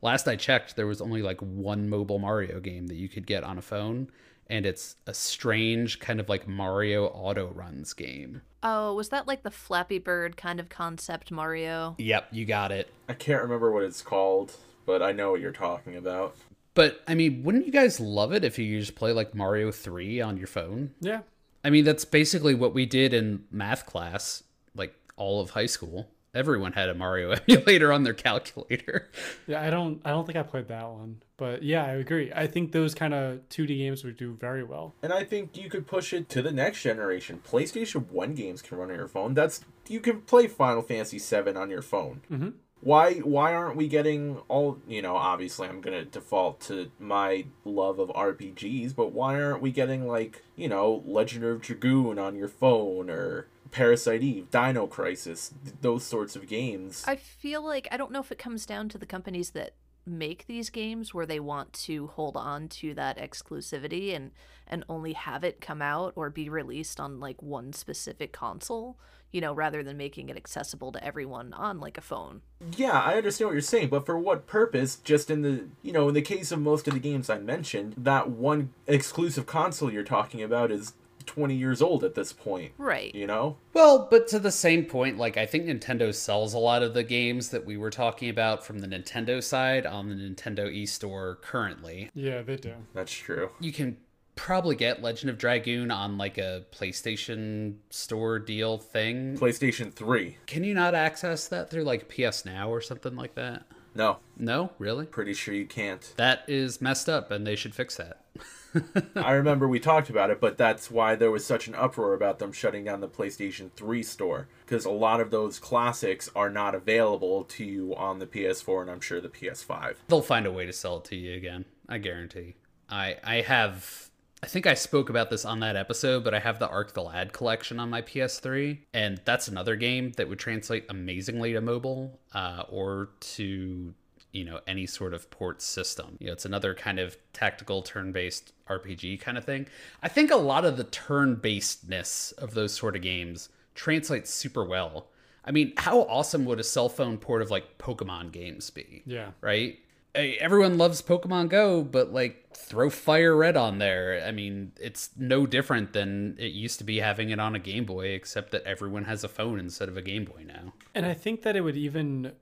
Last 0.03 0.27
I 0.27 0.37
checked, 0.37 0.77
there 0.77 0.87
was 0.87 1.01
only 1.01 1.23
like 1.23 1.41
one 1.41 1.89
mobile 1.89 2.19
Mario 2.19 2.61
game 2.61 2.87
that 2.87 2.97
you 2.97 3.09
could 3.09 3.27
get 3.27 3.45
on 3.45 3.59
a 3.59 3.63
phone, 3.63 4.09
and 4.49 4.65
it's 4.65 4.97
a 5.07 5.13
strange 5.13 6.01
kind 6.01 6.21
of 6.21 6.29
like 6.29 6.49
Mario 6.49 7.07
auto 7.07 7.49
runs 7.49 7.93
game. 7.93 8.43
Oh, 8.63 8.95
was 8.95 9.11
that 9.11 9.27
like 9.27 9.43
the 9.43 9.51
Flappy 9.51 9.99
Bird 9.99 10.37
kind 10.37 10.59
of 10.59 10.69
concept 10.69 11.31
Mario? 11.31 11.97
Yep, 11.99 12.29
you 12.33 12.45
got 12.47 12.73
it. 12.73 12.93
I 13.09 13.15
can't 13.15 13.43
remember 13.43 13.71
what 13.71 13.85
it's 13.85 14.03
called, 14.03 14.57
but 14.87 15.03
I 15.03 15.13
know 15.13 15.33
what 15.33 15.41
you're 15.41 15.53
talking 15.53 15.97
about. 15.97 16.37
But 16.75 17.03
I 17.07 17.15
mean, 17.15 17.43
wouldn't 17.43 17.67
you 17.67 17.73
guys 17.73 18.01
love 18.01 18.33
it 18.33 18.45
if 18.45 18.59
you 18.59 18.79
just 18.81 18.95
play 18.95 19.13
like 19.13 19.35
Mario 19.35 19.71
3 19.71 20.21
on 20.21 20.37
your 20.37 20.47
phone? 20.47 20.95
Yeah. 21.01 21.21
I 21.63 21.71
mean, 21.71 21.85
that's 21.85 22.07
basically 22.07 22.55
what 22.55 22.73
we 22.73 22.87
did 22.87 23.13
in 23.13 23.45
math 23.51 23.85
class, 23.85 24.43
like 24.75 24.95
all 25.17 25.41
of 25.43 25.51
high 25.51 25.67
school. 25.67 26.09
Everyone 26.35 26.73
had 26.73 26.89
a 26.89 26.95
Mario 26.95 27.33
emulator 27.49 27.93
on 27.93 28.05
their 28.05 28.15
calculator. 28.15 29.11
Yeah. 29.47 29.61
I 29.63 29.71
don't. 29.71 30.01
I 30.05 30.11
don't 30.11 30.27
think 30.27 30.39
I 30.39 30.43
played 30.45 30.69
that 30.69 30.89
one, 30.89 31.23
but 31.37 31.63
yeah, 31.63 31.85
I 31.85 31.93
agree. 31.93 32.31
I 32.35 32.47
think 32.47 32.73
those 32.73 32.95
kind 32.95 33.13
of 33.15 33.49
2D 33.49 33.79
games 33.79 34.05
would 34.05 34.17
do 34.17 34.35
very 34.35 34.63
well. 34.63 34.95
And 35.03 35.13
I 35.13 35.25
think 35.25 35.57
you 35.57 35.69
could 35.69 35.87
push 35.87 36.13
it 36.13 36.29
to 36.31 36.43
the 36.43 36.53
next 36.53 36.83
generation. 36.83 37.41
PlayStation 37.47 38.09
1 38.11 38.35
games 38.35 38.63
can 38.63 38.79
run 38.79 38.91
on 38.91 38.97
your 38.97 39.09
phone. 39.09 39.35
That's 39.35 39.65
you 39.89 39.99
can 40.01 40.21
play 40.21 40.47
Final 40.47 40.83
Fantasy 40.83 41.19
7 41.19 41.57
on 41.57 41.69
your 41.71 41.83
phone. 41.83 42.21
Mhm. 42.31 42.53
Why 42.83 43.15
why 43.17 43.53
aren't 43.53 43.77
we 43.77 43.89
getting 43.89 44.39
all, 44.49 44.79
you 44.89 45.03
know, 45.03 45.17
obviously 45.17 45.69
I'm 45.69 45.81
going 45.83 45.99
to 45.99 46.05
default 46.05 46.61
to 46.63 46.91
my 46.99 47.45
love 47.65 47.99
of 47.99 48.09
RPGs, 48.11 48.95
but 48.95 49.13
why 49.13 49.39
aren't 49.43 49.61
we 49.61 49.71
getting 49.71 50.07
like, 50.07 50.45
you 50.57 50.69
know, 50.69 51.03
Legend 51.05 51.45
of 51.45 51.61
Dragoon 51.61 52.19
on 52.19 52.37
your 52.37 52.49
phone 52.49 53.11
or 53.11 53.49
Parasite 53.71 54.23
Eve, 54.23 54.51
Dino 54.51 54.87
Crisis, 54.87 55.53
th- 55.65 55.77
those 55.81 56.05
sorts 56.05 56.37
of 56.37 56.47
games? 56.47 57.05
I 57.07 57.17
feel 57.17 57.65
like 57.65 57.89
I 57.91 57.97
don't 57.97 58.13
know 58.13 58.21
if 58.21 58.33
it 58.33 58.39
comes 58.39 58.67
down 58.67 58.89
to 58.91 58.99
the 58.99 59.07
companies 59.07 59.51
that 59.51 59.75
make 60.07 60.47
these 60.47 60.71
games 60.71 61.15
where 61.15 61.27
they 61.27 61.41
want 61.41 61.73
to 61.73 62.09
hold 62.09 62.37
on 62.37 62.69
to 62.69 62.95
that 62.95 63.19
exclusivity 63.19 64.15
and 64.15 64.31
and 64.67 64.85
only 64.89 65.13
have 65.15 65.43
it 65.43 65.61
come 65.61 65.83
out 65.83 66.13
or 66.15 66.31
be 66.31 66.49
released 66.49 67.01
on 67.01 67.19
like 67.19 67.43
one 67.43 67.73
specific 67.73 68.33
console, 68.33 68.97
you 69.33 69.41
know, 69.41 69.53
rather 69.53 69.83
than 69.83 69.97
making 69.97 70.29
it 70.29 70.37
accessible 70.37 70.93
to 70.93 71.05
everyone 71.05 71.53
on 71.55 71.81
like 71.81 71.99
a 71.99 72.01
phone. 72.01 72.41
Yeah, 72.77 72.93
I 72.93 73.17
understand 73.17 73.49
what 73.49 73.55
you're 73.55 73.63
saying, 73.63 73.89
but 73.89 74.07
for 74.07 74.17
what 74.17 74.47
purpose? 74.47 74.97
Just 74.97 75.29
in 75.29 75.43
the, 75.43 75.65
you 75.83 75.93
know, 75.93 76.09
in 76.09 76.15
the 76.15 76.23
case 76.23 76.53
of 76.53 76.61
most 76.61 76.87
of 76.87 76.95
the 76.95 77.01
games 77.01 77.29
I 77.29 77.39
mentioned, 77.39 77.95
that 77.99 78.31
one 78.31 78.73
exclusive 78.87 79.45
console 79.45 79.93
you're 79.93 80.05
talking 80.05 80.41
about 80.41 80.71
is 80.71 80.93
20 81.27 81.55
years 81.55 81.83
old 81.83 82.05
at 82.05 82.15
this 82.15 82.33
point. 82.33 82.73
Right. 82.79 83.15
You 83.15 83.27
know? 83.27 83.57
Well, 83.73 84.09
but 84.11 84.29
to 84.29 84.39
the 84.39 84.51
same 84.51 84.85
point, 84.85 85.19
like 85.19 85.37
I 85.37 85.47
think 85.47 85.67
Nintendo 85.67 86.15
sells 86.15 86.55
a 86.55 86.59
lot 86.59 86.83
of 86.83 86.95
the 86.95 87.03
games 87.05 87.51
that 87.51 87.65
we 87.65 87.77
were 87.77 87.91
talking 87.91 88.29
about 88.29 88.65
from 88.65 88.79
the 88.81 88.87
Nintendo 88.87 89.43
side 89.43 89.87
on 89.87 90.09
the 90.09 90.15
Nintendo 90.15 90.67
eStore 90.71 91.41
currently. 91.43 92.11
Yeah, 92.15 92.43
they 92.43 92.57
do. 92.57 92.75
That's 92.95 93.13
true. 93.13 93.51
You 93.61 93.73
can 93.73 93.97
probably 94.37 94.75
get 94.77 95.03
Legend 95.03 95.29
of 95.31 95.37
Dragoon 95.39 95.91
on 95.91 96.17
like 96.17 96.39
a 96.39 96.65
PlayStation 96.73 97.75
Store 97.91 98.39
deal 98.39 98.79
thing. 98.79 99.37
PlayStation 99.39 99.93
3. 99.93 100.39
Can 100.47 100.65
you 100.65 100.75
not 100.75 100.95
access 100.95 101.49
that 101.49 101.71
through 101.71 101.85
like 101.85 102.09
PS 102.09 102.45
Now 102.45 102.71
or 102.71 102.81
something 102.81 103.17
like 103.17 103.35
that? 103.35 103.65
No, 103.95 104.19
No, 104.39 104.71
really? 104.79 105.05
pretty 105.05 105.35
sure 105.35 105.53
you 105.53 105.67
can't. 105.67 106.15
That 106.17 106.45
is 106.47 106.81
messed 106.81 107.09
up 107.09 107.31
and 107.33 107.45
they 107.47 107.57
should 107.57 107.75
fix 107.75 107.97
that. 107.97 108.25
I 109.17 109.33
remember 109.33 109.67
we 109.67 109.81
talked 109.81 110.11
about 110.11 110.31
it, 110.31 110.41
but 110.41 110.57
that's 110.57 110.91
why 110.91 111.17
there 111.17 111.31
was 111.31 111.45
such 111.45 111.67
an 111.67 111.75
uproar 111.75 112.15
about 112.15 112.39
them 112.39 112.53
shutting 112.53 112.85
down 112.85 113.01
the 113.01 113.09
PlayStation 113.09 113.71
3 113.73 114.03
store. 114.03 114.49
Because 114.65 114.85
a 114.85 114.91
lot 114.91 115.21
of 115.21 115.31
those 115.31 115.59
classics 115.59 116.31
are 116.37 116.51
not 116.51 116.75
available 116.75 117.45
to 117.45 117.65
you 117.65 117.95
on 117.97 118.19
the 118.19 118.27
PS4 118.27 118.83
and 118.83 118.91
I'm 118.91 119.01
sure 119.01 119.21
the 119.21 119.29
PS5. 119.29 119.97
They'll 120.09 120.23
find 120.23 120.47
a 120.47 120.53
way 120.53 120.67
to 120.67 120.73
sell 120.73 120.99
it 120.99 121.05
to 121.07 121.17
you 121.17 121.35
again. 121.35 121.65
I 121.89 121.99
guarantee. 121.99 122.55
I 122.89 123.17
I 123.25 123.41
have 123.41 124.11
I 124.43 124.47
think 124.47 124.67
I 124.67 124.75
spoke 124.75 125.11
about 125.11 125.29
this 125.29 125.45
on 125.45 125.61
that 125.61 125.77
episode, 125.77 126.25
but 126.25 126.33
I 126.33 126.39
have 126.39 126.59
the 126.59 126.69
Arc 126.69 126.95
the 126.95 127.03
Lad 127.03 127.33
collection 127.33 127.79
on 127.79 127.91
my 127.91 128.01
PS3, 128.01 128.79
and 128.95 129.21
that's 129.25 129.49
another 129.49 129.77
game 129.77 130.13
that 130.13 130.29
would 130.29 130.39
translate 130.39 130.87
amazingly 130.89 131.53
to 131.53 131.61
mobile 131.61 132.19
uh, 132.33 132.63
or 132.71 133.11
to 133.21 133.95
you 134.33 134.45
know 134.45 134.61
any 134.67 134.87
sort 134.87 135.15
of 135.15 135.31
port 135.31 135.63
system. 135.63 136.17
You 136.21 136.29
know, 136.29 136.33
it's 136.33 136.45
another 136.45 136.75
kind 136.75 136.99
of 136.99 137.17
tactical 137.33 137.83
turn-based 137.83 138.53
RPG 138.69 139.21
kind 139.21 139.37
of 139.37 139.45
thing. 139.45 139.67
I 140.03 140.09
think 140.09 140.31
a 140.31 140.37
lot 140.37 140.65
of 140.65 140.77
the 140.77 140.85
turn-basedness 140.85 142.33
of 142.39 142.55
those 142.55 142.73
sort 142.73 142.97
of 142.97 143.03
games 143.03 143.49
translates 143.75 144.33
super 144.33 144.65
well. 144.65 145.09
I 145.45 145.53
mean, 145.53 145.73
how 145.77 146.03
awesome 146.03 146.45
would 146.45 146.61
a 146.61 146.65
cell 146.65 146.89
phone 146.89 147.19
port 147.19 147.43
of 147.43 147.51
like 147.51 147.79
Pokemon 147.79 148.33
games 148.33 148.71
be? 148.71 149.03
Yeah. 149.07 149.31
right? 149.41 149.79
Everyone 150.15 150.77
loves 150.77 151.03
Pokemon 151.03 151.51
Go, 151.51 151.83
but 151.85 152.13
like 152.13 152.49
throw 152.53 152.91
Fire 152.91 153.37
Red 153.37 153.57
on 153.57 153.79
there. 153.79 154.23
I 154.27 154.33
mean, 154.33 154.73
it's 154.81 155.11
no 155.17 155.47
different 155.47 155.93
than 155.93 156.37
it 156.39 156.53
used 156.53 156.79
to 156.79 156.85
be 156.85 156.99
having 156.99 157.31
it 157.31 157.39
on 157.39 157.55
a 157.55 157.61
Game 157.61 157.85
Boy, 157.85 158.09
except 158.09 158.51
that 158.51 158.65
everyone 158.65 159.05
has 159.05 159.23
a 159.23 159.29
phone 159.29 159.61
instead 159.61 159.89
of 159.89 159.97
a 159.97 160.03
Game 160.03 160.25
Boy 160.25 160.45
now. 160.45 160.73
And 160.95 161.07
I 161.07 161.15
think 161.15 161.43
that 161.43 161.55
it 161.55 161.61
would 161.61 161.77
even 161.77 162.33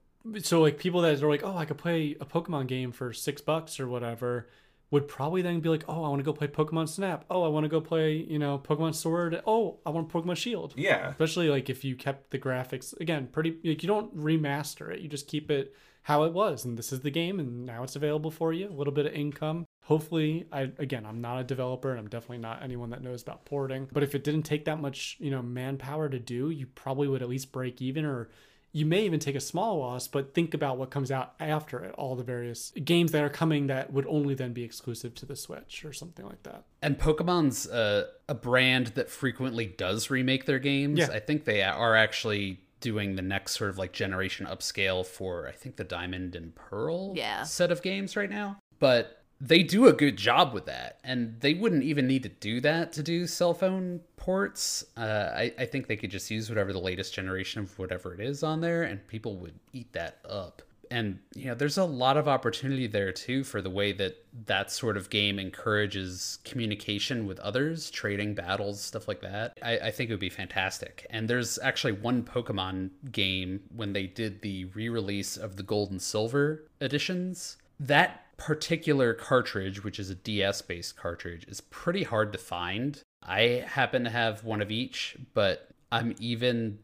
so 0.42 0.60
like 0.60 0.78
people 0.78 1.00
that 1.02 1.22
are 1.22 1.28
like, 1.28 1.44
oh, 1.44 1.56
I 1.56 1.64
could 1.64 1.78
play 1.78 2.16
a 2.20 2.24
Pokemon 2.24 2.66
game 2.66 2.92
for 2.92 3.12
six 3.12 3.40
bucks 3.40 3.80
or 3.80 3.88
whatever, 3.88 4.48
would 4.90 5.06
probably 5.06 5.42
then 5.42 5.60
be 5.60 5.68
like, 5.68 5.84
oh, 5.88 6.04
I 6.04 6.08
want 6.08 6.20
to 6.20 6.24
go 6.24 6.32
play 6.32 6.48
Pokemon 6.48 6.88
Snap. 6.88 7.24
Oh, 7.30 7.42
I 7.42 7.48
want 7.48 7.64
to 7.64 7.68
go 7.68 7.80
play, 7.80 8.14
you 8.16 8.38
know, 8.38 8.58
Pokemon 8.58 8.94
Sword. 8.94 9.42
Oh, 9.46 9.78
I 9.84 9.90
want 9.90 10.08
Pokemon 10.08 10.36
Shield. 10.36 10.74
Yeah. 10.76 11.10
Especially 11.10 11.48
like 11.48 11.68
if 11.68 11.84
you 11.84 11.94
kept 11.94 12.30
the 12.30 12.38
graphics 12.38 12.98
again, 13.00 13.28
pretty 13.30 13.56
like 13.64 13.82
you 13.82 13.86
don't 13.86 14.16
remaster 14.16 14.90
it. 14.90 15.00
You 15.00 15.08
just 15.08 15.28
keep 15.28 15.50
it 15.50 15.74
how 16.02 16.22
it 16.22 16.32
was, 16.32 16.64
and 16.64 16.78
this 16.78 16.90
is 16.90 17.00
the 17.00 17.10
game, 17.10 17.38
and 17.38 17.66
now 17.66 17.82
it's 17.82 17.96
available 17.96 18.30
for 18.30 18.52
you. 18.54 18.66
A 18.66 18.72
little 18.72 18.94
bit 18.94 19.04
of 19.04 19.12
income. 19.12 19.66
Hopefully, 19.84 20.46
I 20.50 20.70
again, 20.78 21.04
I'm 21.04 21.20
not 21.20 21.38
a 21.38 21.44
developer, 21.44 21.90
and 21.90 21.98
I'm 21.98 22.08
definitely 22.08 22.38
not 22.38 22.62
anyone 22.62 22.88
that 22.90 23.02
knows 23.02 23.20
about 23.20 23.44
porting. 23.44 23.88
But 23.92 24.02
if 24.02 24.14
it 24.14 24.24
didn't 24.24 24.44
take 24.44 24.64
that 24.64 24.80
much, 24.80 25.18
you 25.20 25.30
know, 25.30 25.42
manpower 25.42 26.08
to 26.08 26.18
do, 26.18 26.48
you 26.48 26.66
probably 26.66 27.08
would 27.08 27.20
at 27.20 27.28
least 27.28 27.52
break 27.52 27.82
even, 27.82 28.06
or 28.06 28.30
you 28.72 28.84
may 28.86 29.04
even 29.04 29.18
take 29.18 29.34
a 29.34 29.40
small 29.40 29.78
loss. 29.78 30.08
But 30.08 30.34
think 30.34 30.54
about 30.54 30.76
what 30.78 30.90
comes 30.90 31.10
out 31.10 31.34
after 31.40 31.78
it, 31.84 31.94
all 31.96 32.16
the 32.16 32.22
various 32.24 32.70
games 32.84 33.12
that 33.12 33.22
are 33.24 33.28
coming 33.30 33.66
that 33.68 33.92
would 33.92 34.06
only 34.06 34.34
then 34.34 34.52
be 34.52 34.62
exclusive 34.62 35.14
to 35.16 35.26
the 35.26 35.36
Switch 35.36 35.84
or 35.84 35.92
something 35.92 36.26
like 36.26 36.42
that. 36.44 36.64
And 36.82 36.98
Pokemon's 36.98 37.66
uh, 37.66 38.06
a 38.28 38.34
brand 38.34 38.88
that 38.88 39.10
frequently 39.10 39.66
does 39.66 40.10
remake 40.10 40.44
their 40.46 40.58
games. 40.58 40.98
Yeah. 40.98 41.08
I 41.12 41.18
think 41.20 41.44
they 41.44 41.62
are 41.62 41.96
actually 41.96 42.60
doing 42.80 43.16
the 43.16 43.22
next 43.22 43.56
sort 43.56 43.70
of 43.70 43.78
like 43.78 43.92
generation 43.92 44.46
upscale 44.46 45.04
for 45.04 45.48
I 45.48 45.52
think 45.52 45.76
the 45.76 45.84
Diamond 45.84 46.36
and 46.36 46.54
Pearl 46.54 47.12
Yeah. 47.16 47.42
set 47.42 47.72
of 47.72 47.82
games 47.82 48.16
right 48.16 48.30
now. 48.30 48.58
But 48.78 49.17
they 49.40 49.62
do 49.62 49.86
a 49.86 49.92
good 49.92 50.16
job 50.16 50.52
with 50.52 50.66
that, 50.66 50.98
and 51.04 51.40
they 51.40 51.54
wouldn't 51.54 51.84
even 51.84 52.06
need 52.06 52.24
to 52.24 52.28
do 52.28 52.60
that 52.60 52.92
to 52.94 53.02
do 53.02 53.26
cell 53.26 53.54
phone 53.54 54.00
ports. 54.16 54.84
Uh, 54.96 55.30
I, 55.34 55.54
I 55.58 55.64
think 55.64 55.86
they 55.86 55.96
could 55.96 56.10
just 56.10 56.30
use 56.30 56.48
whatever 56.48 56.72
the 56.72 56.80
latest 56.80 57.14
generation 57.14 57.62
of 57.62 57.78
whatever 57.78 58.14
it 58.14 58.20
is 58.20 58.42
on 58.42 58.60
there, 58.60 58.82
and 58.82 59.06
people 59.06 59.36
would 59.36 59.54
eat 59.72 59.92
that 59.92 60.18
up. 60.28 60.62
And 60.90 61.18
you 61.34 61.46
know, 61.46 61.54
there's 61.54 61.76
a 61.76 61.84
lot 61.84 62.16
of 62.16 62.26
opportunity 62.28 62.86
there 62.86 63.12
too 63.12 63.44
for 63.44 63.60
the 63.60 63.70
way 63.70 63.92
that 63.92 64.24
that 64.46 64.72
sort 64.72 64.96
of 64.96 65.10
game 65.10 65.38
encourages 65.38 66.38
communication 66.44 67.26
with 67.26 67.38
others, 67.40 67.90
trading 67.90 68.34
battles, 68.34 68.80
stuff 68.80 69.06
like 69.06 69.20
that. 69.20 69.58
I, 69.62 69.78
I 69.78 69.90
think 69.90 70.08
it 70.08 70.14
would 70.14 70.20
be 70.20 70.30
fantastic. 70.30 71.06
And 71.10 71.28
there's 71.28 71.58
actually 71.58 71.92
one 71.92 72.22
Pokemon 72.22 72.90
game 73.12 73.60
when 73.76 73.92
they 73.92 74.06
did 74.06 74.40
the 74.40 74.64
re-release 74.66 75.36
of 75.36 75.56
the 75.56 75.62
Gold 75.62 75.90
and 75.90 76.00
Silver 76.00 76.64
editions. 76.80 77.58
That 77.80 78.24
particular 78.38 79.12
cartridge, 79.12 79.84
which 79.84 79.98
is 79.98 80.08
a 80.08 80.14
DS 80.14 80.62
based 80.62 80.96
cartridge, 80.96 81.44
is 81.46 81.60
pretty 81.60 82.04
hard 82.04 82.32
to 82.32 82.38
find. 82.38 83.02
I 83.22 83.64
happen 83.66 84.04
to 84.04 84.10
have 84.10 84.44
one 84.44 84.62
of 84.62 84.70
each, 84.70 85.16
but 85.34 85.68
I'm 85.92 86.14
even 86.18 86.78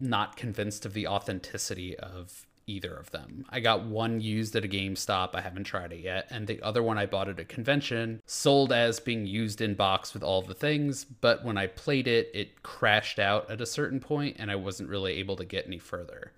not 0.00 0.36
convinced 0.36 0.86
of 0.86 0.94
the 0.94 1.06
authenticity 1.06 1.96
of 1.98 2.46
either 2.66 2.94
of 2.94 3.10
them. 3.10 3.44
I 3.50 3.60
got 3.60 3.84
one 3.84 4.20
used 4.20 4.54
at 4.54 4.64
a 4.64 4.68
GameStop, 4.68 5.30
I 5.34 5.40
haven't 5.40 5.64
tried 5.64 5.92
it 5.92 6.00
yet, 6.00 6.28
and 6.30 6.46
the 6.46 6.62
other 6.62 6.82
one 6.82 6.96
I 6.96 7.06
bought 7.06 7.28
at 7.28 7.40
a 7.40 7.44
convention, 7.44 8.22
sold 8.24 8.72
as 8.72 9.00
being 9.00 9.26
used 9.26 9.60
in 9.60 9.74
box 9.74 10.14
with 10.14 10.22
all 10.22 10.42
the 10.42 10.54
things, 10.54 11.04
but 11.04 11.44
when 11.44 11.58
I 11.58 11.66
played 11.66 12.06
it, 12.06 12.30
it 12.32 12.62
crashed 12.62 13.18
out 13.18 13.50
at 13.50 13.60
a 13.60 13.66
certain 13.66 13.98
point 13.98 14.36
and 14.38 14.50
I 14.50 14.56
wasn't 14.56 14.88
really 14.88 15.14
able 15.14 15.36
to 15.36 15.44
get 15.44 15.66
any 15.66 15.78
further. 15.78 16.32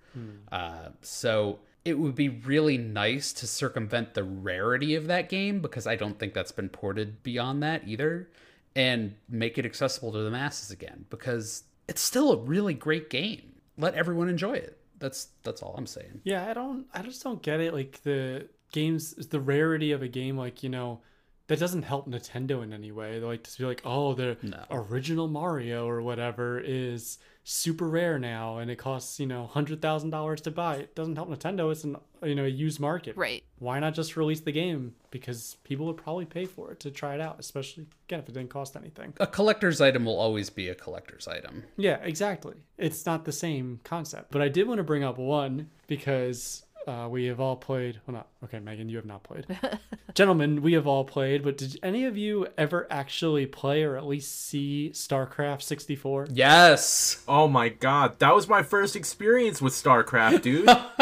Uh, 0.51 0.89
so 1.01 1.59
it 1.85 1.99
would 1.99 2.15
be 2.15 2.29
really 2.29 2.77
nice 2.77 3.31
to 3.33 3.47
circumvent 3.47 4.15
the 4.15 4.23
rarity 4.23 4.95
of 4.95 5.07
that 5.07 5.29
game 5.29 5.61
because 5.61 5.85
I 5.87 5.95
don't 5.95 6.17
think 6.19 6.33
that's 6.33 6.51
been 6.51 6.69
ported 6.69 7.21
beyond 7.23 7.61
that 7.63 7.87
either 7.87 8.29
and 8.75 9.13
make 9.29 9.57
it 9.57 9.65
accessible 9.65 10.11
to 10.11 10.19
the 10.19 10.31
masses 10.31 10.71
again 10.71 11.05
because 11.09 11.63
it's 11.87 12.01
still 12.01 12.31
a 12.33 12.37
really 12.37 12.73
great 12.73 13.09
game. 13.09 13.53
Let 13.77 13.93
everyone 13.93 14.29
enjoy 14.29 14.53
it. 14.53 14.77
That's 14.97 15.27
that's 15.43 15.61
all 15.61 15.75
I'm 15.77 15.85
saying. 15.87 16.21
Yeah, 16.23 16.49
I 16.49 16.53
don't 16.53 16.85
I 16.93 17.01
just 17.03 17.23
don't 17.23 17.41
get 17.43 17.59
it 17.59 17.73
like 17.73 18.01
the 18.03 18.47
games 18.71 19.13
the 19.13 19.39
rarity 19.39 19.91
of 19.91 20.01
a 20.01 20.07
game 20.07 20.37
like, 20.37 20.63
you 20.63 20.69
know, 20.69 21.01
that 21.47 21.59
doesn't 21.59 21.83
help 21.83 22.09
Nintendo 22.09 22.63
in 22.63 22.73
any 22.73 22.91
way. 22.91 23.19
Like 23.19 23.43
to 23.43 23.57
be 23.59 23.65
like, 23.65 23.81
"Oh, 23.85 24.13
the 24.15 24.37
No. 24.41 24.63
original 24.71 25.27
Mario 25.27 25.87
or 25.87 26.01
whatever 26.01 26.59
is 26.59 27.19
super 27.45 27.87
rare 27.87 28.19
now 28.19 28.57
and 28.57 28.69
it 28.69 28.75
costs, 28.75 29.19
you 29.19 29.25
know, 29.25 29.49
$100,000 29.53 30.41
to 30.41 30.51
buy." 30.51 30.75
It 30.77 30.95
doesn't 30.95 31.15
help 31.15 31.29
Nintendo. 31.29 31.71
It's 31.71 31.85
an, 31.85 31.95
you 32.23 32.35
know, 32.35 32.43
a 32.43 32.49
used 32.49 32.79
market. 32.81 33.15
Right. 33.15 33.43
Why 33.59 33.79
not 33.79 33.93
just 33.93 34.17
release 34.17 34.41
the 34.41 34.51
game 34.51 34.95
because 35.11 35.55
people 35.63 35.85
would 35.85 35.95
probably 35.95 36.25
pay 36.25 36.45
for 36.45 36.71
it 36.71 36.81
to 36.81 36.91
try 36.91 37.15
it 37.15 37.21
out, 37.21 37.39
especially 37.39 37.85
again 38.09 38.19
if 38.19 38.27
it 38.27 38.33
didn't 38.33 38.49
cost 38.49 38.75
anything. 38.75 39.13
A 39.21 39.27
collector's 39.27 39.79
item 39.79 40.03
will 40.03 40.19
always 40.19 40.49
be 40.49 40.67
a 40.67 40.75
collector's 40.75 41.27
item. 41.27 41.63
Yeah, 41.77 41.97
exactly. 42.03 42.55
It's 42.77 43.05
not 43.05 43.23
the 43.23 43.31
same 43.31 43.79
concept. 43.85 44.31
But 44.31 44.41
I 44.41 44.49
did 44.49 44.67
want 44.67 44.79
to 44.79 44.83
bring 44.83 45.05
up 45.05 45.17
one 45.17 45.69
because 45.87 46.64
uh, 46.87 47.07
we 47.09 47.25
have 47.25 47.39
all 47.39 47.55
played. 47.55 47.99
Well, 48.05 48.15
not 48.15 48.27
okay, 48.43 48.59
Megan. 48.59 48.89
You 48.89 48.97
have 48.97 49.05
not 49.05 49.23
played. 49.23 49.45
Gentlemen, 50.13 50.61
we 50.61 50.73
have 50.73 50.87
all 50.87 51.03
played. 51.03 51.43
But 51.43 51.57
did 51.57 51.79
any 51.81 52.05
of 52.05 52.17
you 52.17 52.47
ever 52.57 52.87
actually 52.89 53.45
play 53.45 53.83
or 53.83 53.97
at 53.97 54.05
least 54.05 54.47
see 54.47 54.91
StarCraft 54.93 55.61
64? 55.63 56.27
Yes. 56.31 57.23
Oh 57.27 57.47
my 57.47 57.69
god, 57.69 58.19
that 58.19 58.35
was 58.35 58.47
my 58.47 58.61
first 58.61 58.95
experience 58.95 59.61
with 59.61 59.73
StarCraft, 59.73 60.41
dude. 60.43 60.65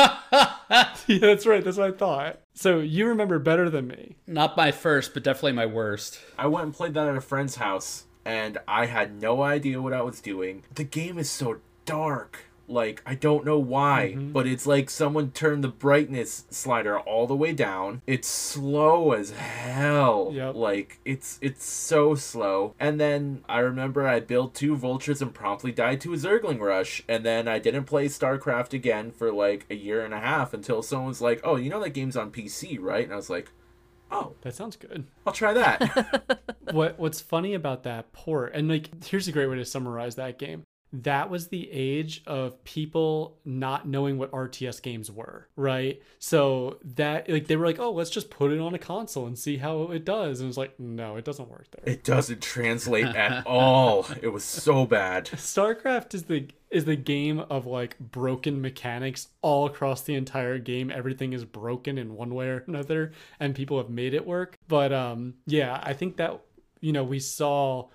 yeah, 1.07 1.19
that's 1.19 1.45
right. 1.45 1.63
That's 1.63 1.77
what 1.77 1.93
I 1.93 1.97
thought. 1.97 2.39
So 2.53 2.79
you 2.79 3.07
remember 3.07 3.39
better 3.39 3.69
than 3.69 3.87
me. 3.87 4.15
Not 4.27 4.55
my 4.55 4.71
first, 4.71 5.13
but 5.13 5.23
definitely 5.23 5.53
my 5.53 5.65
worst. 5.65 6.19
I 6.37 6.47
went 6.47 6.65
and 6.65 6.73
played 6.73 6.93
that 6.93 7.07
at 7.07 7.17
a 7.17 7.21
friend's 7.21 7.55
house, 7.55 8.05
and 8.23 8.57
I 8.67 8.85
had 8.85 9.19
no 9.21 9.41
idea 9.41 9.81
what 9.81 9.93
I 9.93 10.01
was 10.01 10.21
doing. 10.21 10.63
The 10.73 10.83
game 10.83 11.17
is 11.17 11.29
so 11.29 11.57
dark. 11.85 12.45
Like, 12.67 13.01
I 13.05 13.15
don't 13.15 13.45
know 13.45 13.59
why, 13.59 14.13
mm-hmm. 14.15 14.31
but 14.31 14.47
it's 14.47 14.65
like 14.65 14.89
someone 14.89 15.31
turned 15.31 15.63
the 15.63 15.69
brightness 15.69 16.45
slider 16.49 16.99
all 16.99 17.27
the 17.27 17.35
way 17.35 17.53
down. 17.53 18.01
It's 18.07 18.27
slow 18.27 19.11
as 19.11 19.31
hell. 19.31 20.31
Yep. 20.33 20.55
Like, 20.55 20.99
it's 21.05 21.39
it's 21.41 21.65
so 21.65 22.15
slow. 22.15 22.75
And 22.79 22.99
then 22.99 23.43
I 23.49 23.59
remember 23.59 24.07
I 24.07 24.19
built 24.19 24.55
two 24.55 24.75
vultures 24.75 25.21
and 25.21 25.33
promptly 25.33 25.71
died 25.71 26.01
to 26.01 26.13
a 26.13 26.17
Zergling 26.17 26.59
rush. 26.59 27.03
And 27.07 27.25
then 27.25 27.47
I 27.47 27.59
didn't 27.59 27.85
play 27.85 28.07
StarCraft 28.07 28.73
again 28.73 29.11
for 29.11 29.31
like 29.31 29.65
a 29.69 29.75
year 29.75 30.03
and 30.03 30.13
a 30.13 30.19
half 30.19 30.53
until 30.53 30.81
someone's 30.81 31.21
like, 31.21 31.41
oh, 31.43 31.55
you 31.57 31.69
know 31.69 31.81
that 31.81 31.91
game's 31.91 32.17
on 32.17 32.31
PC, 32.31 32.77
right? 32.79 33.03
And 33.03 33.13
I 33.13 33.17
was 33.17 33.29
like, 33.29 33.51
oh, 34.11 34.35
That 34.41 34.55
sounds 34.55 34.75
good. 34.75 35.05
I'll 35.25 35.33
try 35.33 35.53
that. 35.53 36.41
what 36.71 36.97
What's 36.97 37.19
funny 37.19 37.53
about 37.53 37.83
that 37.83 38.13
port, 38.13 38.53
and 38.53 38.69
like, 38.69 39.03
here's 39.03 39.27
a 39.27 39.31
great 39.31 39.47
way 39.47 39.57
to 39.57 39.65
summarize 39.65 40.15
that 40.15 40.39
game. 40.39 40.63
That 40.93 41.29
was 41.29 41.47
the 41.47 41.69
age 41.71 42.21
of 42.27 42.63
people 42.63 43.37
not 43.43 43.87
knowing 43.87 44.17
what 44.17 44.31
RTS 44.31 44.81
games 44.81 45.11
were, 45.11 45.47
right? 45.55 46.01
So 46.19 46.77
that 46.95 47.27
like 47.27 47.47
they 47.47 47.55
were 47.55 47.65
like, 47.65 47.79
"Oh, 47.79 47.91
let's 47.91 48.11
just 48.11 48.29
put 48.29 48.51
it 48.51 48.59
on 48.59 48.75
a 48.75 48.79
console 48.79 49.25
and 49.25 49.37
see 49.37 49.57
how 49.57 49.91
it 49.91 50.05
does." 50.05 50.39
And 50.39 50.45
it 50.45 50.49
was 50.49 50.57
like, 50.57 50.79
"No, 50.79 51.15
it 51.15 51.25
doesn't 51.25 51.49
work 51.49 51.67
there." 51.71 51.93
It 51.93 52.03
doesn't 52.03 52.41
translate 52.41 53.05
at 53.15 53.45
all. 53.47 54.05
It 54.21 54.29
was 54.29 54.43
so 54.43 54.85
bad. 54.85 55.25
StarCraft 55.25 56.13
is 56.13 56.23
the 56.23 56.47
is 56.69 56.85
the 56.85 56.95
game 56.95 57.39
of 57.39 57.65
like 57.65 57.97
broken 57.99 58.59
mechanics 58.61 59.27
all 59.41 59.65
across 59.65 60.01
the 60.01 60.15
entire 60.15 60.57
game. 60.57 60.91
Everything 60.91 61.33
is 61.33 61.45
broken 61.45 61.97
in 61.97 62.15
one 62.15 62.33
way 62.33 62.47
or 62.47 62.63
another, 62.67 63.11
and 63.39 63.55
people 63.55 63.77
have 63.77 63.89
made 63.89 64.13
it 64.13 64.25
work. 64.25 64.57
But 64.67 64.91
um, 64.91 65.35
yeah, 65.45 65.79
I 65.83 65.93
think 65.93 66.17
that 66.17 66.41
you 66.81 66.91
know 66.91 67.03
we 67.03 67.19
saw, 67.19 67.89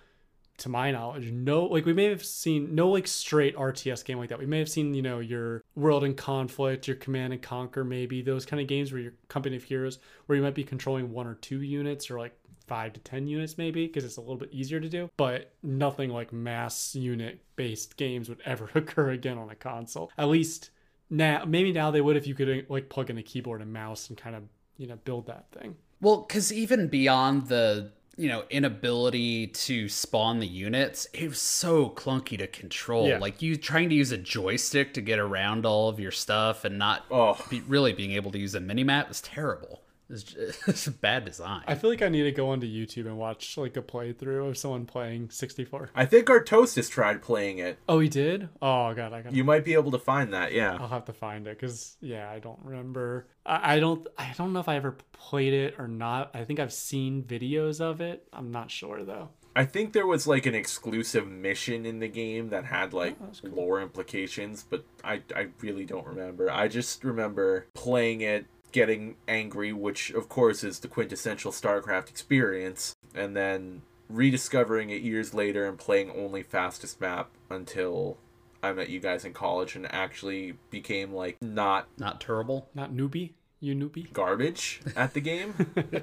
to 0.59 0.69
my 0.69 0.91
knowledge, 0.91 1.31
no 1.31 1.65
like 1.65 1.87
we 1.87 1.93
may 1.93 2.05
have 2.05 2.25
seen 2.25 2.75
no 2.75 2.91
like 2.91 3.07
straight 3.07 3.57
RTS 3.57 4.05
game 4.05 4.19
like 4.19 4.29
that. 4.29 4.39
We 4.39 4.47
may 4.47 4.59
have 4.59 4.69
seen 4.69 4.95
you 4.95 5.03
know 5.03 5.21
your 5.21 5.63
World 5.75 6.05
in 6.05 6.15
Conflict, 6.15 6.87
your 6.87 6.97
Command 6.97 7.33
and 7.33 7.43
Conquer, 7.43 7.85
maybe 7.85 8.23
those 8.23 8.45
kind 8.45 8.61
of 8.61 8.69
games 8.69 8.93
where 8.93 9.01
you're 9.01 9.15
Company 9.29 9.57
of 9.57 9.65
Heroes, 9.65 9.99
where 10.27 10.37
you 10.37 10.43
might 10.43 10.55
be 10.55 10.65
controlling 10.65 11.13
one 11.13 11.27
or 11.27 11.35
two 11.35 11.63
units 11.63 12.11
or 12.11 12.19
like 12.19 12.37
five 12.67 12.93
to 12.93 13.01
ten 13.01 13.27
units 13.27 13.57
maybe 13.57 13.87
because 13.87 14.05
it's 14.05 14.19
a 14.19 14.21
little 14.21 14.37
bit 14.37 14.53
easier 14.53 14.81
to 14.81 14.89
do. 14.89 15.11
But 15.17 15.53
nothing 15.63 16.11
like 16.11 16.33
mass 16.33 16.95
unit 16.95 17.41
based 17.57 17.97
games 17.97 18.29
would 18.29 18.41
ever 18.45 18.69
occur 18.75 19.11
again 19.11 19.39
on 19.39 19.51
a 19.51 19.55
console. 19.55 20.11
At 20.19 20.29
least 20.29 20.71
now 21.09 21.45
maybe 21.47 21.73
now 21.73 21.91
they 21.91 22.01
would 22.01 22.17
if 22.17 22.27
you 22.27 22.35
could 22.35 22.49
uh, 22.49 22.63
like 22.69 22.89
plug 22.89 23.11
in 23.11 23.19
a 23.19 23.23
keyboard 23.23 23.63
and 23.63 23.73
mouse 23.73 24.09
and 24.09 24.19
kind 24.19 24.37
of 24.37 24.43
you 24.77 24.87
know 24.87 24.97
build 25.05 25.27
that 25.27 25.47
thing. 25.53 25.77
Well, 26.01 26.25
because 26.29 26.53
even 26.53 26.89
beyond 26.89 27.49
the 27.49 27.93
you 28.19 28.29
know 28.29 28.45
inability 28.51 29.47
to 29.47 29.89
spawn 29.89 30.41
the 30.41 30.47
units, 30.47 31.07
it 31.15 31.29
was 31.29 31.41
so 31.41 31.89
clunky 31.91 32.37
to 32.39 32.47
control. 32.47 33.09
Yeah. 33.09 33.19
Like 33.19 33.41
you 33.41 33.57
trying 33.57 33.89
to 33.89 33.95
use 33.95 34.11
a 34.13 34.19
joystick 34.19 34.93
to 34.95 35.01
get 35.01 35.19
around 35.19 35.65
all 35.65 35.89
of 35.89 35.99
your 36.01 36.11
stuff 36.11 36.65
and 36.65 36.79
not 36.79 37.05
Oh. 37.11 37.39
be, 37.49 37.61
really 37.63 37.93
being 37.93 38.13
able 38.13 38.31
to 38.33 38.39
use 38.39 38.55
a 38.55 38.61
mini 38.61 38.85
map 38.85 39.09
was 39.09 39.21
terrible. 39.21 39.81
It's 40.11 40.23
just, 40.23 40.61
it's 40.69 40.87
bad 40.89 41.25
design. 41.25 41.63
i 41.67 41.75
feel 41.75 41.91
like 41.91 42.03
i 42.03 42.09
need 42.09 42.23
to 42.25 42.33
go 42.33 42.49
onto 42.51 42.67
youtube 42.67 43.07
and 43.07 43.19
watch 43.19 43.57
like 43.57 43.77
a 43.77 43.83
playthrough 43.83 44.49
of 44.49 44.57
someone 44.59 44.87
playing 44.87 45.31
64 45.31 45.91
I 45.95 46.07
think 46.07 46.27
Artosis 46.29 46.91
tried 46.91 47.23
playing 47.23 47.59
it. 47.59 47.79
oh 47.89 48.01
he 48.01 48.09
did 48.09 48.49
oh 48.63 48.95
god 48.95 49.13
i 49.13 49.23
got 49.23 49.33
You 49.33 49.45
might 49.45 49.65
be 49.65 49.75
able 49.75 49.91
to 49.93 49.99
find 49.99 50.33
that, 50.33 50.53
yeah. 50.53 50.77
I'll 50.81 50.89
have 50.89 51.05
to 51.07 51.13
find 51.13 51.47
it 51.47 51.59
because 51.59 51.97
yeah, 52.01 52.31
I 52.31 52.39
don't 52.39 52.59
remember. 52.63 53.27
I, 53.45 53.75
I 53.75 53.81
don't. 53.81 54.07
I 54.17 54.33
don't 54.37 54.53
know 54.53 54.61
if 54.61 54.69
I 54.69 54.77
ever 54.77 54.97
played 55.13 55.53
it 55.53 55.75
or 55.79 55.89
not. 55.89 56.35
I 56.35 56.45
think 56.45 56.61
I've 56.61 56.73
seen 56.73 57.23
videos 57.23 57.81
of 57.81 58.01
it. 58.01 58.27
I'm 58.33 58.51
not 58.51 58.71
sure 58.71 59.05
though. 59.05 59.31
I 59.57 59.65
think 59.65 59.93
there 59.93 60.07
was 60.07 60.27
like 60.27 60.47
an 60.47 60.55
exclusive 60.55 61.27
mission 61.27 61.85
in 61.85 61.99
the 61.99 62.09
game 62.09 62.51
that 62.51 62.65
had 62.65 62.93
like 62.93 63.17
oh, 63.21 63.49
lore 63.49 63.81
implications, 63.81 64.65
but 64.69 64.85
I, 65.03 65.23
I 65.35 65.49
really 65.61 65.85
don't 65.85 66.07
remember. 66.07 66.51
I 66.51 66.69
just 66.69 67.03
remember 67.05 67.67
playing 67.75 68.21
it, 68.21 68.47
getting 68.73 69.17
angry, 69.27 69.73
which 69.73 70.11
of 70.11 70.29
course 70.29 70.63
is 70.65 70.81
the 70.81 70.89
quintessential 70.89 71.53
StarCraft 71.53 72.09
experience, 72.09 72.95
and 73.15 73.37
then 73.37 73.83
rediscovering 74.09 74.91
it 74.91 75.03
years 75.03 75.35
later 75.35 75.67
and 75.67 75.79
playing 75.79 76.11
only 76.11 76.43
fastest 76.43 77.01
map 77.01 77.31
until 77.51 78.17
I 78.63 78.73
met 78.73 78.89
you 78.89 79.01
guys 79.01 79.25
in 79.25 79.33
college 79.35 79.77
and 79.77 79.87
actually 79.93 80.55
became 80.71 81.13
like 81.13 81.37
not 81.43 81.89
not 81.99 82.21
terrible. 82.21 82.69
Not 82.75 82.93
newbie. 82.93 83.33
You 83.61 83.75
newbie. 83.75 84.13
garbage 84.13 84.81
at 84.97 85.15
the 85.15 85.21
game. 85.21 85.55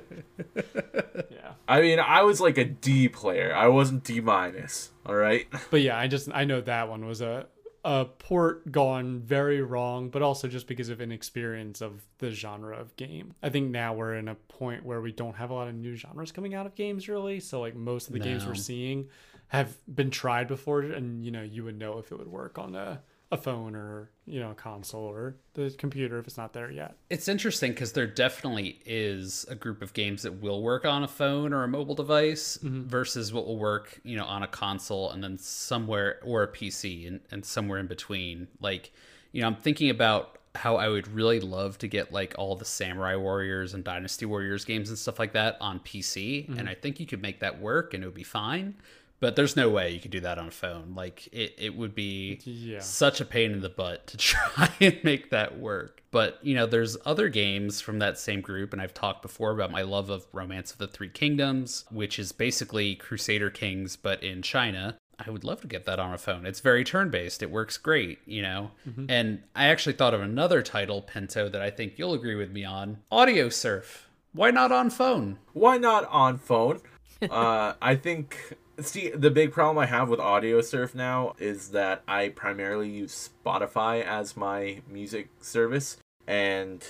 Yeah. 1.32 1.53
I 1.68 1.82
mean, 1.82 1.99
I 1.99 2.24
was 2.24 2.39
like 2.41 2.57
a 2.57 2.66
D 2.66 3.07
player. 3.07 3.53
I 3.55 3.68
wasn't 3.68 4.03
D 4.03 4.20
minus. 4.20 4.91
All 5.05 5.16
right. 5.16 5.47
But 5.70 5.82
yeah, 5.82 5.97
I 5.97 6.07
just 6.07 6.30
I 6.34 6.43
know 6.45 6.61
that 6.61 6.89
one 6.89 7.05
was 7.05 7.22
a 7.22 7.47
a 7.86 8.03
port 8.03 8.71
gone 8.71 9.19
very 9.19 9.61
wrong, 9.61 10.09
but 10.09 10.23
also 10.23 10.47
just 10.47 10.65
because 10.65 10.89
of 10.89 10.99
inexperience 10.99 11.81
of 11.81 12.01
the 12.17 12.31
genre 12.31 12.75
of 12.75 12.95
game. 12.95 13.36
I 13.43 13.49
think 13.49 13.69
now 13.69 13.93
we're 13.93 14.15
in 14.15 14.27
a 14.27 14.33
point 14.33 14.83
where 14.83 15.01
we 15.01 15.11
don't 15.11 15.36
have 15.36 15.51
a 15.51 15.53
lot 15.53 15.67
of 15.67 15.75
new 15.75 15.95
genres 15.95 16.31
coming 16.31 16.55
out 16.55 16.65
of 16.65 16.73
games 16.73 17.07
really. 17.07 17.39
So 17.39 17.61
like 17.61 17.75
most 17.75 18.07
of 18.07 18.13
the 18.13 18.19
games 18.19 18.43
we're 18.47 18.55
seeing 18.55 19.09
have 19.49 19.77
been 19.93 20.09
tried 20.09 20.47
before 20.47 20.81
and 20.81 21.23
you 21.23 21.29
know, 21.29 21.43
you 21.43 21.63
would 21.63 21.77
know 21.77 21.99
if 21.99 22.11
it 22.11 22.17
would 22.17 22.27
work 22.27 22.57
on 22.57 22.73
a 22.73 23.03
a 23.32 23.38
phone 23.38 23.76
or, 23.76 24.11
you 24.26 24.39
know, 24.39 24.51
a 24.51 24.55
console 24.55 25.03
or 25.03 25.36
the 25.55 25.73
computer 25.78 26.19
if 26.19 26.28
it's 26.28 26.38
not 26.38 26.53
there 26.53 26.71
yet. 26.71 26.95
It's 27.09 27.28
interesting 27.28 27.71
because 27.71 27.93
there 27.93 28.07
definitely 28.07 28.80
is 28.86 29.45
a 29.49 29.55
group 29.55 29.82
of 29.82 29.93
games 29.93 30.21
that 30.23 30.41
will 30.41 30.61
work 30.61 30.86
on 30.86 31.03
a 31.03 31.07
phone 31.07 31.51
or 31.51 31.63
a 31.63 31.67
mobile 31.67 31.95
device 31.95 32.57
mm-hmm. 32.63 32.84
versus 32.84 33.34
what 33.34 33.45
will 33.45 33.57
work, 33.57 33.99
you 34.03 34.15
know, 34.15 34.26
on 34.26 34.43
a 34.43 34.47
console 34.47 35.11
and 35.11 35.23
then 35.23 35.38
somewhere 35.38 36.19
or 36.23 36.43
a 36.43 36.47
PC 36.47 37.07
and, 37.07 37.19
and 37.32 37.43
somewhere 37.43 37.80
in 37.80 37.88
between. 37.88 38.47
Like, 38.61 38.93
you 39.32 39.41
know, 39.41 39.47
I'm 39.47 39.55
thinking 39.55 39.89
about 39.89 40.38
how 40.53 40.78
I 40.78 40.88
would 40.88 41.07
really 41.07 41.39
love 41.39 41.78
to 41.80 41.88
get 41.88 42.13
like 42.13 42.36
all 42.38 42.55
the 42.55 42.65
Samurai 42.65 43.15
Warriors 43.15 43.73
and 43.73 43.84
Dynasty 43.84 44.26
Warriors 44.26 44.65
games 44.65 44.89
and 44.89 44.97
stuff 44.97 45.19
like 45.19 45.34
that 45.34 45.57
on 45.59 45.80
PC. 45.80 46.47
And 46.47 46.57
mm-hmm. 46.57 46.67
I 46.69 46.73
think 46.76 46.99
you 46.99 47.05
could 47.05 47.21
make 47.21 47.39
that 47.39 47.59
work 47.59 47.93
and 47.93 48.03
it 48.03 48.07
would 48.07 48.15
be 48.15 48.23
fine. 48.23 48.76
But 49.22 49.36
there's 49.36 49.55
no 49.55 49.70
way 49.70 49.91
you 49.91 49.99
could 49.99 50.11
do 50.11 50.20
that 50.22 50.38
on 50.38 50.47
a 50.47 50.51
phone. 50.51 50.93
Like 50.95 51.28
it, 51.32 51.55
it 51.57 51.76
would 51.76 51.95
be 51.95 52.39
Yeah. 52.43 52.80
such 52.80 53.22
a 53.22 53.26
pain 53.26 53.51
in 53.53 53.61
the 53.61 53.70
butt 53.70 54.07
to 54.07 54.18
try 54.18 54.70
and 54.82 54.99
make 55.03 55.30
that 55.30 55.57
work. 55.57 56.03
But, 56.11 56.39
you 56.43 56.53
know, 56.55 56.66
there's 56.66 56.95
other 57.05 57.28
games 57.30 57.82
from 57.82 57.99
that 57.99 58.18
same 58.18 58.39
group, 58.41 58.72
and 58.72 58.82
I've 58.82 58.93
talked 58.93 59.22
before 59.22 59.51
about 59.51 59.70
my 59.72 59.82
love 59.82 60.09
of 60.09 60.28
Romance 60.32 60.72
of 60.72 60.78
the 60.78 60.88
Three 60.88 61.09
Kingdoms, 61.09 61.84
which 61.91 62.18
is 62.20 62.32
basically 62.32 62.95
Crusader 62.95 63.49
Kings, 63.49 63.95
but 63.97 64.24
in 64.24 64.41
China. 64.41 64.97
I 65.26 65.30
would 65.30 65.43
love 65.45 65.61
to 65.61 65.68
get 65.68 65.86
that 65.86 65.97
on 65.99 66.13
a 66.13 66.18
phone. 66.18 66.45
It's 66.45 66.59
very 66.59 66.84
turn 66.84 67.09
based. 67.09 67.41
It 67.41 67.49
works 67.49 67.78
great, 67.78 68.20
you 68.26 68.41
know? 68.41 68.72
And 69.09 69.43
I 69.55 69.68
actually 69.68 69.93
thought 69.93 70.13
of 70.13 70.22
another 70.22 70.61
title, 70.61 71.01
Pinto, 71.01 71.47
that 71.49 71.61
I 71.61 71.70
think 71.70 71.97
you'll 71.97 72.13
agree 72.13 72.36
with 72.36 72.51
me 72.51 72.66
on 72.66 72.97
Audiosurf. 73.11 74.03
Why 74.34 74.51
not 74.51 74.72
on 74.74 74.89
phone? 74.89 75.39
Why 75.53 75.78
not 75.78 76.05
on 76.09 76.38
phone? 76.38 76.82
uh, 77.30 77.74
I 77.82 77.95
think. 77.95 78.55
See, 78.80 79.09
the 79.09 79.32
big 79.32 79.53
problem 79.53 79.78
I 79.78 79.86
have 79.86 80.09
with 80.09 80.19
Audiosurf 80.19 80.93
now 80.93 81.34
is 81.39 81.69
that 81.69 82.03
I 82.07 82.30
primarily 82.30 82.89
use 82.89 83.30
Spotify 83.45 84.03
as 84.03 84.36
my 84.36 84.82
music 84.89 85.30
service, 85.39 85.97
and 86.28 86.86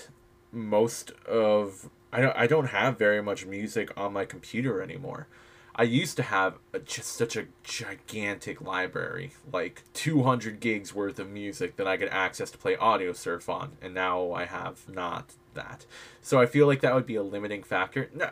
most 0.52 1.12
of 1.28 1.90
I 2.12 2.22
don't 2.22 2.36
I 2.36 2.48
don't 2.48 2.68
have 2.68 2.98
very 2.98 3.22
much 3.22 3.46
music 3.46 3.92
on 3.96 4.14
my 4.14 4.26
computer 4.26 4.82
anymore. 4.82 5.28
I 5.76 5.84
used 5.84 6.16
to 6.18 6.24
have 6.24 6.58
a, 6.74 6.80
just 6.80 7.18
such 7.18 7.36
a 7.36 7.48
gigantic 7.64 8.62
library, 8.62 9.34
like 9.52 9.84
200 9.94 10.62
gigs 10.62 10.96
worth 10.96 11.20
of 11.20 11.30
music 11.30 11.76
that 11.76 11.86
I 11.88 11.98
could 11.98 12.08
access 12.10 12.50
to 12.52 12.58
play 12.58 12.76
Audiosurf 12.78 13.48
on, 13.50 13.74
and 13.82 13.94
now 13.94 14.32
I 14.32 14.46
have 14.46 14.90
not 14.90 15.34
that. 15.54 15.86
So 16.22 16.40
I 16.40 16.46
feel 16.48 16.66
like 16.66 16.82
that 16.82 16.96
would 16.96 17.06
be 17.06 17.16
a 17.16 17.24
limiting 17.24 17.62
factor. 17.62 18.10
No, 18.14 18.30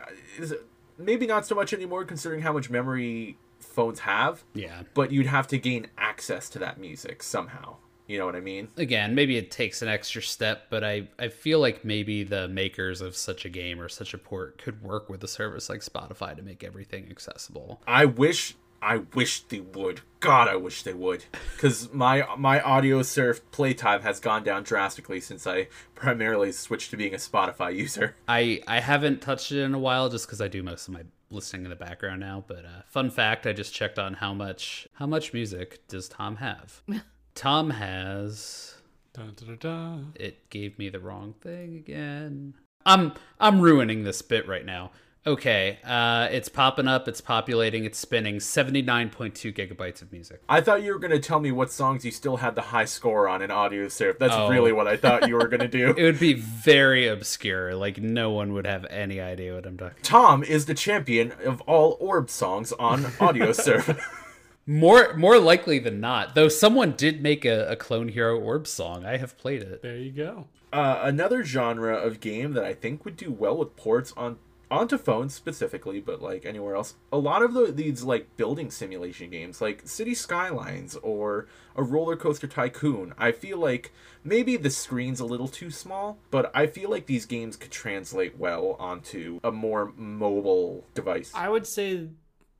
maybe 0.98 1.26
not 1.26 1.46
so 1.46 1.54
much 1.54 1.72
anymore 1.72 2.04
considering 2.04 2.40
how 2.42 2.52
much 2.52 2.70
memory 2.70 3.36
phones 3.74 4.00
have, 4.00 4.44
Yeah. 4.54 4.82
but 4.94 5.10
you'd 5.12 5.26
have 5.26 5.46
to 5.48 5.58
gain 5.58 5.88
access 5.98 6.48
to 6.50 6.58
that 6.60 6.78
music 6.78 7.22
somehow. 7.22 7.76
You 8.06 8.18
know 8.18 8.26
what 8.26 8.36
I 8.36 8.40
mean? 8.40 8.68
again, 8.76 9.14
maybe 9.14 9.38
it 9.38 9.50
takes 9.50 9.80
an 9.80 9.88
extra 9.88 10.20
step, 10.20 10.66
but 10.68 10.84
I, 10.84 11.08
I 11.18 11.28
feel 11.28 11.58
like 11.58 11.86
maybe 11.86 12.22
the 12.22 12.46
makers 12.48 13.00
of 13.00 13.16
such 13.16 13.46
a 13.46 13.48
game 13.48 13.80
or 13.80 13.88
such 13.88 14.12
a 14.12 14.18
port 14.18 14.58
could 14.62 14.82
work 14.82 15.08
with 15.08 15.24
a 15.24 15.28
service 15.28 15.70
like 15.70 15.80
Spotify 15.80 16.36
to 16.36 16.42
make 16.42 16.62
everything 16.62 17.06
accessible. 17.10 17.80
I 17.86 18.04
wish 18.04 18.56
I 18.82 18.98
wish 19.14 19.40
they 19.44 19.60
would. 19.60 20.02
God, 20.20 20.46
I 20.46 20.56
wish 20.56 20.82
they 20.82 20.92
would. 20.92 21.24
Cuz 21.56 21.90
my 21.94 22.26
my 22.36 22.58
Audiosurf 22.60 23.40
playtime 23.50 24.02
has 24.02 24.20
gone 24.20 24.44
down 24.44 24.62
drastically 24.64 25.20
since 25.20 25.46
I 25.46 25.68
primarily 25.94 26.52
switched 26.52 26.90
to 26.90 26.98
being 26.98 27.14
a 27.14 27.16
Spotify 27.16 27.74
user. 27.74 28.16
I, 28.28 28.60
I 28.68 28.80
haven't 28.80 29.22
touched 29.22 29.50
it 29.52 29.62
in 29.62 29.72
a 29.72 29.78
while 29.78 30.10
just 30.10 30.26
because 30.26 30.42
I 30.42 30.48
do 30.48 30.62
most 30.62 30.88
of 30.88 30.92
my 30.92 31.04
listening 31.34 31.64
in 31.64 31.70
the 31.70 31.76
background 31.76 32.20
now. 32.20 32.44
But 32.46 32.64
uh, 32.64 32.82
fun 32.86 33.10
fact, 33.10 33.46
I 33.46 33.52
just 33.52 33.74
checked 33.74 33.98
on 33.98 34.14
how 34.14 34.32
much 34.32 34.88
how 34.94 35.06
much 35.06 35.32
music 35.32 35.86
does 35.88 36.08
Tom 36.08 36.36
have. 36.36 36.82
Tom 37.34 37.70
has 37.70 38.74
Dun, 39.12 39.32
dun, 39.36 39.46
dun, 39.48 39.58
dun. 39.60 40.12
it 40.16 40.48
gave 40.50 40.78
me 40.78 40.88
the 40.88 40.98
wrong 41.00 41.34
thing 41.40 41.76
again. 41.76 42.54
I'm 42.86 43.12
I'm 43.40 43.60
ruining 43.60 44.04
this 44.04 44.22
bit 44.22 44.46
right 44.48 44.64
now. 44.64 44.90
Okay, 45.26 45.78
uh, 45.84 46.28
it's 46.30 46.50
popping 46.50 46.86
up, 46.86 47.08
it's 47.08 47.22
populating, 47.22 47.84
it's 47.86 47.98
spinning. 47.98 48.40
Seventy 48.40 48.82
nine 48.82 49.08
point 49.08 49.34
two 49.34 49.54
gigabytes 49.54 50.02
of 50.02 50.12
music. 50.12 50.42
I 50.50 50.60
thought 50.60 50.82
you 50.82 50.92
were 50.92 50.98
going 50.98 51.12
to 51.12 51.18
tell 51.18 51.40
me 51.40 51.50
what 51.50 51.72
songs 51.72 52.04
you 52.04 52.10
still 52.10 52.36
had 52.36 52.54
the 52.54 52.60
high 52.60 52.84
score 52.84 53.26
on 53.26 53.40
in 53.40 53.48
Audiosurf. 53.48 54.18
That's 54.18 54.34
Oh. 54.34 54.50
really 54.50 54.72
what 54.72 54.86
I 54.86 54.98
thought 54.98 55.26
you 55.26 55.36
were 55.36 55.48
going 55.48 55.60
to 55.60 55.68
do. 55.68 55.94
It 55.96 56.02
would 56.02 56.20
be 56.20 56.34
very 56.34 57.06
obscure. 57.08 57.74
Like 57.74 57.98
no 58.02 58.30
one 58.30 58.52
would 58.52 58.66
have 58.66 58.84
any 58.90 59.18
idea 59.18 59.54
what 59.54 59.64
I'm 59.64 59.78
talking. 59.78 59.96
Tom 60.02 60.42
is 60.44 60.66
the 60.66 60.74
champion 60.74 61.32
of 61.44 61.62
all 61.62 61.96
orb 62.00 62.28
songs 62.28 62.72
on 62.72 63.04
Audiosurf. 63.04 63.98
More 64.66 65.12
more 65.14 65.38
likely 65.38 65.78
than 65.78 66.00
not, 66.00 66.34
though. 66.34 66.48
Someone 66.48 66.92
did 66.92 67.22
make 67.22 67.44
a, 67.44 67.68
a 67.68 67.76
Clone 67.76 68.08
Hero 68.08 68.38
Orb 68.40 68.66
song. 68.66 69.04
I 69.04 69.18
have 69.18 69.36
played 69.36 69.60
it. 69.62 69.82
There 69.82 69.96
you 69.96 70.10
go. 70.10 70.46
Uh, 70.72 71.00
another 71.02 71.44
genre 71.44 71.94
of 71.94 72.18
game 72.20 72.52
that 72.54 72.64
I 72.64 72.72
think 72.72 73.04
would 73.04 73.16
do 73.18 73.30
well 73.30 73.58
with 73.58 73.76
ports 73.76 74.14
on 74.16 74.38
onto 74.74 74.98
phones 74.98 75.34
specifically, 75.34 76.00
but 76.00 76.20
like 76.20 76.44
anywhere 76.44 76.76
else, 76.76 76.94
a 77.12 77.18
lot 77.18 77.42
of 77.42 77.54
the, 77.54 77.72
these 77.72 78.02
like 78.02 78.36
building 78.36 78.70
simulation 78.70 79.30
games, 79.30 79.60
like 79.60 79.86
City 79.86 80.14
Skylines 80.14 80.96
or 80.96 81.46
a 81.76 81.82
Roller 81.82 82.16
Coaster 82.16 82.46
Tycoon, 82.46 83.14
I 83.16 83.32
feel 83.32 83.58
like 83.58 83.92
maybe 84.22 84.56
the 84.56 84.70
screen's 84.70 85.20
a 85.20 85.24
little 85.24 85.48
too 85.48 85.70
small, 85.70 86.18
but 86.30 86.50
I 86.54 86.66
feel 86.66 86.90
like 86.90 87.06
these 87.06 87.26
games 87.26 87.56
could 87.56 87.70
translate 87.70 88.38
well 88.38 88.76
onto 88.78 89.40
a 89.42 89.50
more 89.50 89.92
mobile 89.96 90.84
device. 90.94 91.32
I 91.34 91.48
would 91.48 91.66
say 91.66 92.08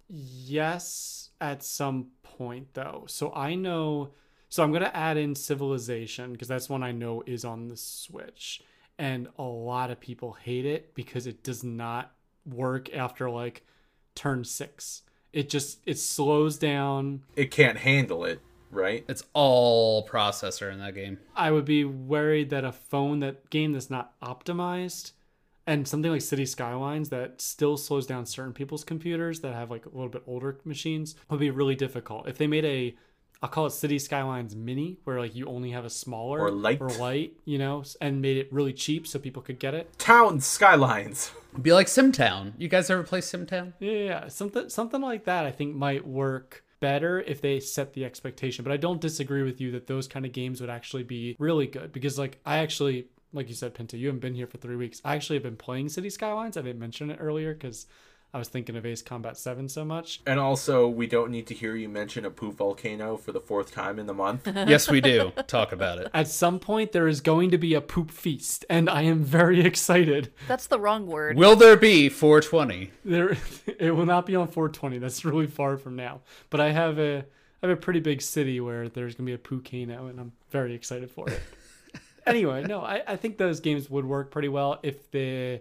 yes 0.08 1.30
at 1.40 1.62
some 1.62 2.08
point 2.22 2.68
though. 2.74 3.04
So 3.08 3.32
I 3.34 3.54
know 3.54 4.10
so 4.48 4.62
I'm 4.62 4.70
going 4.70 4.84
to 4.84 4.96
add 4.96 5.16
in 5.16 5.34
Civilization 5.34 6.30
because 6.30 6.46
that's 6.46 6.68
one 6.68 6.84
I 6.84 6.92
know 6.92 7.24
is 7.26 7.44
on 7.44 7.66
the 7.66 7.76
Switch 7.76 8.62
and 8.99 9.28
a 9.38 9.42
lot 9.42 9.90
of 9.90 10.01
people 10.01 10.32
hate 10.32 10.66
it 10.66 10.95
because 10.95 11.26
it 11.26 11.42
does 11.42 11.64
not 11.64 12.12
work 12.47 12.95
after 12.95 13.30
like 13.30 13.64
turn 14.14 14.45
6. 14.45 15.03
It 15.32 15.49
just 15.49 15.80
it 15.84 15.99
slows 15.99 16.59
down. 16.59 17.22
It 17.34 17.51
can't 17.51 17.78
handle 17.78 18.24
it, 18.24 18.40
right? 18.70 19.05
It's 19.09 19.24
all 19.32 20.07
processor 20.07 20.72
in 20.72 20.78
that 20.78 20.95
game. 20.95 21.18
I 21.34 21.51
would 21.51 21.64
be 21.64 21.84
worried 21.84 22.51
that 22.51 22.64
a 22.64 22.72
phone 22.72 23.20
that 23.20 23.51
game 23.51 23.72
that's 23.72 23.90
not 23.90 24.18
optimized 24.20 25.12
and 25.66 25.88
something 25.88 26.11
like 26.11 26.20
City 26.20 26.47
Skylines 26.47 27.09
that 27.09 27.40
still 27.40 27.76
slows 27.76 28.07
down 28.07 28.26
certain 28.26 28.53
people's 28.53 28.84
computers 28.84 29.40
that 29.40 29.55
have 29.55 29.70
like 29.70 29.86
a 29.86 29.90
little 29.90 30.09
bit 30.09 30.22
older 30.26 30.59
machines 30.64 31.16
would 31.30 31.40
be 31.40 31.51
really 31.51 31.74
difficult. 31.74 32.28
If 32.28 32.38
they 32.38 32.47
made 32.47 32.64
a 32.64 32.95
I'll 33.43 33.49
call 33.51 33.66
it 33.66 33.70
City 33.70 33.99
Skylines 33.99 34.57
Mini, 34.57 34.99
where 35.05 35.18
like 35.20 35.35
you 35.35 35.47
only 35.47 35.70
have 35.72 35.85
a 35.85 35.91
smaller 35.91 36.41
Or 36.41 36.51
light. 36.51 36.80
or 36.80 36.89
light, 36.91 37.35
you 37.45 37.59
know, 37.59 37.85
and 38.01 38.22
made 38.22 38.37
it 38.39 38.53
really 38.53 38.72
cheap 38.72 39.07
so 39.07 39.18
people 39.18 39.43
could 39.43 39.59
get 39.59 39.74
it. 39.74 39.99
Town 39.99 40.41
Skylines. 40.41 41.30
Be 41.62 41.72
like 41.72 41.87
Simtown. 41.87 42.53
You 42.59 42.68
guys 42.68 42.91
ever 42.91 43.03
play 43.03 43.20
Simtown? 43.20 43.74
Yeah, 43.78 43.91
yeah, 43.93 44.05
yeah. 44.05 44.28
something 44.28 44.68
something 44.68 45.01
like 45.01 45.24
that. 45.26 45.45
I 45.47 45.51
think 45.53 45.74
might 45.76 46.07
work 46.07 46.64
better 46.80 47.20
if 47.20 47.41
they 47.41 47.61
set 47.61 47.93
the 47.95 48.05
expectation. 48.05 48.62
But 48.64 48.72
I 48.72 48.76
don't 48.76 49.01
disagree 49.01 49.43
with 49.43 49.61
you 49.61 49.70
that 49.72 49.87
those 49.87 50.09
kind 50.09 50.26
of 50.26 50.32
games 50.32 50.61
would 50.61 50.70
actually 50.70 51.03
be 51.05 51.37
really 51.39 51.66
good 51.66 51.93
because 51.93 52.18
like 52.18 52.41
I 52.45 52.59
actually 52.59 53.07
like 53.32 53.49
you 53.49 53.55
said, 53.55 53.74
Pinta, 53.74 53.97
you 53.97 54.07
haven't 54.07 54.20
been 54.20 54.35
here 54.35 54.47
for 54.47 54.59
three 54.59 54.76
weeks. 54.76 55.01
I 55.05 55.16
actually 55.16 55.37
have 55.37 55.43
been 55.43 55.57
playing 55.57 55.89
City 55.89 56.09
Skylines. 56.09 56.57
I 56.57 56.62
didn't 56.62 56.78
mention 56.78 57.11
it 57.11 57.18
earlier 57.20 57.53
because 57.53 57.87
I 58.35 58.39
was 58.39 58.49
thinking 58.49 58.74
of 58.74 58.85
Ace 58.85 59.01
Combat 59.01 59.37
7 59.37 59.68
so 59.68 59.85
much. 59.85 60.20
And 60.26 60.41
also, 60.41 60.89
we 60.89 61.07
don't 61.07 61.30
need 61.30 61.47
to 61.47 61.55
hear 61.55 61.76
you 61.76 61.89
mention 61.89 62.24
a 62.24 62.30
poop 62.30 62.57
volcano 62.57 63.16
for 63.16 63.30
the 63.30 63.39
fourth 63.39 63.70
time 63.70 63.97
in 64.01 64.07
the 64.07 64.12
month. 64.12 64.49
yes, 64.66 64.91
we 64.91 65.01
do. 65.01 65.30
Talk 65.47 65.70
about 65.70 65.99
it. 65.99 66.11
At 66.12 66.26
some 66.26 66.59
point, 66.59 66.91
there 66.91 67.07
is 67.07 67.20
going 67.20 67.53
to 67.53 67.59
be 67.59 67.74
a 67.74 67.80
poop 67.80 68.11
feast, 68.11 68.64
and 68.68 68.91
I 68.91 69.03
am 69.03 69.22
very 69.22 69.61
excited. 69.64 70.32
That's 70.49 70.66
the 70.66 70.80
wrong 70.80 71.07
word. 71.07 71.37
Will 71.37 71.55
there 71.55 71.76
be 71.76 72.09
420? 72.09 72.91
There, 73.05 73.37
it 73.78 73.93
will 73.95 74.05
not 74.05 74.26
be 74.26 74.35
on 74.35 74.49
420. 74.49 74.99
That's 74.99 75.24
really 75.24 75.47
far 75.47 75.76
from 75.76 75.95
now. 75.95 76.22
But 76.51 76.61
I 76.61 76.72
have 76.72 76.99
a, 76.99 77.18
I 77.62 77.68
have 77.68 77.70
a 77.70 77.80
pretty 77.80 78.01
big 78.01 78.20
city 78.20 78.61
where 78.61 78.89
there's 78.89 79.14
gonna 79.14 79.26
be 79.26 79.35
a 79.35 79.39
pookano, 79.39 80.11
and 80.11 80.18
I'm 80.18 80.32
very 80.51 80.74
excited 80.74 81.09
for 81.09 81.28
it. 81.30 81.41
anyway, 82.26 82.64
no, 82.64 82.80
I, 82.80 83.01
I 83.07 83.14
think 83.14 83.39
those 83.39 83.61
games 83.61 83.89
would 83.89 84.05
work 84.05 84.32
pretty 84.32 84.49
well 84.49 84.80
if 84.82 85.09
the, 85.12 85.61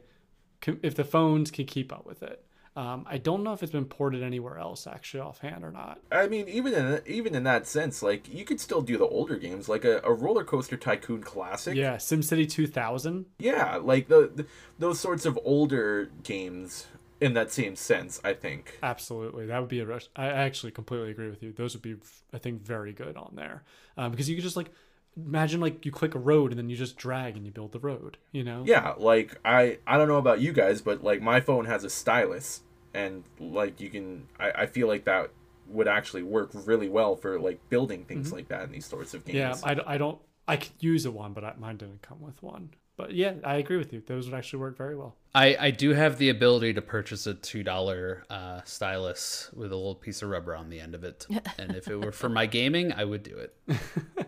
if 0.82 0.96
the 0.96 1.04
phones 1.04 1.52
can 1.52 1.68
keep 1.68 1.94
up 1.94 2.08
with 2.08 2.24
it. 2.24 2.44
Um, 2.76 3.06
I 3.08 3.20
don't 3.20 3.44
know 3.44 3.54
if 3.54 3.62
it's 3.62 3.72
been 3.72 3.86
ported 3.86 4.24
anywhere 4.24 4.58
else 4.58 4.88
actually 4.88 5.22
offhand 5.22 5.64
or 5.64 5.72
not. 5.72 6.00
I 6.12 6.28
mean, 6.28 6.48
even 6.48 6.74
in 6.74 7.02
even 7.06 7.36
in 7.36 7.44
that 7.44 7.68
sense, 7.68 8.02
like 8.02 8.32
you 8.34 8.46
could 8.46 8.60
still 8.60 8.82
do 8.82 8.98
the 8.98 9.08
older 9.08 9.36
games, 9.36 9.70
like 9.70 9.86
a, 9.86 10.02
a 10.04 10.12
roller 10.12 10.44
coaster 10.44 10.76
tycoon 10.76 11.22
classic. 11.22 11.76
Yeah, 11.76 11.98
SimCity 11.98 12.50
2000. 12.50 13.26
Yeah, 13.38 13.76
like 13.76 14.08
the, 14.08 14.32
the 14.34 14.46
those 14.80 15.00
sorts 15.00 15.26
of 15.26 15.38
older 15.44 16.10
games 16.24 16.88
in 17.22 17.34
that 17.34 17.52
same 17.52 17.76
sense. 17.76 18.20
I 18.24 18.34
think. 18.34 18.80
Absolutely, 18.82 19.46
that 19.46 19.60
would 19.60 19.70
be 19.70 19.80
a 19.80 19.86
rush. 19.86 20.10
I 20.16 20.28
actually 20.28 20.72
completely 20.72 21.12
agree 21.12 21.30
with 21.30 21.44
you. 21.44 21.52
Those 21.52 21.76
would 21.76 21.84
be, 21.84 21.96
I 22.34 22.40
think, 22.40 22.64
very 22.64 22.92
good 22.92 23.18
on 23.18 23.34
there 23.36 23.64
um, 23.98 24.10
because 24.10 24.28
you 24.28 24.36
could 24.36 24.44
just 24.44 24.58
like 24.58 24.72
imagine 25.18 25.62
like 25.62 25.86
you 25.86 25.92
click 25.92 26.16
a 26.16 26.20
road 26.20 26.52
and 26.52 26.58
then 26.58 26.70
you 26.70 26.76
just 26.76 26.98
drag 26.98 27.36
and 27.36 27.46
you 27.46 27.52
build 27.52 27.72
the 27.72 27.80
road 27.80 28.18
you 28.32 28.44
know? 28.44 28.64
Yeah 28.66 28.94
like 28.98 29.38
i 29.46 29.78
i 29.86 29.98
don't 29.98 30.08
know 30.08 30.18
about 30.18 30.40
you 30.40 30.54
guys 30.54 30.82
but 30.82 31.04
like 31.04 31.22
my 31.22 31.40
phone 31.40 31.66
has 31.66 31.84
a 31.84 31.90
stylus 31.90 32.62
and 32.94 33.24
like 33.40 33.80
you 33.80 33.90
can 33.90 34.28
i, 34.40 34.52
I 34.52 34.66
feel 34.66 34.88
like 34.88 35.06
that 35.06 35.32
would 35.68 35.88
actually 35.88 36.24
work 36.24 36.52
really 36.66 36.90
well 36.90 37.16
for 37.16 37.40
like 37.40 37.60
building 37.70 38.06
things 38.06 38.28
mm-hmm. 38.28 38.38
like 38.38 38.48
that 38.50 38.64
in 38.64 38.72
these 38.72 38.86
sorts 38.86 39.14
of 39.14 39.26
games. 39.26 39.36
Yeah 39.36 39.56
I, 39.64 39.96
I 39.96 39.98
don't 39.98 40.20
i 40.48 40.58
could 40.58 40.72
use 40.80 41.06
a 41.06 41.12
one 41.12 41.34
but 41.34 41.44
I, 41.44 41.54
mine 41.58 41.78
didn't 41.78 42.02
come 42.02 42.22
with 42.22 42.42
one. 42.42 42.70
But 42.96 43.14
yeah 43.14 43.34
i 43.44 43.56
agree 43.56 43.78
with 43.78 43.94
you. 43.94 44.04
Those 44.06 44.28
would 44.28 44.36
actually 44.36 44.60
work 44.60 44.78
very 44.78 44.96
well. 44.96 45.16
I 45.34 45.58
i 45.60 45.72
do 45.72 45.92
have 45.92 46.18
the 46.18 46.30
ability 46.30 46.74
to 46.74 46.82
purchase 46.82 47.26
a 47.28 47.34
two 47.34 47.64
dollar 47.64 48.24
uh, 48.30 48.62
stylus 48.66 49.50
with 49.54 49.72
a 49.72 49.76
little 49.76 49.96
piece 49.96 50.22
of 50.22 50.30
rubber 50.30 50.56
on 50.56 50.70
the 50.70 50.80
end 50.80 50.96
of 50.96 51.04
it. 51.04 51.26
And 51.58 51.76
if 51.76 51.88
it 51.88 51.98
were 51.98 52.12
for 52.12 52.30
my 52.30 52.46
gaming 52.46 52.94
i 52.94 53.04
would 53.04 53.24
do 53.24 53.38
it 53.38 53.56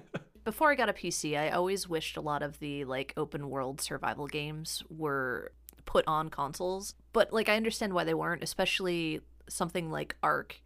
before 0.45 0.71
I 0.71 0.75
got 0.75 0.89
a 0.89 0.93
PC, 0.93 1.37
I 1.37 1.49
always 1.49 1.89
wished 1.89 2.15
a 2.15 2.21
lot 2.21 2.43
of 2.43 2.59
the 2.59 2.85
like 2.85 3.13
open 3.17 3.49
world 3.49 3.81
survival 3.81 4.27
games 4.27 4.83
were 4.89 5.51
put 5.85 6.07
on 6.07 6.29
consoles. 6.29 6.93
But 7.11 7.33
like 7.33 7.49
I 7.49 7.57
understand 7.57 7.93
why 7.93 8.03
they 8.03 8.13
weren't, 8.13 8.43
especially 8.43 9.21
something 9.49 9.91
like 9.91 10.15
Ark. 10.23 10.61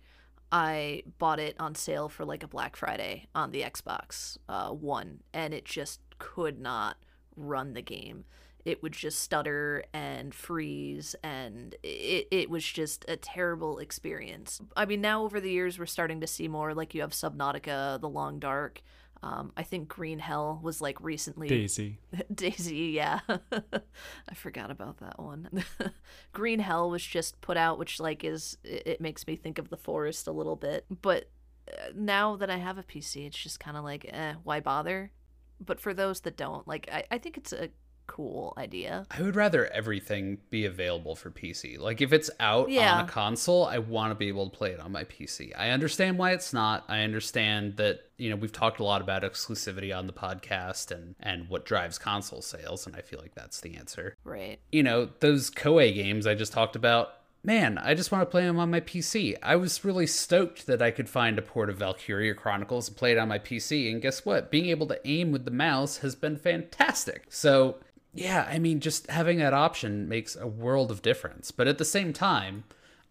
I 0.52 1.04
bought 1.20 1.40
it 1.40 1.56
on 1.60 1.76
sale 1.76 2.10
for 2.10 2.26
like 2.26 2.44
a 2.44 2.48
Black 2.48 2.76
Friday 2.76 3.28
on 3.36 3.52
the 3.52 3.62
Xbox 3.62 4.38
uh, 4.50 4.70
One, 4.70 5.20
and 5.34 5.54
it 5.54 5.64
just 5.64 6.02
could 6.18 6.60
not 6.60 6.98
run 7.36 7.74
the 7.74 7.82
game. 7.82 8.26
It 8.66 8.84
would 8.84 8.92
just 8.92 9.20
stutter 9.20 9.86
and 9.94 10.34
freeze, 10.34 11.16
and 11.24 11.76
it, 11.84 12.28
it 12.32 12.50
was 12.50 12.66
just 12.66 13.06
a 13.08 13.16
terrible 13.16 13.78
experience. 13.78 14.60
I 14.76 14.86
mean, 14.86 15.02
now 15.02 15.24
over 15.24 15.40
the 15.40 15.52
years, 15.52 15.80
we're 15.80 15.86
starting 15.86 16.20
to 16.22 16.28
see 16.28 16.48
more 16.48 16.74
like 16.74 16.94
you 16.94 17.02
have 17.02 17.12
Subnautica, 17.12 18.02
The 18.02 18.10
Long 18.10 18.40
Dark, 18.40 18.82
um, 19.22 19.52
I 19.58 19.64
think 19.64 19.90
Green 19.90 20.20
Hell 20.20 20.60
was 20.64 20.80
like 20.80 21.00
recently. 21.02 21.50
DayZ. 21.50 21.98
DayZ, 22.34 22.94
yeah. 22.94 23.20
I 23.30 24.34
forgot 24.34 24.72
about 24.72 24.98
that 25.00 25.20
one. 25.20 25.64
Green 26.34 26.60
Hell 26.60 26.90
was 26.90 27.04
just 27.04 27.42
put 27.42 27.58
out, 27.58 27.78
which 27.78 28.00
like 28.00 28.24
is 28.24 28.58
it, 28.64 28.84
it 28.86 29.02
makes 29.02 29.28
me 29.28 29.36
think 29.36 29.60
of 29.60 29.70
the 29.70 29.78
forest 29.78 30.28
a 30.28 30.32
little 30.32 30.56
bit. 30.56 30.86
But 31.02 31.30
uh, 31.68 31.90
now 31.94 32.38
that 32.38 32.50
I 32.50 32.58
have 32.58 32.78
a 32.78 32.84
PC, 32.84 33.28
it's 33.28 33.38
just 33.38 33.60
kind 33.60 33.76
of 33.76 33.84
like, 33.84 34.06
eh, 34.10 34.36
why 34.44 34.62
bother? 34.62 35.12
But 35.60 35.82
for 35.82 35.94
those 35.94 36.22
that 36.22 36.38
don't, 36.38 36.66
like, 36.66 36.90
I, 36.92 37.04
I 37.12 37.18
think 37.18 37.36
it's 37.36 37.52
a 37.52 37.70
cool 38.10 38.54
idea. 38.58 39.06
I 39.12 39.22
would 39.22 39.36
rather 39.36 39.68
everything 39.68 40.40
be 40.50 40.66
available 40.66 41.16
for 41.16 41.30
PC. 41.30 41.78
Like 41.80 42.02
if 42.02 42.12
it's 42.12 42.30
out 42.40 42.70
Yeah. 42.70 42.96
on 42.96 43.06
a 43.06 43.08
console, 43.08 43.66
I 43.66 43.78
want 43.78 44.12
to 44.12 44.16
be 44.16 44.28
able 44.28 44.50
to 44.50 44.58
play 44.58 44.72
it 44.72 44.80
on 44.80 44.92
my 44.92 45.04
PC. 45.04 45.54
I 45.58 45.70
understand 45.70 46.18
why 46.18 46.32
it's 46.32 46.52
not. 46.52 46.84
I 46.88 47.02
understand 47.02 47.78
that, 47.78 48.02
you 48.18 48.30
know, 48.30 48.36
we've 48.36 48.52
talked 48.52 48.80
a 48.80 48.84
lot 48.84 49.02
about 49.02 49.22
exclusivity 49.24 49.96
on 49.96 50.08
the 50.08 50.14
podcast 50.14 50.92
and 50.92 51.16
and 51.20 51.48
what 51.50 51.66
drives 51.66 51.98
console 52.00 52.42
sales 52.42 52.86
and 52.88 52.96
I 52.96 53.02
feel 53.02 53.20
like 53.20 53.36
that's 53.36 53.62
the 53.62 53.76
answer. 53.76 54.16
Right. 54.24 54.60
You 54.72 54.84
know, 54.84 55.10
those 55.20 55.50
Koei 55.52 55.94
games 55.94 56.26
I 56.28 56.34
just 56.36 56.52
talked 56.52 56.76
about 56.76 57.14
Man, 57.42 57.78
I 57.78 57.94
just 57.94 58.12
want 58.12 58.22
to 58.22 58.26
play 58.30 58.44
them 58.44 58.60
on 58.60 58.70
my 58.70 58.82
PC. 58.82 59.34
I 59.42 59.56
was 59.56 59.86
really 59.86 60.08
stoked 60.08 60.68
that 60.68 60.82
I 60.82 60.92
could 60.92 61.08
find 61.08 61.40
a 61.40 61.42
port 61.42 61.70
of 61.70 61.78
Valkyria 61.78 62.34
Chronicles 62.34 62.90
and 62.90 62.98
play 62.98 63.14
it 63.14 63.18
on 63.18 63.30
my 63.30 63.40
PC, 63.40 63.90
and 63.90 64.02
guess 64.02 64.26
what? 64.26 64.52
Being 64.52 64.66
able 64.66 64.88
to 64.88 65.00
aim 65.08 65.32
with 65.32 65.46
the 65.46 65.52
mouse 65.52 66.00
has 66.00 66.16
been 66.18 66.36
fantastic. 66.36 67.24
So, 67.30 67.78
yeah, 68.14 68.48
I 68.50 68.60
mean, 68.60 68.80
just 68.80 69.08
having 69.08 69.38
that 69.40 69.54
option 69.54 70.10
makes 70.10 70.36
a 70.36 70.48
world 70.48 70.92
of 70.92 71.02
difference. 71.02 71.52
But 71.52 71.68
at 71.68 71.78
the 71.78 71.86
same 71.86 72.14
time, 72.14 72.64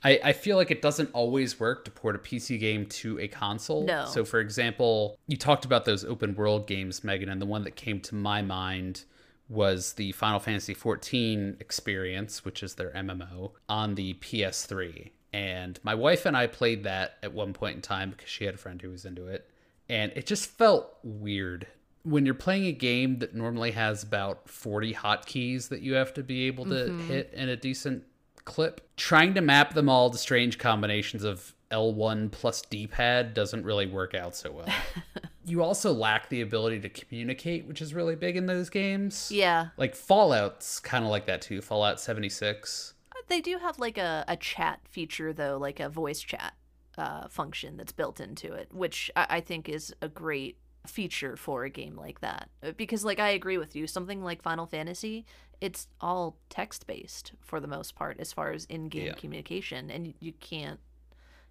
I, 0.05 0.20
I 0.22 0.32
feel 0.32 0.57
like 0.57 0.70
it 0.70 0.82
doesn't 0.82 1.11
always 1.12 1.59
work 1.59 1.84
to 1.84 1.90
port 1.90 2.14
a 2.14 2.18
PC 2.18 2.59
game 2.59 2.86
to 2.86 3.18
a 3.18 3.28
console. 3.28 3.84
No. 3.84 4.07
So, 4.07 4.24
for 4.24 4.40
example, 4.40 5.18
you 5.26 5.36
talked 5.36 5.64
about 5.64 5.84
those 5.84 6.05
open 6.05 6.34
world 6.34 6.66
games, 6.66 7.03
Megan, 7.03 7.28
and 7.28 7.40
the 7.40 7.46
one 7.46 7.64
that 7.64 7.76
came 7.76 8.01
to 8.03 8.14
my 8.14 8.42
mind 8.42 9.05
was 9.49 9.94
the 9.94 10.12
Final 10.12 10.40
Fantasy 10.40 10.74
XIV 10.74 11.61
experience, 11.61 12.44
which 12.44 12.62
is 12.62 12.74
their 12.74 12.90
MMO, 12.90 13.53
on 13.68 13.94
the 13.94 14.14
PS3. 14.14 15.11
And 15.32 15.78
my 15.82 15.94
wife 15.94 16.26
and 16.26 16.36
I 16.36 16.46
played 16.46 16.84
that 16.84 17.16
at 17.22 17.32
one 17.32 17.53
point 17.53 17.76
in 17.76 17.82
time 17.82 18.11
because 18.11 18.28
she 18.28 18.44
had 18.44 18.55
a 18.55 18.59
friend 18.59 18.80
who 18.80 18.90
was 18.90 19.05
into 19.05 19.26
it. 19.26 19.51
And 19.88 20.12
it 20.14 20.26
just 20.26 20.51
felt 20.51 20.99
weird 21.03 21.66
when 22.03 22.24
you're 22.24 22.34
playing 22.34 22.66
a 22.66 22.72
game 22.72 23.18
that 23.18 23.34
normally 23.34 23.72
has 23.72 24.03
about 24.03 24.49
40 24.49 24.94
hotkeys 24.94 25.68
that 25.68 25.82
you 25.82 25.94
have 25.94 26.14
to 26.14 26.22
be 26.22 26.46
able 26.46 26.64
to 26.66 26.74
Mm-hmm. 26.74 27.09
hit 27.09 27.32
in 27.34 27.49
a 27.49 27.57
decent 27.57 28.05
clip, 28.44 28.80
trying 28.96 29.34
to 29.34 29.40
map 29.40 29.74
them 29.74 29.88
all 29.88 30.11
to 30.11 30.16
strange 30.18 30.59
combinations 30.59 31.22
of 31.24 31.55
L1 31.70 32.30
plus 32.30 32.62
D 32.62 32.86
pad 32.86 33.34
doesn't 33.34 33.64
really 33.64 33.86
work 33.86 34.14
out 34.14 34.34
so 34.34 34.51
well. 34.53 34.68
you 35.44 35.62
also 35.62 35.92
lack 35.92 36.28
the 36.30 36.40
ability 36.40 36.80
to 36.80 36.88
communicate, 36.88 37.66
which 37.66 37.82
is 37.82 37.92
really 37.92 38.16
big 38.16 38.36
in 38.36 38.46
those 38.46 38.70
games. 38.70 39.30
Yeah. 39.30 39.68
Like 39.76 39.94
Fallout's 39.94 40.80
kind 40.80 41.05
of 41.05 41.11
like 41.11 41.26
that 41.26 41.42
too. 41.42 41.61
Fallout 41.61 42.01
76. 42.01 42.94
They 43.26 43.42
do 43.42 43.59
have 43.59 43.78
like 43.78 43.99
a, 43.99 44.24
a 44.26 44.36
chat 44.36 44.80
feature 44.88 45.34
though, 45.34 45.59
like 45.59 45.78
a 45.80 45.90
voice 45.90 46.20
chat 46.20 46.55
uh, 46.96 47.28
function 47.28 47.76
that's 47.76 47.92
built 47.92 48.18
into 48.20 48.55
it, 48.55 48.72
which 48.72 49.11
I, 49.14 49.26
I 49.28 49.40
think 49.40 49.68
is 49.68 49.94
a 50.01 50.09
great 50.09 50.57
feature 50.89 51.36
for 51.36 51.64
a 51.64 51.70
game 51.70 51.97
like 51.97 52.20
that 52.20 52.49
Uh, 52.62 52.72
because 52.76 53.05
like 53.05 53.18
i 53.20 53.28
agree 53.30 53.59
with 53.59 53.76
you 53.76 53.86
something 53.86 54.22
like 54.22 54.43
final 54.43 54.66
fantasy 54.66 55.24
it's 55.61 55.89
all 56.01 56.36
text 56.51 56.86
based 56.86 57.32
for 57.41 57.61
the 57.61 57.66
most 57.66 57.95
part 57.97 58.18
as 58.20 58.32
far 58.32 58.53
as 58.53 58.64
in-game 58.66 59.07
Yeah. 59.07 59.12
communication 59.14 59.91
and 59.91 60.07
you, 60.07 60.14
you 60.20 60.32
can't 60.32 60.80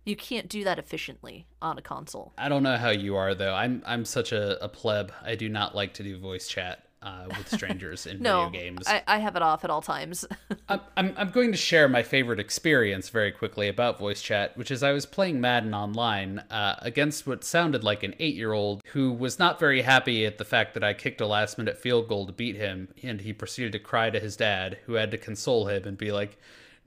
you 0.05 0.15
can't 0.15 0.47
do 0.47 0.63
that 0.63 0.79
efficiently 0.79 1.47
on 1.61 1.77
a 1.77 1.81
console 1.81 2.33
I 2.37 2.47
don't 2.49 2.63
know 2.63 2.77
how 2.77 2.91
you 2.91 3.17
are 3.17 3.35
though. 3.35 3.53
I'm 3.53 3.83
I'm 3.85 4.05
such 4.05 4.31
a, 4.31 4.63
a 4.63 4.69
pleb. 4.69 5.11
I 5.21 5.35
do 5.35 5.49
not 5.49 5.75
like 5.75 5.93
to 5.95 6.03
do 6.03 6.17
voice 6.17 6.47
chat 6.47 6.86
uh, 7.01 7.25
with 7.29 7.47
strangers 7.49 8.05
in 8.05 8.19
no 8.21 8.45
video 8.45 8.61
games. 8.61 8.83
I, 8.87 9.03
I 9.07 9.17
have 9.19 9.35
it 9.35 9.41
off 9.41 9.63
at 9.63 9.69
all 9.69 9.81
times 9.81 10.25
I'm, 10.69 10.81
I'm, 10.95 11.13
I'm 11.17 11.31
going 11.31 11.51
to 11.51 11.57
share 11.57 11.87
my 11.87 12.03
favorite 12.03 12.39
experience 12.39 13.09
very 13.09 13.31
quickly 13.31 13.67
about 13.67 13.97
voice 13.97 14.21
chat, 14.21 14.57
which 14.57 14.71
is 14.71 14.83
I 14.83 14.91
was 14.91 15.05
playing 15.05 15.39
Madden 15.39 15.73
online 15.73 16.39
uh, 16.51 16.75
against 16.81 17.25
what 17.25 17.43
sounded 17.43 17.83
like 17.83 18.03
an 18.03 18.15
eight 18.19 18.35
year 18.35 18.53
old 18.53 18.83
who 18.87 19.11
was 19.11 19.39
not 19.39 19.59
very 19.59 19.81
happy 19.81 20.25
at 20.25 20.37
the 20.37 20.45
fact 20.45 20.73
that 20.73 20.83
I 20.83 20.93
kicked 20.93 21.21
a 21.21 21.27
last 21.27 21.57
minute 21.57 21.77
field 21.77 22.07
goal 22.07 22.25
to 22.25 22.33
beat 22.33 22.55
him, 22.55 22.89
and 23.01 23.21
he 23.21 23.33
proceeded 23.33 23.71
to 23.73 23.79
cry 23.79 24.09
to 24.09 24.19
his 24.19 24.35
dad, 24.35 24.77
who 24.85 24.93
had 24.93 25.11
to 25.11 25.17
console 25.17 25.67
him 25.67 25.85
and 25.85 25.97
be 25.97 26.11
like, 26.11 26.37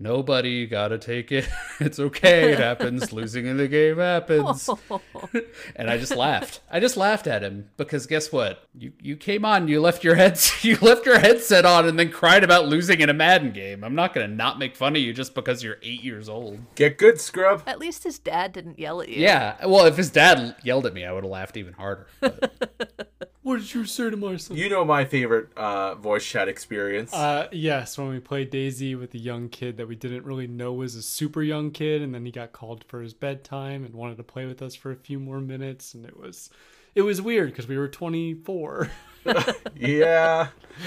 Nobody, 0.02 0.66
gotta 0.66 0.96
take 0.98 1.30
it. 1.30 1.46
It's 1.80 1.98
okay. 1.98 2.52
It 2.52 2.58
happens. 2.58 3.10
Losing 3.20 3.46
in 3.46 3.56
the 3.56 3.66
game 3.66 3.96
happens. 3.96 4.68
and 5.76 5.88
I 5.88 5.96
just 5.96 6.14
laughed. 6.14 6.60
I 6.70 6.78
just 6.78 6.98
laughed 6.98 7.26
at 7.26 7.42
him 7.42 7.70
because 7.78 8.06
guess 8.06 8.30
what? 8.30 8.64
You 8.78 8.92
you 9.00 9.16
came 9.16 9.46
on, 9.46 9.66
you 9.66 9.80
left 9.80 10.04
your 10.04 10.14
head 10.14 10.38
you 10.60 10.76
left 10.82 11.06
your 11.06 11.18
headset 11.18 11.64
on 11.64 11.88
and 11.88 11.98
then 11.98 12.10
cried 12.10 12.44
about 12.44 12.66
losing 12.68 13.00
in 13.00 13.08
a 13.08 13.14
Madden 13.14 13.52
game. 13.52 13.82
I'm 13.82 13.94
not 13.94 14.12
gonna 14.12 14.28
not 14.28 14.58
make 14.58 14.76
fun 14.76 14.94
of 14.94 15.00
you 15.00 15.14
just 15.14 15.34
because 15.34 15.62
you're 15.62 15.78
eight 15.82 16.02
years 16.02 16.28
old. 16.28 16.58
Get 16.74 16.98
good, 16.98 17.18
scrub. 17.18 17.62
at 17.66 17.78
least 17.78 18.04
his 18.04 18.18
dad 18.18 18.52
didn't 18.52 18.78
yell 18.78 19.00
at 19.00 19.08
you 19.08 19.22
Yeah. 19.22 19.66
Well, 19.66 19.86
if 19.86 19.96
his 19.96 20.10
dad 20.10 20.56
yelled 20.62 20.84
at 20.84 20.92
me, 20.92 21.06
I 21.06 21.12
would 21.12 21.24
have 21.24 21.30
laughed 21.30 21.56
even 21.56 21.72
harder. 21.72 22.08
What 23.50 23.58
did 23.58 23.74
you 23.74 23.84
say 23.84 24.08
to 24.10 24.16
my 24.16 24.36
son? 24.36 24.56
You 24.56 24.68
know 24.68 24.84
my 24.84 25.04
favorite 25.04 25.48
uh, 25.56 25.96
voice 25.96 26.24
chat 26.24 26.46
experience. 26.46 27.12
Uh, 27.12 27.48
yes, 27.50 27.98
when 27.98 28.10
we 28.10 28.20
played 28.20 28.52
DayZ 28.52 28.96
with 28.96 29.12
a 29.14 29.18
young 29.18 29.48
kid 29.48 29.76
that 29.78 29.88
we 29.88 29.96
didn't 29.96 30.24
really 30.24 30.46
know 30.46 30.72
was 30.72 30.94
a 30.94 31.02
super 31.02 31.42
young 31.42 31.72
kid, 31.72 32.00
and 32.00 32.14
then 32.14 32.24
he 32.24 32.30
got 32.30 32.52
called 32.52 32.84
for 32.84 33.02
his 33.02 33.12
bedtime 33.12 33.84
and 33.84 33.92
wanted 33.92 34.18
to 34.18 34.22
play 34.22 34.46
with 34.46 34.62
us 34.62 34.76
for 34.76 34.92
a 34.92 34.96
few 34.96 35.18
more 35.18 35.40
minutes, 35.40 35.94
and 35.94 36.06
it 36.06 36.16
was, 36.16 36.48
it 36.94 37.02
was 37.02 37.20
weird 37.20 37.50
because 37.50 37.66
we 37.66 37.76
were 37.76 37.88
24. 37.88 38.88
yeah. 39.74 40.50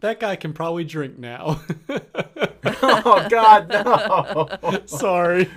that 0.00 0.20
guy 0.20 0.36
can 0.36 0.52
probably 0.52 0.84
drink 0.84 1.18
now. 1.18 1.62
Oh 2.82 3.26
God, 3.30 3.68
no. 3.70 4.80
Sorry. 4.84 5.48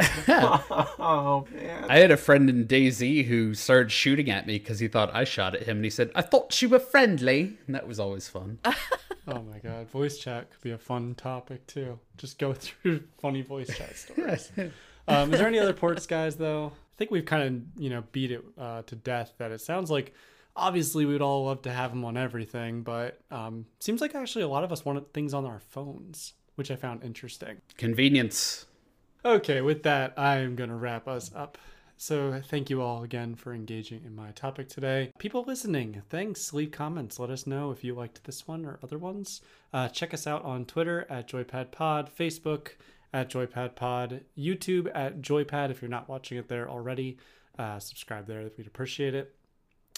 Oh 1.02 1.46
man. 1.52 1.86
I 1.88 1.98
had 1.98 2.10
a 2.10 2.16
friend 2.16 2.48
in 2.48 2.66
DayZ 2.66 3.24
who 3.26 3.54
started 3.54 3.90
shooting 3.90 4.30
at 4.30 4.46
me 4.46 4.58
because 4.58 4.78
he 4.78 4.88
thought 4.88 5.14
I 5.14 5.24
shot 5.24 5.54
at 5.54 5.62
him, 5.62 5.78
and 5.78 5.84
he 5.84 5.90
said, 5.90 6.10
"I 6.14 6.22
thought 6.22 6.60
you 6.60 6.68
were 6.68 6.78
friendly," 6.78 7.58
and 7.66 7.74
that 7.74 7.86
was 7.88 7.98
always 8.00 8.28
fun. 8.28 8.58
Oh 9.28 9.42
my 9.42 9.58
god, 9.58 9.88
voice 9.90 10.18
chat 10.18 10.50
could 10.50 10.60
be 10.62 10.70
a 10.72 10.78
fun 10.78 11.14
topic 11.14 11.64
too. 11.66 11.98
Just 12.16 12.38
go 12.38 12.52
through 12.54 13.04
funny 13.20 13.42
voice 13.42 13.68
chat 13.76 13.94
stories. 13.96 14.50
um, 15.06 15.32
is 15.32 15.38
there 15.38 15.46
any 15.46 15.58
other 15.58 15.74
ports, 15.74 16.06
guys? 16.06 16.36
Though 16.36 16.72
I 16.74 16.96
think 16.96 17.10
we've 17.12 17.26
kind 17.26 17.42
of 17.76 17.82
you 17.82 17.90
know 17.90 18.02
beat 18.12 18.32
it 18.32 18.42
uh, 18.58 18.82
to 18.82 18.96
death. 18.96 19.34
That 19.38 19.52
it 19.52 19.60
sounds 19.60 19.90
like 19.90 20.14
obviously 20.56 21.04
we'd 21.04 21.20
all 21.22 21.44
love 21.44 21.62
to 21.62 21.70
have 21.70 21.90
them 21.90 22.04
on 22.04 22.16
everything, 22.16 22.82
but 22.82 23.20
um, 23.30 23.66
seems 23.78 24.00
like 24.00 24.14
actually 24.16 24.42
a 24.42 24.48
lot 24.48 24.64
of 24.64 24.72
us 24.72 24.84
wanted 24.84 25.12
things 25.12 25.32
on 25.32 25.44
our 25.44 25.60
phones, 25.60 26.32
which 26.56 26.70
I 26.70 26.76
found 26.76 27.04
interesting. 27.04 27.58
Convenience. 27.76 28.66
Okay, 29.22 29.60
with 29.60 29.82
that, 29.82 30.18
I'm 30.18 30.56
going 30.56 30.70
to 30.70 30.76
wrap 30.76 31.06
us 31.06 31.30
up. 31.34 31.58
So, 31.98 32.40
thank 32.42 32.70
you 32.70 32.80
all 32.80 33.02
again 33.02 33.34
for 33.34 33.52
engaging 33.52 34.02
in 34.06 34.16
my 34.16 34.30
topic 34.30 34.70
today. 34.70 35.12
People 35.18 35.44
listening, 35.46 36.00
thanks. 36.08 36.54
Leave 36.54 36.70
comments. 36.70 37.18
Let 37.18 37.28
us 37.28 37.46
know 37.46 37.70
if 37.70 37.84
you 37.84 37.94
liked 37.94 38.24
this 38.24 38.48
one 38.48 38.64
or 38.64 38.78
other 38.82 38.96
ones. 38.96 39.42
Uh, 39.74 39.88
check 39.88 40.14
us 40.14 40.26
out 40.26 40.42
on 40.46 40.64
Twitter 40.64 41.06
at 41.10 41.28
JoyPadPod, 41.28 42.08
Facebook 42.10 42.68
at 43.12 43.28
JoyPadPod, 43.28 44.22
YouTube 44.38 44.90
at 44.94 45.20
JoyPad 45.20 45.70
if 45.70 45.82
you're 45.82 45.90
not 45.90 46.08
watching 46.08 46.38
it 46.38 46.48
there 46.48 46.70
already. 46.70 47.18
Uh, 47.58 47.78
subscribe 47.78 48.26
there, 48.26 48.48
we'd 48.56 48.66
appreciate 48.66 49.14
it. 49.14 49.34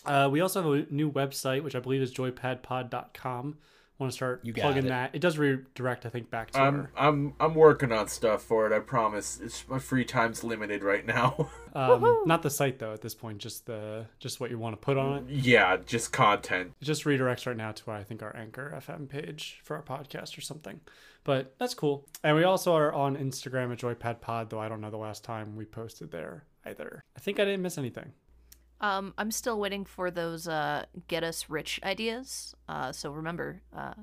Uh, 0.05 0.29
we 0.33 0.41
also 0.41 0.62
have 0.62 0.89
a 0.89 0.93
new 0.93 1.12
website, 1.12 1.62
which 1.62 1.77
I 1.77 1.79
believe 1.79 2.03
is 2.03 2.12
joypadpod.com. 2.12 3.59
Want 3.99 4.11
to 4.11 4.14
start 4.16 4.40
You 4.43 4.53
plugging 4.53 4.86
it. 4.86 4.88
that? 4.88 5.14
It 5.14 5.20
does 5.20 5.38
redirect, 5.38 6.07
I 6.07 6.09
think, 6.09 6.28
back 6.28 6.51
to 6.53 6.61
I'm 6.61 6.88
I'm 6.97 7.34
I'm 7.38 7.55
working 7.55 7.93
on 7.93 8.09
stuff 8.09 8.43
for 8.43 8.66
it. 8.66 8.72
I 8.74 8.80
promise. 8.80 9.38
It's 9.40 9.68
my 9.68 9.78
free 9.78 10.05
time's 10.05 10.43
limited 10.43 10.82
right 10.82 11.07
now. 11.07 11.51
Um, 11.74 12.24
not 12.26 12.43
the 12.43 12.51
site 12.51 12.78
though. 12.78 12.93
At 12.93 13.01
this 13.01 13.14
point, 13.14 13.38
just 13.38 13.64
the 13.64 14.05
just 14.18 14.40
what 14.40 14.51
you 14.51 14.59
want 14.59 14.74
to 14.74 14.76
put 14.76 14.99
on 14.99 15.18
it. 15.20 15.24
yeah, 15.30 15.78
just 15.78 16.12
content. 16.12 16.72
It 16.82 16.84
just 16.84 17.05
redirects 17.05 17.47
right 17.47 17.57
now 17.57 17.72
to 17.72 17.90
I 17.90 18.05
think 18.05 18.22
our 18.22 18.36
Anchor 18.36 18.78
FM 18.86 19.09
page 19.09 19.59
for 19.64 19.76
our 19.76 19.82
podcast 19.82 20.36
or 20.36 20.43
something. 20.43 20.80
But 21.24 21.55
that's 21.59 21.72
cool. 21.72 22.07
And 22.22 22.36
we 22.36 22.45
also 22.45 22.74
are 22.74 22.93
on 22.93 23.16
Instagram 23.16 23.72
at 23.72 23.78
JoyPadPod, 23.78 24.51
though 24.51 24.61
I 24.61 24.68
don't 24.68 24.82
know 24.82 24.90
the 24.90 24.99
last 24.99 25.24
time 25.24 25.57
we 25.57 25.64
posted 25.64 26.11
there 26.11 26.45
either. 26.66 27.01
I 27.16 27.20
think 27.20 27.40
I 27.40 27.47
didn't 27.47 27.62
miss 27.62 27.78
anything. 27.78 28.12
Um, 28.83 29.14
I'm 29.16 29.30
still 29.30 29.59
waiting 29.59 29.85
for 29.85 30.11
those 30.11 30.49
uh, 30.49 30.85
get 31.09 31.22
us 31.22 31.49
rich 31.49 31.80
ideas. 31.85 32.55
Uh, 32.68 32.91
so 32.93 33.12
remember, 33.12 33.62
uh, 33.74 33.95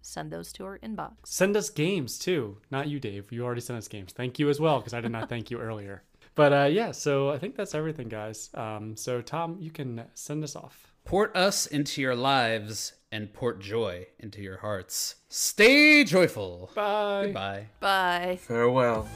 send 0.00 0.32
those 0.32 0.52
to 0.54 0.64
our 0.64 0.78
inbox. 0.78 1.12
Send 1.24 1.56
us 1.56 1.68
games 1.70 2.18
too. 2.18 2.56
Not 2.70 2.88
you, 2.88 2.98
Dave. 2.98 3.30
You 3.30 3.44
already 3.44 3.60
sent 3.60 3.76
us 3.76 3.86
games. 3.86 4.12
Thank 4.12 4.38
you 4.38 4.48
as 4.48 4.58
well 4.58 4.78
because 4.78 4.94
I 4.94 5.00
did 5.02 5.12
not 5.12 5.28
thank 5.28 5.50
you 5.50 5.58
earlier. 5.58 6.02
But 6.34 6.52
uh, 6.52 6.68
yeah, 6.70 6.90
so 6.92 7.30
I 7.30 7.38
think 7.38 7.54
that's 7.54 7.74
everything, 7.74 8.08
guys. 8.08 8.50
Um, 8.54 8.96
so 8.96 9.20
Tom, 9.20 9.58
you 9.60 9.70
can 9.70 10.04
send 10.14 10.42
us 10.42 10.56
off. 10.56 10.94
Port 11.04 11.36
us 11.36 11.66
into 11.66 12.00
your 12.00 12.16
lives 12.16 12.94
and 13.12 13.32
port 13.32 13.60
joy 13.60 14.06
into 14.18 14.40
your 14.40 14.56
hearts. 14.56 15.16
Stay 15.28 16.02
joyful. 16.02 16.70
Bye. 16.74 17.24
Goodbye. 17.26 17.66
Bye. 17.78 18.38
Farewell. 18.40 19.06